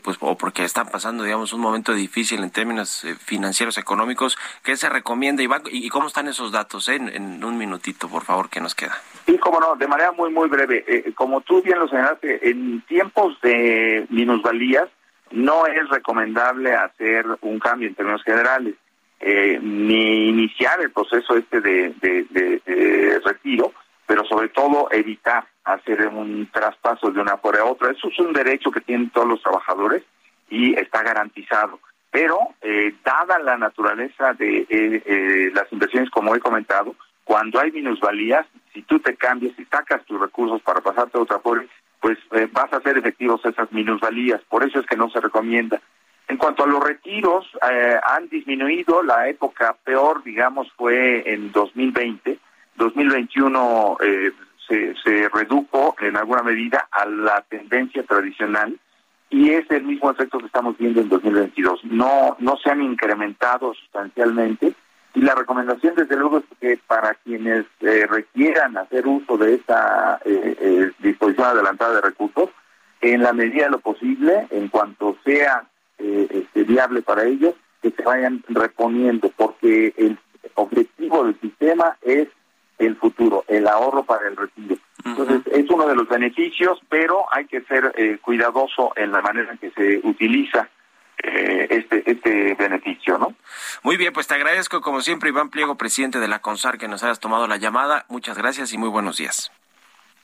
pues 0.02 0.18
o 0.20 0.36
porque 0.36 0.64
están 0.64 0.88
pasando, 0.88 1.24
digamos, 1.24 1.52
un 1.52 1.60
momento 1.60 1.94
difícil 1.94 2.42
en 2.42 2.50
términos 2.50 3.04
eh, 3.04 3.14
financieros 3.14 3.78
económicos, 3.78 4.36
¿qué 4.62 4.76
se 4.76 4.88
recomienda 4.88 5.42
y, 5.70 5.88
cómo 5.88 6.06
están 6.06 6.28
esos 6.28 6.52
datos? 6.52 6.88
Eh? 6.88 6.96
En, 6.96 7.42
un 7.42 7.56
minutito, 7.56 8.08
por 8.08 8.24
favor, 8.24 8.50
que 8.50 8.60
nos 8.60 8.74
queda. 8.74 8.96
Sí, 9.26 9.38
cómo 9.38 9.60
no, 9.60 9.76
de 9.76 9.88
manera 9.88 10.12
muy, 10.12 10.30
muy 10.30 10.48
breve. 10.48 10.84
Eh, 10.86 11.12
como 11.14 11.40
tú 11.40 11.62
bien 11.62 11.78
lo 11.78 11.88
señalaste, 11.88 12.50
en 12.50 12.82
tiempos 12.82 13.40
de 13.40 14.06
minusvalías 14.10 14.88
no 15.30 15.66
es 15.66 15.88
recomendable 15.88 16.74
hacer 16.74 17.24
un 17.42 17.58
cambio 17.58 17.88
en 17.88 17.94
términos 17.94 18.22
generales 18.24 18.74
eh, 19.20 19.58
ni 19.62 20.28
iniciar 20.28 20.80
el 20.80 20.90
proceso 20.90 21.36
este 21.36 21.60
de, 21.60 23.20
retiro, 23.24 23.72
pero 24.06 24.24
sobre 24.24 24.48
todo 24.48 24.88
evitar 24.90 25.46
hacer 25.64 26.06
un 26.08 26.48
traspaso 26.50 27.10
de 27.10 27.20
una 27.20 27.36
por 27.36 27.56
a 27.56 27.64
otra. 27.64 27.90
Eso 27.90 28.08
es 28.08 28.18
un 28.18 28.32
derecho 28.32 28.70
que 28.70 28.80
tienen 28.80 29.10
todos 29.10 29.28
los 29.28 29.42
trabajadores 29.42 30.02
y 30.48 30.74
está 30.78 31.02
garantizado. 31.02 31.78
Pero, 32.10 32.38
eh, 32.60 32.94
dada 33.04 33.38
la 33.38 33.56
naturaleza 33.56 34.32
de 34.34 34.66
eh, 34.68 35.02
eh, 35.06 35.50
las 35.54 35.72
inversiones, 35.72 36.10
como 36.10 36.34
he 36.34 36.40
comentado, 36.40 36.96
cuando 37.24 37.60
hay 37.60 37.70
minusvalías, 37.70 38.46
si 38.74 38.82
tú 38.82 38.98
te 38.98 39.14
cambias 39.14 39.56
y 39.58 39.64
sacas 39.66 40.04
tus 40.04 40.20
recursos 40.20 40.60
para 40.62 40.80
pasarte 40.80 41.16
a 41.16 41.20
otra 41.20 41.38
pobre, 41.38 41.68
pues 42.00 42.18
vas 42.52 42.72
a 42.72 42.78
hacer 42.78 42.96
efectivos 42.96 43.44
esas 43.44 43.70
minusvalías. 43.72 44.40
Por 44.48 44.64
eso 44.64 44.80
es 44.80 44.86
que 44.86 44.96
no 44.96 45.10
se 45.10 45.20
recomienda. 45.20 45.80
En 46.30 46.36
cuanto 46.36 46.62
a 46.62 46.66
los 46.68 46.80
retiros, 46.80 47.44
eh, 47.68 47.98
han 48.00 48.28
disminuido. 48.28 49.02
La 49.02 49.28
época 49.28 49.76
peor, 49.82 50.22
digamos, 50.22 50.70
fue 50.76 51.24
en 51.28 51.50
2020. 51.50 52.38
2021 52.76 53.96
eh, 54.00 54.30
se, 54.68 55.28
redujo 55.28 55.96
en 55.98 56.16
alguna 56.16 56.44
medida 56.44 56.86
a 56.92 57.04
la 57.04 57.44
tendencia 57.48 58.04
tradicional 58.04 58.78
y 59.28 59.50
es 59.50 59.68
el 59.72 59.82
mismo 59.82 60.12
efecto 60.12 60.38
que 60.38 60.46
estamos 60.46 60.78
viendo 60.78 61.00
en 61.00 61.08
2022. 61.08 61.84
No, 61.86 62.36
no 62.38 62.56
se 62.58 62.70
han 62.70 62.80
incrementado 62.80 63.74
sustancialmente 63.74 64.74
y 65.14 65.22
la 65.22 65.34
recomendación, 65.34 65.96
desde 65.96 66.16
luego, 66.16 66.38
es 66.38 66.44
que 66.60 66.78
para 66.86 67.14
quienes 67.14 67.66
eh, 67.80 68.06
requieran 68.08 68.78
hacer 68.78 69.04
uso 69.08 69.36
de 69.36 69.54
esta 69.54 70.20
disposición 71.00 71.48
adelantada 71.48 71.96
de 71.96 72.02
recursos, 72.02 72.50
en 73.00 73.22
la 73.22 73.32
medida 73.32 73.64
de 73.64 73.70
lo 73.70 73.80
posible, 73.80 74.46
en 74.50 74.68
cuanto 74.68 75.16
sea 75.24 75.64
eh, 76.00 76.26
este, 76.30 76.64
viable 76.64 77.02
para 77.02 77.24
ellos, 77.24 77.54
que 77.82 77.90
se 77.90 78.02
vayan 78.02 78.42
reponiendo, 78.48 79.30
porque 79.36 79.94
el 79.96 80.18
objetivo 80.54 81.24
del 81.24 81.40
sistema 81.40 81.96
es 82.02 82.28
el 82.78 82.96
futuro, 82.96 83.44
el 83.48 83.66
ahorro 83.68 84.04
para 84.04 84.28
el 84.28 84.36
retiro. 84.36 84.76
Entonces, 85.04 85.40
es 85.52 85.68
uno 85.70 85.86
de 85.86 85.94
los 85.94 86.08
beneficios, 86.08 86.78
pero 86.88 87.24
hay 87.30 87.46
que 87.46 87.60
ser 87.62 87.92
eh, 87.96 88.18
cuidadoso 88.20 88.92
en 88.96 89.12
la 89.12 89.20
manera 89.22 89.52
en 89.52 89.58
que 89.58 89.70
se 89.70 90.06
utiliza 90.06 90.68
eh, 91.22 91.66
este, 91.70 92.10
este 92.10 92.54
beneficio, 92.54 93.18
¿no? 93.18 93.34
Muy 93.82 93.96
bien, 93.96 94.12
pues 94.12 94.26
te 94.26 94.34
agradezco 94.34 94.80
como 94.80 95.02
siempre, 95.02 95.28
Iván 95.28 95.50
Pliego, 95.50 95.76
presidente 95.76 96.18
de 96.18 96.28
la 96.28 96.40
CONSAR, 96.40 96.78
que 96.78 96.88
nos 96.88 97.02
hayas 97.02 97.20
tomado 97.20 97.46
la 97.46 97.58
llamada. 97.58 98.06
Muchas 98.08 98.38
gracias 98.38 98.72
y 98.72 98.78
muy 98.78 98.88
buenos 98.88 99.18
días. 99.18 99.52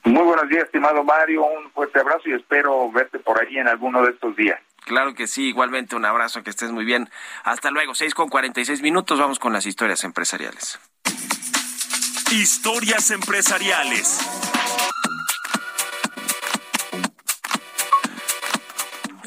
Muy 0.05 0.23
buenos 0.23 0.49
días, 0.49 0.65
estimado 0.65 1.05
Mario. 1.05 1.45
Un 1.45 1.71
fuerte 1.73 2.01
abrazo 2.01 2.23
y 2.27 2.33
espero 2.33 2.91
verte 2.93 3.19
por 3.19 3.41
allí 3.41 3.59
en 3.59 3.69
alguno 3.69 4.03
de 4.03 4.13
estos 4.13 4.37
días. 4.37 4.59
Claro 4.87 5.17
que 5.17 5.27
sí, 5.27 5.49
igualmente 5.49 5.97
un 5.97 6.05
abrazo, 6.05 6.45
que 6.45 6.51
estés 6.51 6.71
muy 6.71 6.85
bien. 6.85 7.11
Hasta 7.43 7.73
luego, 7.73 7.93
seis 7.97 8.15
con 8.15 8.29
cuarenta 8.29 8.61
y 8.61 8.65
seis 8.65 8.83
minutos, 8.83 9.19
vamos 9.19 9.41
con 9.41 9.53
las 9.53 9.67
historias 9.67 10.05
empresariales. 10.05 10.79
Historias 12.31 13.11
empresariales. 13.11 14.21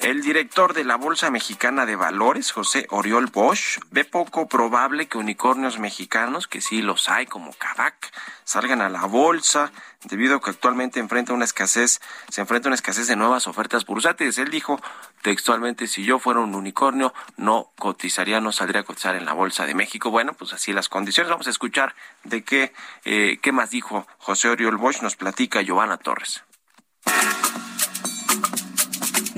El 0.02 0.22
director 0.22 0.74
de 0.74 0.86
la 0.86 0.96
Bolsa 0.96 1.30
Mexicana 1.30 1.86
de 1.86 1.98
Valores, 1.98 2.54
José 2.54 2.88
Oriol 2.90 3.28
Bosch, 3.28 3.80
ve 3.92 4.06
poco 4.06 4.48
probable 4.48 5.10
que 5.10 5.18
unicornios 5.18 5.78
mexicanos, 5.78 6.48
que 6.48 6.62
sí 6.62 6.82
los 6.82 7.10
hay 7.10 7.26
como 7.26 7.52
Kavak, 7.52 8.10
salgan 8.46 8.82
a 8.82 8.88
la 8.88 9.04
bolsa 9.06 9.74
debido 10.06 10.38
a 10.38 10.42
que 10.42 10.52
actualmente 10.52 11.02
enfrenta 11.02 11.34
una 11.34 11.44
escasez, 11.44 12.00
se 12.30 12.40
enfrenta 12.40 12.70
una 12.70 12.76
escasez 12.76 13.08
de 13.08 13.18
nuevas 13.18 13.46
ofertas 13.48 13.86
bursátiles. 13.86 14.38
Él 14.38 14.52
dijo 14.52 14.80
textualmente, 15.22 15.86
si 15.86 16.06
yo 16.06 16.18
fuera 16.18 16.40
un 16.40 16.56
unicornio, 16.56 17.14
no 17.36 17.72
cotizaría, 17.78 18.40
no 18.40 18.54
saldría 18.54 18.82
a 18.82 18.86
cotizar 18.86 19.18
en 19.18 19.26
la 19.26 19.34
Bolsa 19.34 19.66
de 19.66 19.76
México. 19.76 20.12
Bueno, 20.12 20.32
pues 20.34 20.54
así 20.54 20.72
las 20.72 20.88
condiciones. 20.88 21.30
Vamos 21.30 21.48
a 21.48 21.52
escuchar 21.52 21.94
de 22.24 22.46
qué, 22.46 22.72
eh, 23.04 23.40
qué 23.42 23.52
más 23.52 23.70
dijo 23.70 24.08
José 24.18 24.48
Oriol 24.48 24.78
Bosch, 24.78 25.02
nos 25.02 25.18
platica 25.18 25.62
Giovanna 25.62 25.98
Torres. 25.98 26.44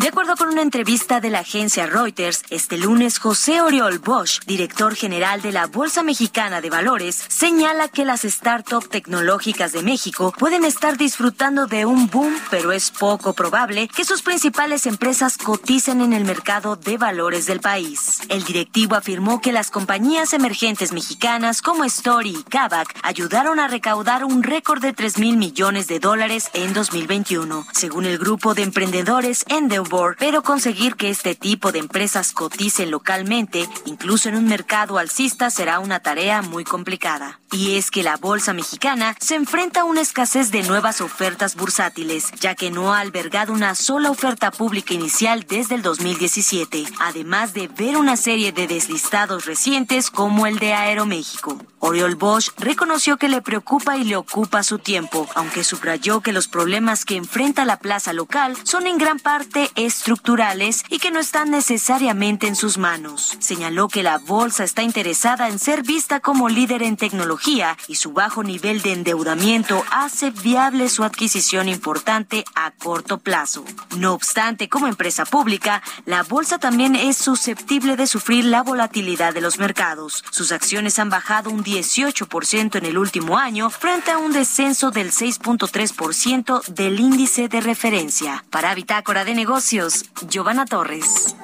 De 0.01 0.07
acuerdo 0.07 0.35
con 0.35 0.49
una 0.49 0.63
entrevista 0.63 1.21
de 1.21 1.29
la 1.29 1.41
agencia 1.41 1.85
Reuters, 1.85 2.41
este 2.49 2.75
lunes 2.75 3.19
José 3.19 3.61
Oriol 3.61 3.99
Bosch, 3.99 4.43
director 4.47 4.95
general 4.95 5.43
de 5.43 5.51
la 5.51 5.67
Bolsa 5.67 6.01
Mexicana 6.01 6.59
de 6.59 6.71
Valores, 6.71 7.23
señala 7.27 7.87
que 7.87 8.03
las 8.03 8.21
startups 8.21 8.89
tecnológicas 8.89 9.73
de 9.73 9.83
México 9.83 10.33
pueden 10.39 10.65
estar 10.65 10.97
disfrutando 10.97 11.67
de 11.67 11.85
un 11.85 12.09
boom, 12.09 12.35
pero 12.49 12.71
es 12.71 12.89
poco 12.89 13.33
probable 13.33 13.87
que 13.89 14.03
sus 14.03 14.23
principales 14.23 14.87
empresas 14.87 15.37
coticen 15.37 16.01
en 16.01 16.13
el 16.13 16.25
mercado 16.25 16.77
de 16.77 16.97
valores 16.97 17.45
del 17.45 17.59
país. 17.59 18.21
El 18.27 18.43
directivo 18.43 18.95
afirmó 18.95 19.39
que 19.39 19.51
las 19.51 19.69
compañías 19.69 20.33
emergentes 20.33 20.93
mexicanas 20.93 21.61
como 21.61 21.83
Story 21.83 22.37
y 22.39 22.43
Kavak 22.43 22.91
ayudaron 23.03 23.59
a 23.59 23.67
recaudar 23.67 24.25
un 24.25 24.41
récord 24.41 24.81
de 24.81 24.93
3 24.93 25.19
mil 25.19 25.37
millones 25.37 25.87
de 25.87 25.99
dólares 25.99 26.49
en 26.55 26.73
2021. 26.73 27.67
Según 27.71 28.05
el 28.05 28.17
grupo 28.17 28.55
de 28.55 28.63
emprendedores 28.63 29.45
Endeavor, 29.47 29.90
pero 30.17 30.41
conseguir 30.41 30.95
que 30.95 31.09
este 31.09 31.35
tipo 31.35 31.71
de 31.71 31.79
empresas 31.79 32.31
coticen 32.31 32.91
localmente, 32.91 33.67
incluso 33.85 34.29
en 34.29 34.35
un 34.35 34.45
mercado 34.45 34.97
alcista, 34.97 35.49
será 35.49 35.79
una 35.79 35.99
tarea 35.99 36.41
muy 36.41 36.63
complicada. 36.63 37.40
Y 37.53 37.75
es 37.75 37.91
que 37.91 38.01
la 38.01 38.15
bolsa 38.15 38.53
mexicana 38.53 39.13
se 39.19 39.35
enfrenta 39.35 39.81
a 39.81 39.83
una 39.83 39.99
escasez 39.99 40.51
de 40.51 40.63
nuevas 40.63 41.01
ofertas 41.01 41.57
bursátiles, 41.57 42.31
ya 42.39 42.55
que 42.55 42.71
no 42.71 42.93
ha 42.93 43.01
albergado 43.01 43.51
una 43.51 43.75
sola 43.75 44.09
oferta 44.09 44.51
pública 44.51 44.93
inicial 44.93 45.45
desde 45.45 45.75
el 45.75 45.81
2017, 45.81 46.85
además 47.01 47.53
de 47.53 47.67
ver 47.67 47.97
una 47.97 48.15
serie 48.15 48.53
de 48.53 48.67
deslistados 48.67 49.45
recientes 49.45 50.11
como 50.11 50.47
el 50.47 50.59
de 50.59 50.73
Aeroméxico. 50.73 51.57
Oriol 51.79 52.15
Bosch 52.15 52.51
reconoció 52.57 53.17
que 53.17 53.27
le 53.27 53.41
preocupa 53.41 53.97
y 53.97 54.05
le 54.05 54.15
ocupa 54.15 54.63
su 54.63 54.79
tiempo, 54.79 55.27
aunque 55.35 55.65
subrayó 55.65 56.21
que 56.21 56.31
los 56.31 56.47
problemas 56.47 57.03
que 57.03 57.17
enfrenta 57.17 57.65
la 57.65 57.79
plaza 57.79 58.13
local 58.13 58.55
son 58.63 58.87
en 58.87 58.97
gran 58.97 59.19
parte 59.19 59.71
estructurales 59.75 60.83
y 60.89 60.99
que 60.99 61.11
no 61.11 61.19
están 61.19 61.51
necesariamente 61.51 62.47
en 62.47 62.55
sus 62.55 62.77
manos. 62.77 63.35
Señaló 63.39 63.89
que 63.89 64.03
la 64.03 64.19
bolsa 64.19 64.63
está 64.63 64.83
interesada 64.83 65.49
en 65.49 65.59
ser 65.59 65.81
vista 65.81 66.19
como 66.19 66.47
líder 66.47 66.83
en 66.83 66.97
tecnología 66.97 67.40
y 67.87 67.95
su 67.95 68.13
bajo 68.13 68.43
nivel 68.43 68.81
de 68.81 68.93
endeudamiento 68.93 69.83
hace 69.91 70.29
viable 70.29 70.89
su 70.89 71.03
adquisición 71.03 71.67
importante 71.69 72.45
a 72.55 72.71
corto 72.71 73.17
plazo. 73.17 73.65
No 73.97 74.13
obstante, 74.13 74.69
como 74.69 74.87
empresa 74.87 75.25
pública, 75.25 75.81
la 76.05 76.23
bolsa 76.23 76.59
también 76.59 76.95
es 76.95 77.17
susceptible 77.17 77.95
de 77.97 78.07
sufrir 78.07 78.45
la 78.45 78.61
volatilidad 78.61 79.33
de 79.33 79.41
los 79.41 79.57
mercados. 79.57 80.23
Sus 80.31 80.51
acciones 80.51 80.99
han 80.99 81.09
bajado 81.09 81.49
un 81.49 81.63
18% 81.63 82.75
en 82.75 82.85
el 82.85 82.97
último 82.97 83.37
año 83.37 83.69
frente 83.69 84.11
a 84.11 84.17
un 84.17 84.31
descenso 84.31 84.91
del 84.91 85.11
6.3% 85.11 86.63
del 86.67 86.99
índice 86.99 87.47
de 87.47 87.61
referencia. 87.61 88.45
Para 88.49 88.75
Bitácora 88.75 89.25
de 89.25 89.33
Negocios, 89.33 90.05
Giovanna 90.29 90.65
Torres. 90.65 91.35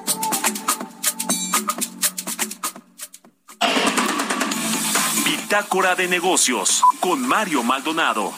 Bitácora 5.58 5.96
de 5.96 6.06
negocios 6.06 6.84
con 7.00 7.26
Mario 7.26 7.64
Maldonado. 7.64 8.32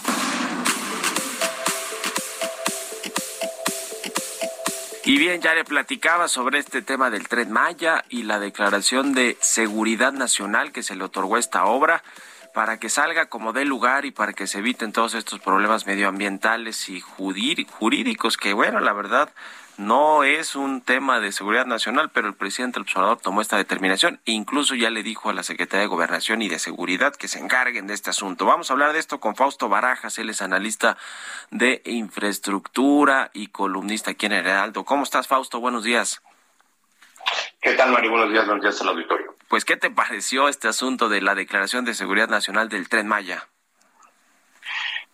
Y 5.04 5.18
bien, 5.18 5.42
ya 5.42 5.52
le 5.52 5.64
platicaba 5.64 6.28
sobre 6.28 6.60
este 6.60 6.80
tema 6.80 7.10
del 7.10 7.28
tren 7.28 7.52
Maya 7.52 8.06
y 8.08 8.22
la 8.22 8.38
declaración 8.38 9.12
de 9.12 9.36
seguridad 9.42 10.14
nacional 10.14 10.72
que 10.72 10.82
se 10.82 10.96
le 10.96 11.04
otorgó 11.04 11.36
esta 11.36 11.66
obra 11.66 12.02
para 12.54 12.78
que 12.78 12.88
salga 12.88 13.26
como 13.26 13.52
de 13.52 13.66
lugar 13.66 14.06
y 14.06 14.12
para 14.12 14.32
que 14.32 14.46
se 14.46 14.60
eviten 14.60 14.92
todos 14.92 15.12
estos 15.12 15.40
problemas 15.40 15.86
medioambientales 15.86 16.88
y 16.88 17.02
jurídicos 17.02 18.38
que, 18.38 18.54
bueno, 18.54 18.80
la 18.80 18.94
verdad, 18.94 19.28
no 19.80 20.24
es 20.24 20.56
un 20.56 20.82
tema 20.82 21.20
de 21.20 21.32
seguridad 21.32 21.64
nacional, 21.64 22.10
pero 22.12 22.28
el 22.28 22.34
presidente 22.34 22.74
del 22.74 22.82
observador 22.82 23.18
tomó 23.18 23.40
esta 23.40 23.56
determinación 23.56 24.20
e 24.26 24.32
incluso 24.32 24.74
ya 24.74 24.90
le 24.90 25.02
dijo 25.02 25.30
a 25.30 25.32
la 25.32 25.42
Secretaría 25.42 25.80
de 25.80 25.86
Gobernación 25.86 26.42
y 26.42 26.48
de 26.48 26.58
Seguridad 26.58 27.16
que 27.16 27.28
se 27.28 27.38
encarguen 27.38 27.86
de 27.86 27.94
este 27.94 28.10
asunto. 28.10 28.44
Vamos 28.44 28.68
a 28.68 28.74
hablar 28.74 28.92
de 28.92 28.98
esto 28.98 29.20
con 29.20 29.36
Fausto 29.36 29.70
Barajas, 29.70 30.18
él 30.18 30.28
es 30.28 30.42
analista 30.42 30.98
de 31.50 31.80
infraestructura 31.86 33.30
y 33.32 33.46
columnista 33.46 34.10
aquí 34.10 34.26
en 34.26 34.32
Heraldo. 34.32 34.84
¿Cómo 34.84 35.02
estás, 35.02 35.26
Fausto? 35.26 35.60
Buenos 35.60 35.82
días. 35.82 36.20
¿Qué 37.62 37.72
tal, 37.72 37.90
Mari? 37.90 38.08
Buenos 38.08 38.30
días, 38.30 38.44
buenos 38.44 38.62
días 38.62 38.80
al 38.82 38.88
auditorio. 38.88 39.34
Pues, 39.48 39.64
¿qué 39.64 39.78
te 39.78 39.90
pareció 39.90 40.48
este 40.48 40.68
asunto 40.68 41.08
de 41.08 41.22
la 41.22 41.34
Declaración 41.34 41.86
de 41.86 41.94
Seguridad 41.94 42.28
Nacional 42.28 42.68
del 42.68 42.88
Tren 42.90 43.08
Maya? 43.08 43.48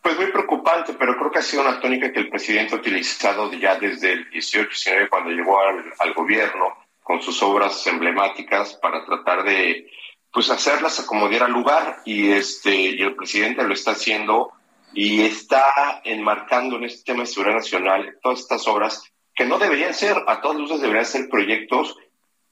Pues 0.07 0.19
muy 0.19 0.27
preocupante, 0.27 0.93
pero 0.93 1.17
creo 1.17 1.33
que 1.33 1.41
ha 1.41 1.43
sido 1.43 1.63
una 1.63 1.81
tónica 1.81 2.13
que 2.13 2.21
el 2.21 2.29
presidente 2.29 2.77
ha 2.77 2.79
utilizado 2.79 3.53
ya 3.55 3.75
desde 3.75 4.13
el 4.13 4.31
18-19 4.31 5.09
cuando 5.09 5.31
llegó 5.31 5.59
al, 5.59 6.15
gobierno 6.15 6.77
con 7.03 7.21
sus 7.21 7.43
obras 7.43 7.85
emblemáticas 7.89 8.75
para 8.75 9.05
tratar 9.05 9.43
de 9.43 9.91
pues 10.33 10.49
hacerlas 10.49 11.01
acomodar 11.01 11.43
al 11.43 11.51
lugar. 11.51 12.03
Y 12.05 12.31
este 12.31 12.73
y 12.73 13.03
el 13.03 13.17
presidente 13.17 13.65
lo 13.65 13.75
está 13.75 13.91
haciendo 13.91 14.53
y 14.95 15.23
está 15.23 16.01
enmarcando 16.05 16.77
en 16.77 16.85
este 16.85 17.03
tema 17.03 17.25
de 17.25 17.27
seguridad 17.27 17.57
nacional 17.57 18.17
todas 18.23 18.39
estas 18.39 18.69
obras 18.69 19.13
que 19.35 19.45
no 19.45 19.59
deberían 19.59 19.93
ser, 19.93 20.23
a 20.29 20.41
todas 20.41 20.57
luces 20.57 20.81
deberían 20.81 21.05
ser 21.05 21.29
proyectos 21.29 21.97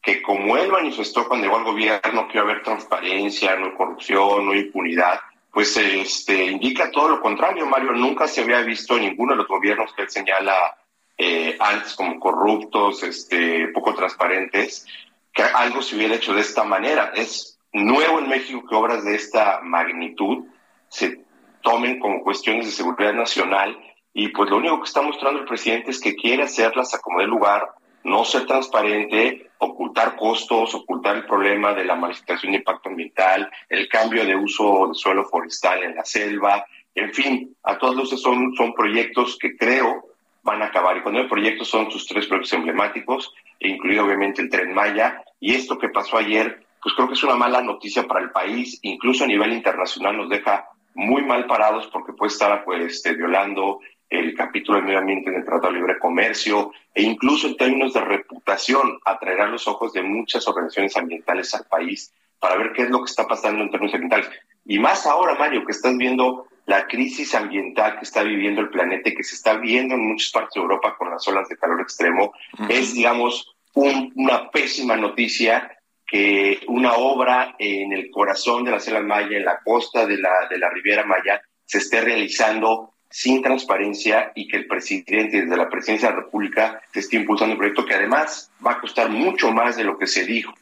que 0.02 0.22
como 0.22 0.56
él 0.56 0.72
manifestó 0.72 1.28
cuando 1.28 1.46
llegó 1.46 1.58
al 1.58 1.72
gobierno 1.72 2.26
que 2.26 2.36
iba 2.36 2.48
a 2.48 2.50
haber 2.50 2.64
transparencia, 2.64 3.54
no 3.54 3.76
corrupción, 3.76 4.44
no 4.44 4.56
impunidad, 4.56 5.20
pues 5.54 5.76
este, 5.76 6.46
indica 6.46 6.90
todo 6.90 7.08
lo 7.08 7.20
contrario. 7.20 7.64
Mario 7.64 7.92
nunca 7.92 8.26
se 8.26 8.42
había 8.42 8.60
visto 8.62 8.98
ninguno 8.98 9.32
de 9.32 9.38
los 9.38 9.48
gobiernos 9.48 9.92
que 9.94 10.02
él 10.02 10.10
señala 10.10 10.76
eh, 11.16 11.56
antes 11.60 11.94
como 11.94 12.18
corruptos, 12.18 13.04
este, 13.04 13.68
poco 13.68 13.94
transparentes, 13.94 14.84
que 15.32 15.44
algo 15.44 15.80
se 15.80 15.94
hubiera 15.94 16.16
hecho 16.16 16.34
de 16.34 16.40
esta 16.40 16.64
manera. 16.64 17.12
Es 17.14 17.60
nuevo 17.72 18.18
en 18.18 18.28
México 18.28 18.64
que 18.68 18.74
obras 18.74 19.04
de 19.04 19.14
esta 19.14 19.60
magnitud 19.62 20.44
se 20.88 21.24
tomen 21.62 22.00
como 22.00 22.22
cuestiones 22.22 22.66
de 22.66 22.72
seguridad 22.72 23.14
nacional 23.14 23.78
y 24.12 24.28
pues 24.28 24.50
lo 24.50 24.58
único 24.58 24.78
que 24.78 24.86
está 24.86 25.02
mostrando 25.02 25.40
el 25.40 25.46
presidente 25.46 25.90
es 25.90 26.00
que 26.00 26.14
quiere 26.14 26.44
hacerlas 26.44 26.94
a 26.94 27.00
como 27.00 27.20
de 27.20 27.26
lugar, 27.26 27.68
no 28.04 28.24
ser 28.24 28.46
transparente, 28.46 29.50
ocultar 29.58 30.16
costos, 30.16 30.74
ocultar 30.74 31.16
el 31.16 31.26
problema 31.26 31.74
de 31.74 31.84
la 31.84 31.96
manifestación 31.96 32.52
de 32.52 32.58
impacto 32.58 32.90
ambiental, 32.90 33.50
el 33.68 33.88
cambio 33.88 34.24
de 34.24 34.36
uso 34.36 34.88
de 34.88 34.94
suelo 34.94 35.24
forestal 35.24 35.82
en 35.82 35.96
la 35.96 36.04
selva, 36.04 36.66
en 36.94 37.12
fin, 37.12 37.56
a 37.64 37.76
todos 37.76 37.96
luces 37.96 38.20
son, 38.20 38.54
son 38.54 38.72
proyectos 38.72 39.36
que 39.38 39.56
creo 39.56 40.06
van 40.42 40.62
a 40.62 40.66
acabar. 40.66 40.96
Y 40.96 41.00
cuando 41.02 41.20
hay 41.20 41.28
proyectos 41.28 41.68
son 41.68 41.90
sus 41.90 42.06
tres 42.06 42.26
proyectos 42.26 42.52
emblemáticos, 42.52 43.32
incluido 43.58 44.04
obviamente 44.04 44.42
el 44.42 44.50
Tren 44.50 44.72
Maya, 44.72 45.22
y 45.40 45.54
esto 45.54 45.78
que 45.78 45.88
pasó 45.88 46.18
ayer, 46.18 46.64
pues 46.82 46.94
creo 46.94 47.08
que 47.08 47.14
es 47.14 47.24
una 47.24 47.34
mala 47.34 47.62
noticia 47.62 48.06
para 48.06 48.20
el 48.20 48.30
país, 48.30 48.78
incluso 48.82 49.24
a 49.24 49.26
nivel 49.26 49.52
internacional 49.52 50.16
nos 50.16 50.28
deja 50.28 50.68
muy 50.94 51.24
mal 51.24 51.46
parados 51.46 51.88
porque 51.88 52.12
puede 52.12 52.32
estar 52.32 52.64
pues, 52.64 52.92
este, 52.92 53.14
violando 53.14 53.80
el 54.20 54.34
capítulo 54.34 54.78
de 54.78 54.84
medio 54.84 54.98
ambiente 54.98 55.30
en 55.30 55.36
el 55.36 55.44
Tratado 55.44 55.72
de 55.72 55.78
Libre 55.78 55.98
Comercio 55.98 56.72
e 56.94 57.02
incluso 57.02 57.46
en 57.46 57.56
términos 57.56 57.92
de 57.94 58.00
reputación 58.00 58.98
atraerá 59.04 59.46
los 59.46 59.66
ojos 59.68 59.92
de 59.92 60.02
muchas 60.02 60.46
organizaciones 60.46 60.96
ambientales 60.96 61.54
al 61.54 61.66
país 61.66 62.12
para 62.38 62.56
ver 62.56 62.72
qué 62.72 62.82
es 62.82 62.90
lo 62.90 62.98
que 62.98 63.10
está 63.10 63.26
pasando 63.26 63.62
en 63.62 63.70
términos 63.70 63.94
ambientales. 63.94 64.28
Y 64.64 64.78
más 64.78 65.06
ahora, 65.06 65.34
Mario, 65.34 65.64
que 65.64 65.72
estás 65.72 65.96
viendo 65.96 66.46
la 66.66 66.86
crisis 66.86 67.34
ambiental 67.34 67.98
que 67.98 68.04
está 68.04 68.22
viviendo 68.22 68.60
el 68.60 68.70
planeta 68.70 69.10
y 69.10 69.14
que 69.14 69.24
se 69.24 69.34
está 69.34 69.54
viendo 69.58 69.94
en 69.94 70.08
muchas 70.08 70.30
partes 70.30 70.54
de 70.54 70.60
Europa 70.60 70.96
con 70.96 71.10
las 71.10 71.26
olas 71.28 71.48
de 71.48 71.56
calor 71.56 71.80
extremo, 71.80 72.32
es, 72.68 72.94
digamos, 72.94 73.54
una 73.74 74.50
pésima 74.50 74.96
noticia 74.96 75.70
que 76.06 76.60
una 76.68 76.94
obra 76.94 77.54
en 77.58 77.92
el 77.92 78.10
corazón 78.10 78.64
de 78.64 78.70
la 78.70 78.80
selva 78.80 79.00
maya, 79.00 79.36
en 79.36 79.44
la 79.44 79.60
costa 79.64 80.06
de 80.06 80.18
la, 80.18 80.48
de 80.48 80.58
la 80.58 80.70
Riviera 80.70 81.04
Maya, 81.04 81.42
se 81.64 81.78
esté 81.78 82.00
realizando 82.00 82.93
sin 83.14 83.42
transparencia 83.42 84.32
y 84.34 84.48
que 84.48 84.56
el 84.56 84.66
presidente 84.66 85.42
desde 85.42 85.56
la 85.56 85.70
presidencia 85.70 86.08
de 86.08 86.16
la 86.16 86.22
República 86.22 86.82
se 86.92 86.98
esté 86.98 87.14
impulsando 87.14 87.52
un 87.52 87.58
proyecto 87.58 87.86
que 87.86 87.94
además 87.94 88.50
va 88.66 88.72
a 88.72 88.80
costar 88.80 89.08
mucho 89.08 89.52
más 89.52 89.76
de 89.76 89.84
lo 89.84 89.96
que 89.96 90.08
se 90.08 90.24
dijo, 90.24 90.52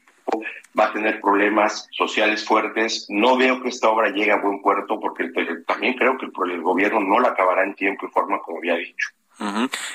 va 0.79 0.85
a 0.85 0.93
tener 0.93 1.19
problemas 1.23 1.89
sociales 1.93 2.45
fuertes. 2.45 3.07
No 3.09 3.39
veo 3.39 3.63
que 3.63 3.71
esta 3.71 3.89
obra 3.89 4.11
llegue 4.11 4.33
a 4.33 4.37
buen 4.37 4.61
puerto 4.61 5.01
porque 5.01 5.31
también 5.67 5.95
creo 5.95 6.19
que 6.19 6.27
el, 6.27 6.51
el 6.51 6.61
gobierno 6.61 7.01
no 7.01 7.21
la 7.21 7.29
acabará 7.29 7.65
en 7.65 7.75
tiempo 7.75 8.07
y 8.07 8.11
forma 8.11 8.39
como 8.41 8.59
había 8.59 8.75
dicho. 8.75 9.09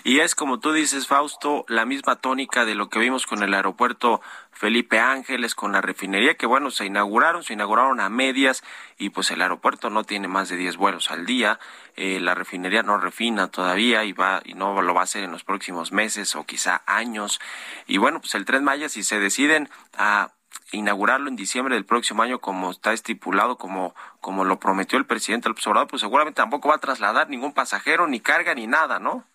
Y 0.04 0.20
es 0.20 0.36
como 0.36 0.60
tú 0.60 0.74
dices, 0.74 1.08
Fausto, 1.08 1.64
la 1.68 1.86
misma 1.86 2.18
tónica 2.18 2.66
de 2.66 2.76
lo 2.76 2.90
que 2.90 3.00
vimos 3.00 3.26
con 3.26 3.44
el 3.44 3.54
aeropuerto 3.54 4.22
Felipe 4.52 5.00
Ángeles, 5.00 5.54
con 5.54 5.72
la 5.72 5.82
refinería, 5.82 6.36
que 6.36 6.48
bueno, 6.48 6.72
se 6.72 6.86
inauguraron, 6.86 7.44
se 7.44 7.54
inauguraron 7.54 8.00
a 8.00 8.10
medias 8.10 8.64
y 8.98 9.12
pues 9.12 9.30
el 9.30 9.42
aeropuerto 9.42 9.90
no 9.90 10.04
tiene 10.04 10.28
más 10.28 10.50
de 10.50 10.58
10 10.58 10.78
vuelos 10.78 11.12
al 11.12 11.26
día, 11.28 11.60
eh, 11.96 12.20
la 12.20 12.34
refinería 12.34 12.82
no 12.82 12.98
refina 12.98 13.50
todavía 13.50 14.04
y 14.04 14.14
va 14.14 14.42
y 14.44 14.56
no 14.56 14.82
lo 14.82 14.94
va 14.94 15.02
a 15.02 15.04
hacer 15.04 15.24
en 15.24 15.32
los 15.32 15.44
próximos 15.44 15.92
meses 15.92 16.36
o 16.36 16.44
quizá 16.44 16.82
años. 16.88 17.40
Y 17.86 17.98
bueno, 17.98 18.20
pues 18.20 18.34
el 18.34 18.46
Tren 18.46 18.64
Maya, 18.64 18.90
si 18.90 19.04
se 19.04 19.20
deciden 19.20 19.70
a 19.96 20.32
inaugurarlo 20.72 21.30
en 21.30 21.36
diciembre 21.36 21.76
del 21.76 21.86
próximo 21.86 22.24
año 22.24 22.40
como 22.40 22.72
está 22.72 22.94
estipulado, 22.94 23.58
como, 23.58 23.96
como 24.20 24.44
lo 24.44 24.60
prometió 24.60 24.98
el 24.98 25.06
presidente 25.06 25.46
del 25.46 25.54
observador, 25.54 25.88
pues 25.88 26.02
seguramente 26.02 26.38
tampoco 26.38 26.70
va 26.70 26.76
a 26.76 26.80
trasladar 26.80 27.30
ningún 27.30 27.54
pasajero, 27.54 28.08
ni 28.08 28.20
carga, 28.20 28.54
ni 28.54 28.68
nada, 28.68 29.00
¿no? 29.00 29.26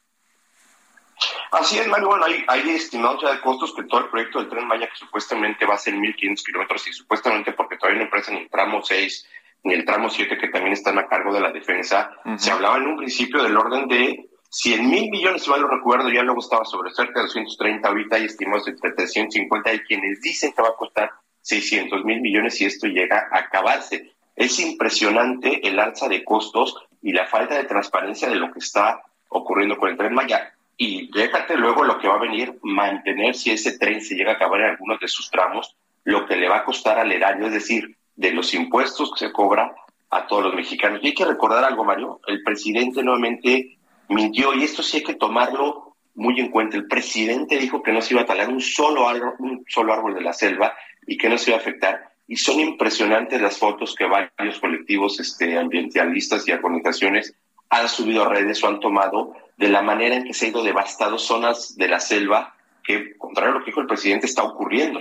Así 1.51 1.79
es, 1.79 1.87
Mario. 1.87 2.09
Bueno, 2.09 2.25
hay, 2.25 2.45
hay 2.49 2.71
estimados 2.71 3.23
ya 3.23 3.33
de 3.33 3.41
costos 3.41 3.75
que 3.75 3.85
todo 3.85 4.01
el 4.01 4.11
proyecto 4.11 4.41
del 4.41 4.49
Tren 4.49 4.67
Maya, 4.67 4.89
que 4.89 4.97
supuestamente 4.97 5.67
va 5.67 5.75
a 5.75 5.79
ser 5.79 5.95
1.500 5.95 6.45
kilómetros, 6.45 6.89
y 6.89 6.93
supuestamente 6.93 7.53
porque 7.53 7.77
todavía 7.77 8.01
no 8.01 8.05
empresa 8.07 8.33
ni 8.33 8.39
el 8.39 8.51
tramo 8.51 8.83
6 8.83 9.29
ni 9.65 9.75
el 9.75 9.85
tramo 9.85 10.11
7, 10.11 10.39
que 10.39 10.49
también 10.49 10.73
están 10.73 10.99
a 10.99 11.07
cargo 11.07 11.33
de 11.33 11.41
la 11.41 11.53
defensa, 11.53 12.11
se 12.37 12.51
hablaba 12.51 12.79
en 12.79 12.87
un 12.89 12.97
principio 12.97 13.45
del 13.45 13.57
orden 13.57 13.87
de 13.87 14.29
100 14.51 14.91
mil 14.91 15.09
millones, 15.11 15.45
si 15.45 15.51
mal 15.51 15.61
lo 15.61 15.69
recuerdo, 15.69 16.11
ya 16.11 16.23
luego 16.23 16.41
estaba 16.41 16.65
sobre 16.65 16.91
cerca 16.91 17.21
de 17.21 17.27
230, 17.27 17.89
ahorita 17.89 18.17
hay 18.17 18.25
estimados 18.25 18.65
de 18.65 18.75
350, 18.75 19.71
hay 19.71 19.81
quienes 19.81 20.21
dicen 20.21 20.53
que 20.53 20.63
va 20.63 20.71
a 20.71 20.77
costar 20.77 21.11
600 21.43 22.05
mil 22.05 22.21
millones 22.21 22.57
si 22.57 22.65
esto 22.65 22.87
llega 22.87 23.29
a 23.31 23.41
acabarse. 23.41 24.13
Es 24.35 24.59
impresionante 24.61 25.67
el 25.67 25.79
alza 25.79 26.09
de 26.09 26.25
costos 26.25 26.77
y 27.03 27.13
la 27.13 27.27
falta 27.27 27.57
de 27.57 27.65
transparencia 27.65 28.29
de 28.29 28.37
lo 28.37 28.51
que 28.51 28.61
está 28.61 29.03
ocurriendo 29.29 29.77
con 29.77 29.91
el 29.91 29.97
tren 29.97 30.15
Maya. 30.15 30.55
Y 30.77 31.11
déjate 31.13 31.57
luego 31.57 31.85
lo 31.85 31.99
que 31.99 32.09
va 32.09 32.15
a 32.15 32.21
venir, 32.21 32.59
mantener 32.63 33.35
si 33.35 33.51
ese 33.51 33.79
tren 33.79 34.01
se 34.01 34.15
llega 34.15 34.33
a 34.33 34.35
acabar 34.35 34.61
en 34.61 34.71
algunos 34.71 35.01
de 35.01 35.09
sus 35.09 35.31
tramos, 35.31 35.77
lo 36.05 36.27
que 36.27 36.37
le 36.37 36.49
va 36.49 36.59
a 36.59 36.65
costar 36.65 36.99
al 36.99 37.13
erario, 37.13 37.47
es 37.47 37.53
decir, 37.53 37.97
de 38.17 38.33
los 38.33 38.55
impuestos 38.55 39.13
que 39.13 39.27
se 39.27 39.33
cobra 39.33 39.75
a 40.11 40.27
todos 40.27 40.45
los 40.45 40.55
mexicanos. 40.55 41.01
Y 41.03 41.09
hay 41.09 41.15
que 41.15 41.25
recordar 41.25 41.65
algo, 41.65 41.85
Mario, 41.85 42.21
el 42.27 42.43
presidente 42.43 43.03
nuevamente 43.03 43.79
mintió 44.09 44.55
y 44.55 44.65
esto 44.65 44.83
sí 44.83 44.99
hay 44.99 45.03
que 45.03 45.15
tomarlo 45.15 45.97
muy 46.15 46.39
en 46.41 46.51
cuenta. 46.51 46.77
El 46.77 46.87
presidente 46.87 47.59
dijo 47.59 47.83
que 47.83 47.93
no 47.93 48.03
se 48.03 48.15
iba 48.15 48.23
a 48.23 48.27
talar 48.27 48.49
un 48.49 48.61
solo 48.61 49.09
árbol, 49.09 49.35
un 49.39 49.65
solo 49.69 49.93
árbol 49.93 50.15
de 50.15 50.21
la 50.21 50.33
selva 50.33 50.75
y 51.07 51.17
que 51.17 51.29
no 51.29 51.39
se 51.39 51.51
iba 51.51 51.59
a 51.59 51.61
afectar. 51.61 52.13
Y 52.27 52.37
son 52.37 52.61
impresionantes 52.61 53.41
las 53.41 53.59
fotos 53.59 53.95
que 53.95 54.07
varios 54.07 54.59
colectivos 54.61 55.19
este, 55.21 55.59
ambientalistas 55.59 56.47
y 56.47 56.53
organizaciones 56.53 57.35
han 57.69 57.89
subido 57.89 58.25
a 58.25 58.29
redes 58.29 58.63
o 58.63 58.69
han 58.69 58.81
tomado 58.81 59.35
de 59.57 59.69
la 59.69 59.83
manera 59.83 60.17
en 60.17 60.25
que 60.25 60.35
se 60.35 60.47
ha 60.47 60.49
ido 60.49 60.63
devastado 60.63 61.19
zonas 61.19 61.77
de 61.77 61.89
la 61.89 62.01
selva 62.01 62.55
que, 62.85 63.17
contrario 63.17 63.53
a 63.53 63.59
lo 63.59 63.61
que 63.61 63.71
dijo 63.71 63.81
el 63.81 63.87
presidente, 63.87 64.27
está 64.27 64.43
ocurriendo. 64.43 65.01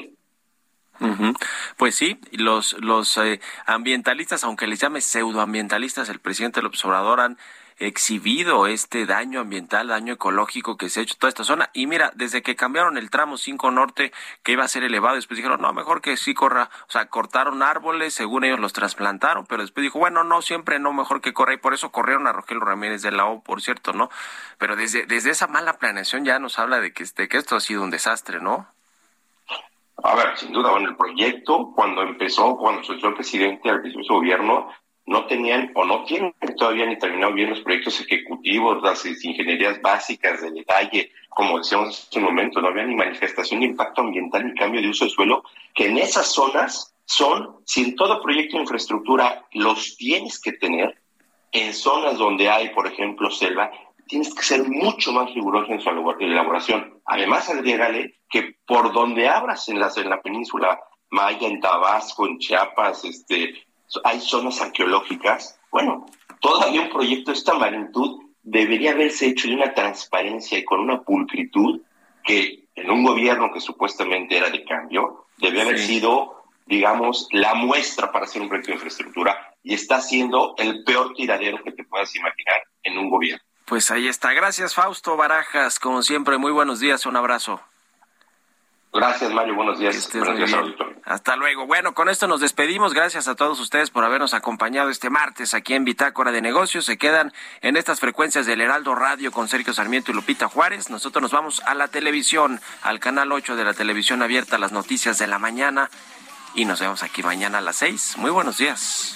Pues 1.78 1.96
sí, 1.96 2.20
los, 2.32 2.74
los 2.74 3.18
eh, 3.18 3.40
ambientalistas, 3.66 4.44
aunque 4.44 4.68
les 4.68 4.80
llame 4.80 5.02
pseudoambientalistas, 5.02 6.10
el 6.10 6.20
presidente 6.20 6.62
López 6.62 6.86
Obrador 6.86 7.22
han 7.22 7.40
exhibido 7.82 8.68
este 8.68 9.08
daño 9.08 9.40
ambiental, 9.40 9.88
daño 9.88 10.14
ecológico 10.14 10.78
que 10.78 10.88
se 10.88 11.00
ha 11.00 11.04
hecho 11.04 11.16
toda 11.18 11.30
esta 11.30 11.44
zona. 11.44 11.72
Y 11.74 11.88
mira, 11.88 12.12
desde 12.14 12.44
que 12.44 12.56
cambiaron 12.56 12.96
el 12.98 13.10
tramo 13.10 13.38
5 13.38 13.72
norte, 13.72 14.14
que 14.44 14.52
iba 14.52 14.64
a 14.64 14.68
ser 14.68 14.84
elevado, 14.84 15.16
después 15.16 15.38
dijeron, 15.38 15.62
no, 15.62 15.74
mejor 15.74 16.02
que 16.02 16.16
sí 16.16 16.36
corra, 16.36 16.70
o 16.88 16.92
sea, 16.92 17.08
cortaron 17.08 17.64
árboles, 17.64 18.14
según 18.14 18.44
ellos 18.44 18.60
los 18.60 18.74
trasplantaron, 18.74 19.48
pero 19.48 19.64
después 19.64 19.84
dijo, 19.84 19.98
bueno, 19.98 20.24
no, 20.24 20.44
siempre 20.44 20.80
no, 20.80 20.94
mejor 20.94 21.22
que 21.22 21.34
corra, 21.34 21.56
y 21.56 21.58
por 21.58 21.74
eso 21.74 21.92
corrieron 21.92 22.28
a 22.28 22.34
Rogelio 22.34 22.64
Ramírez 22.64 23.02
de 23.02 23.12
la 23.12 23.26
O, 23.26 23.42
por 23.42 23.62
cierto, 23.64 23.94
¿no? 23.94 24.10
Pero 24.60 24.76
desde, 24.76 25.08
desde 25.08 25.32
esa 25.32 25.48
mala 25.48 25.80
planeación 25.80 26.24
ya 26.24 26.38
nos 26.38 26.60
habla 26.60 26.80
de 26.80 26.94
que, 26.94 27.02
este, 27.02 27.28
que 27.28 27.38
esto 27.38 27.56
ha 27.56 27.60
sido 27.60 27.82
un 27.84 27.90
desastre, 27.90 28.40
¿no? 28.40 28.68
A 30.04 30.16
ver, 30.16 30.38
sin 30.38 30.52
duda, 30.52 30.72
bueno, 30.72 30.90
el 30.90 30.96
proyecto, 30.96 31.72
cuando 31.76 32.02
empezó, 32.02 32.58
cuando 32.58 32.84
soltó 32.84 33.10
el 33.10 33.16
presidente 33.16 33.70
al 33.70 33.82
principio 33.82 34.04
de 34.04 34.08
su 34.08 34.14
gobierno, 34.14 34.68
no 35.06 35.26
tenían 35.26 35.72
o 35.76 35.84
no 35.84 36.04
tienen 36.04 36.34
todavía 36.58 36.86
ni 36.86 36.98
terminado 36.98 37.34
bien 37.34 37.50
los 37.50 37.62
proyectos 37.62 38.00
ejecutivos, 38.02 38.82
las 38.82 39.06
ingenierías 39.06 39.82
básicas 39.82 40.42
de 40.42 40.52
detalle, 40.52 41.12
como 41.30 41.58
decíamos 41.58 42.08
hace 42.08 42.20
un 42.20 42.26
momento, 42.26 42.62
no 42.62 42.70
había 42.70 42.86
ni 42.86 42.96
manifestación 42.96 43.60
de 43.60 43.68
impacto 43.68 44.02
ambiental 44.02 44.46
ni 44.46 44.54
cambio 44.54 44.82
de 44.82 44.90
uso 44.90 45.06
de 45.06 45.12
suelo, 45.12 45.44
que 45.74 45.88
en 45.88 45.98
esas 45.98 46.28
zonas 46.28 46.94
son, 47.06 47.58
si 47.66 47.84
en 47.84 47.96
todo 47.96 48.22
proyecto 48.22 48.58
de 48.58 48.64
infraestructura 48.64 49.46
los 49.54 49.98
tienes 49.98 50.40
que 50.40 50.54
tener, 50.54 51.02
en 51.52 51.74
zonas 51.74 52.18
donde 52.18 52.50
hay, 52.50 52.70
por 52.70 52.88
ejemplo, 52.88 53.30
selva, 53.30 53.72
tienes 54.08 54.34
que 54.34 54.44
ser 54.44 54.68
mucho 54.68 55.12
más 55.12 55.34
riguroso 55.34 55.72
en 55.72 55.82
su 55.82 55.90
elaboración. 55.90 57.02
Además, 57.06 57.50
agrégale 57.50 58.16
que 58.30 58.56
por 58.66 58.94
donde 58.94 59.28
abras 59.28 59.68
en 59.70 59.80
la, 59.80 59.92
en 59.96 60.10
la 60.10 60.22
península 60.22 60.80
Maya, 61.10 61.48
en 61.48 61.60
Tabasco, 61.60 62.26
en 62.26 62.40
Chiapas, 62.40 63.04
este, 63.04 63.54
hay 64.04 64.20
zonas 64.20 64.62
arqueológicas. 64.62 65.60
Bueno, 65.72 66.06
todavía 66.40 66.82
un 66.82 66.90
proyecto 66.90 67.32
de 67.32 67.38
esta 67.38 67.54
magnitud 67.54 68.22
debería 68.44 68.92
haberse 68.92 69.28
hecho 69.28 69.48
de 69.48 69.56
una 69.56 69.74
transparencia 69.74 70.58
y 70.58 70.66
con 70.66 70.80
una 70.80 71.02
pulcritud 71.02 71.82
que 72.24 72.66
en 72.76 72.90
un 72.90 73.04
gobierno 73.04 73.52
que 73.52 73.60
supuestamente 73.60 74.38
era 74.38 74.50
de 74.50 74.64
cambio, 74.64 75.26
debe 75.38 75.62
haber 75.62 75.80
sido, 75.80 76.44
digamos, 76.66 77.28
la 77.32 77.54
muestra 77.54 78.12
para 78.12 78.26
hacer 78.26 78.42
un 78.42 78.48
proyecto 78.48 78.72
de 78.72 78.76
infraestructura 78.76 79.56
y 79.64 79.74
está 79.74 80.02
siendo 80.02 80.56
el 80.58 80.84
peor 80.84 81.14
tiradero 81.14 81.64
que 81.64 81.72
te 81.72 81.84
puedas 81.84 82.16
imaginar 82.16 82.64
en 82.84 82.98
un 82.98 83.10
gobierno. 83.10 83.44
Pues 83.66 83.92
ahí 83.92 84.08
está. 84.08 84.34
Gracias, 84.34 84.76
Fausto 84.76 85.16
Barajas. 85.16 85.80
Como 85.80 86.02
siempre, 86.04 86.38
muy 86.38 86.52
buenos 86.52 86.80
días. 86.80 87.06
Un 87.06 87.16
abrazo. 87.16 87.62
Gracias, 88.94 89.32
Mario. 89.32 89.56
Buenos 89.56 89.80
días. 89.80 90.10
Buenos 90.14 90.36
días, 90.36 90.54
Hasta 91.06 91.38
luego. 91.38 91.66
Bueno, 91.66 91.94
con 91.94 92.10
esto 92.10 92.28
nos 92.28 92.42
despedimos. 92.42 92.94
Gracias 92.94 93.30
a 93.30 93.36
todos 93.36 93.58
ustedes 93.62 93.90
por 93.90 94.04
habernos 94.04 94.34
acompañado 94.34 94.90
este 94.90 95.10
martes 95.10 95.54
aquí 95.54 95.76
en 95.76 95.86
Bitácora 95.86 96.32
de 96.34 96.42
Negocios. 96.42 96.86
Se 96.86 96.98
quedan 96.98 97.32
en 97.62 97.78
estas 97.78 98.02
frecuencias 98.02 98.46
del 98.46 98.60
Heraldo 98.60 98.94
Radio 98.94 99.32
con 99.32 99.48
Sergio 99.48 99.74
Sarmiento 99.74 100.12
y 100.12 100.16
Lupita 100.16 100.50
Juárez. 100.50 100.90
Nosotros 100.90 101.22
nos 101.22 101.32
vamos 101.32 101.62
a 101.66 101.74
la 101.74 101.88
televisión, 101.88 102.60
al 102.82 103.00
canal 103.00 103.32
8 103.32 103.56
de 103.56 103.64
la 103.64 103.74
televisión 103.74 104.22
abierta, 104.24 104.58
las 104.58 104.74
noticias 104.74 105.18
de 105.18 105.28
la 105.28 105.40
mañana. 105.40 105.90
Y 106.54 106.66
nos 106.66 106.82
vemos 106.82 107.02
aquí 107.02 107.24
mañana 107.24 107.60
a 107.60 107.62
las 107.62 107.78
6. 107.78 108.18
Muy 108.18 108.30
buenos 108.30 108.58
días. 108.58 109.16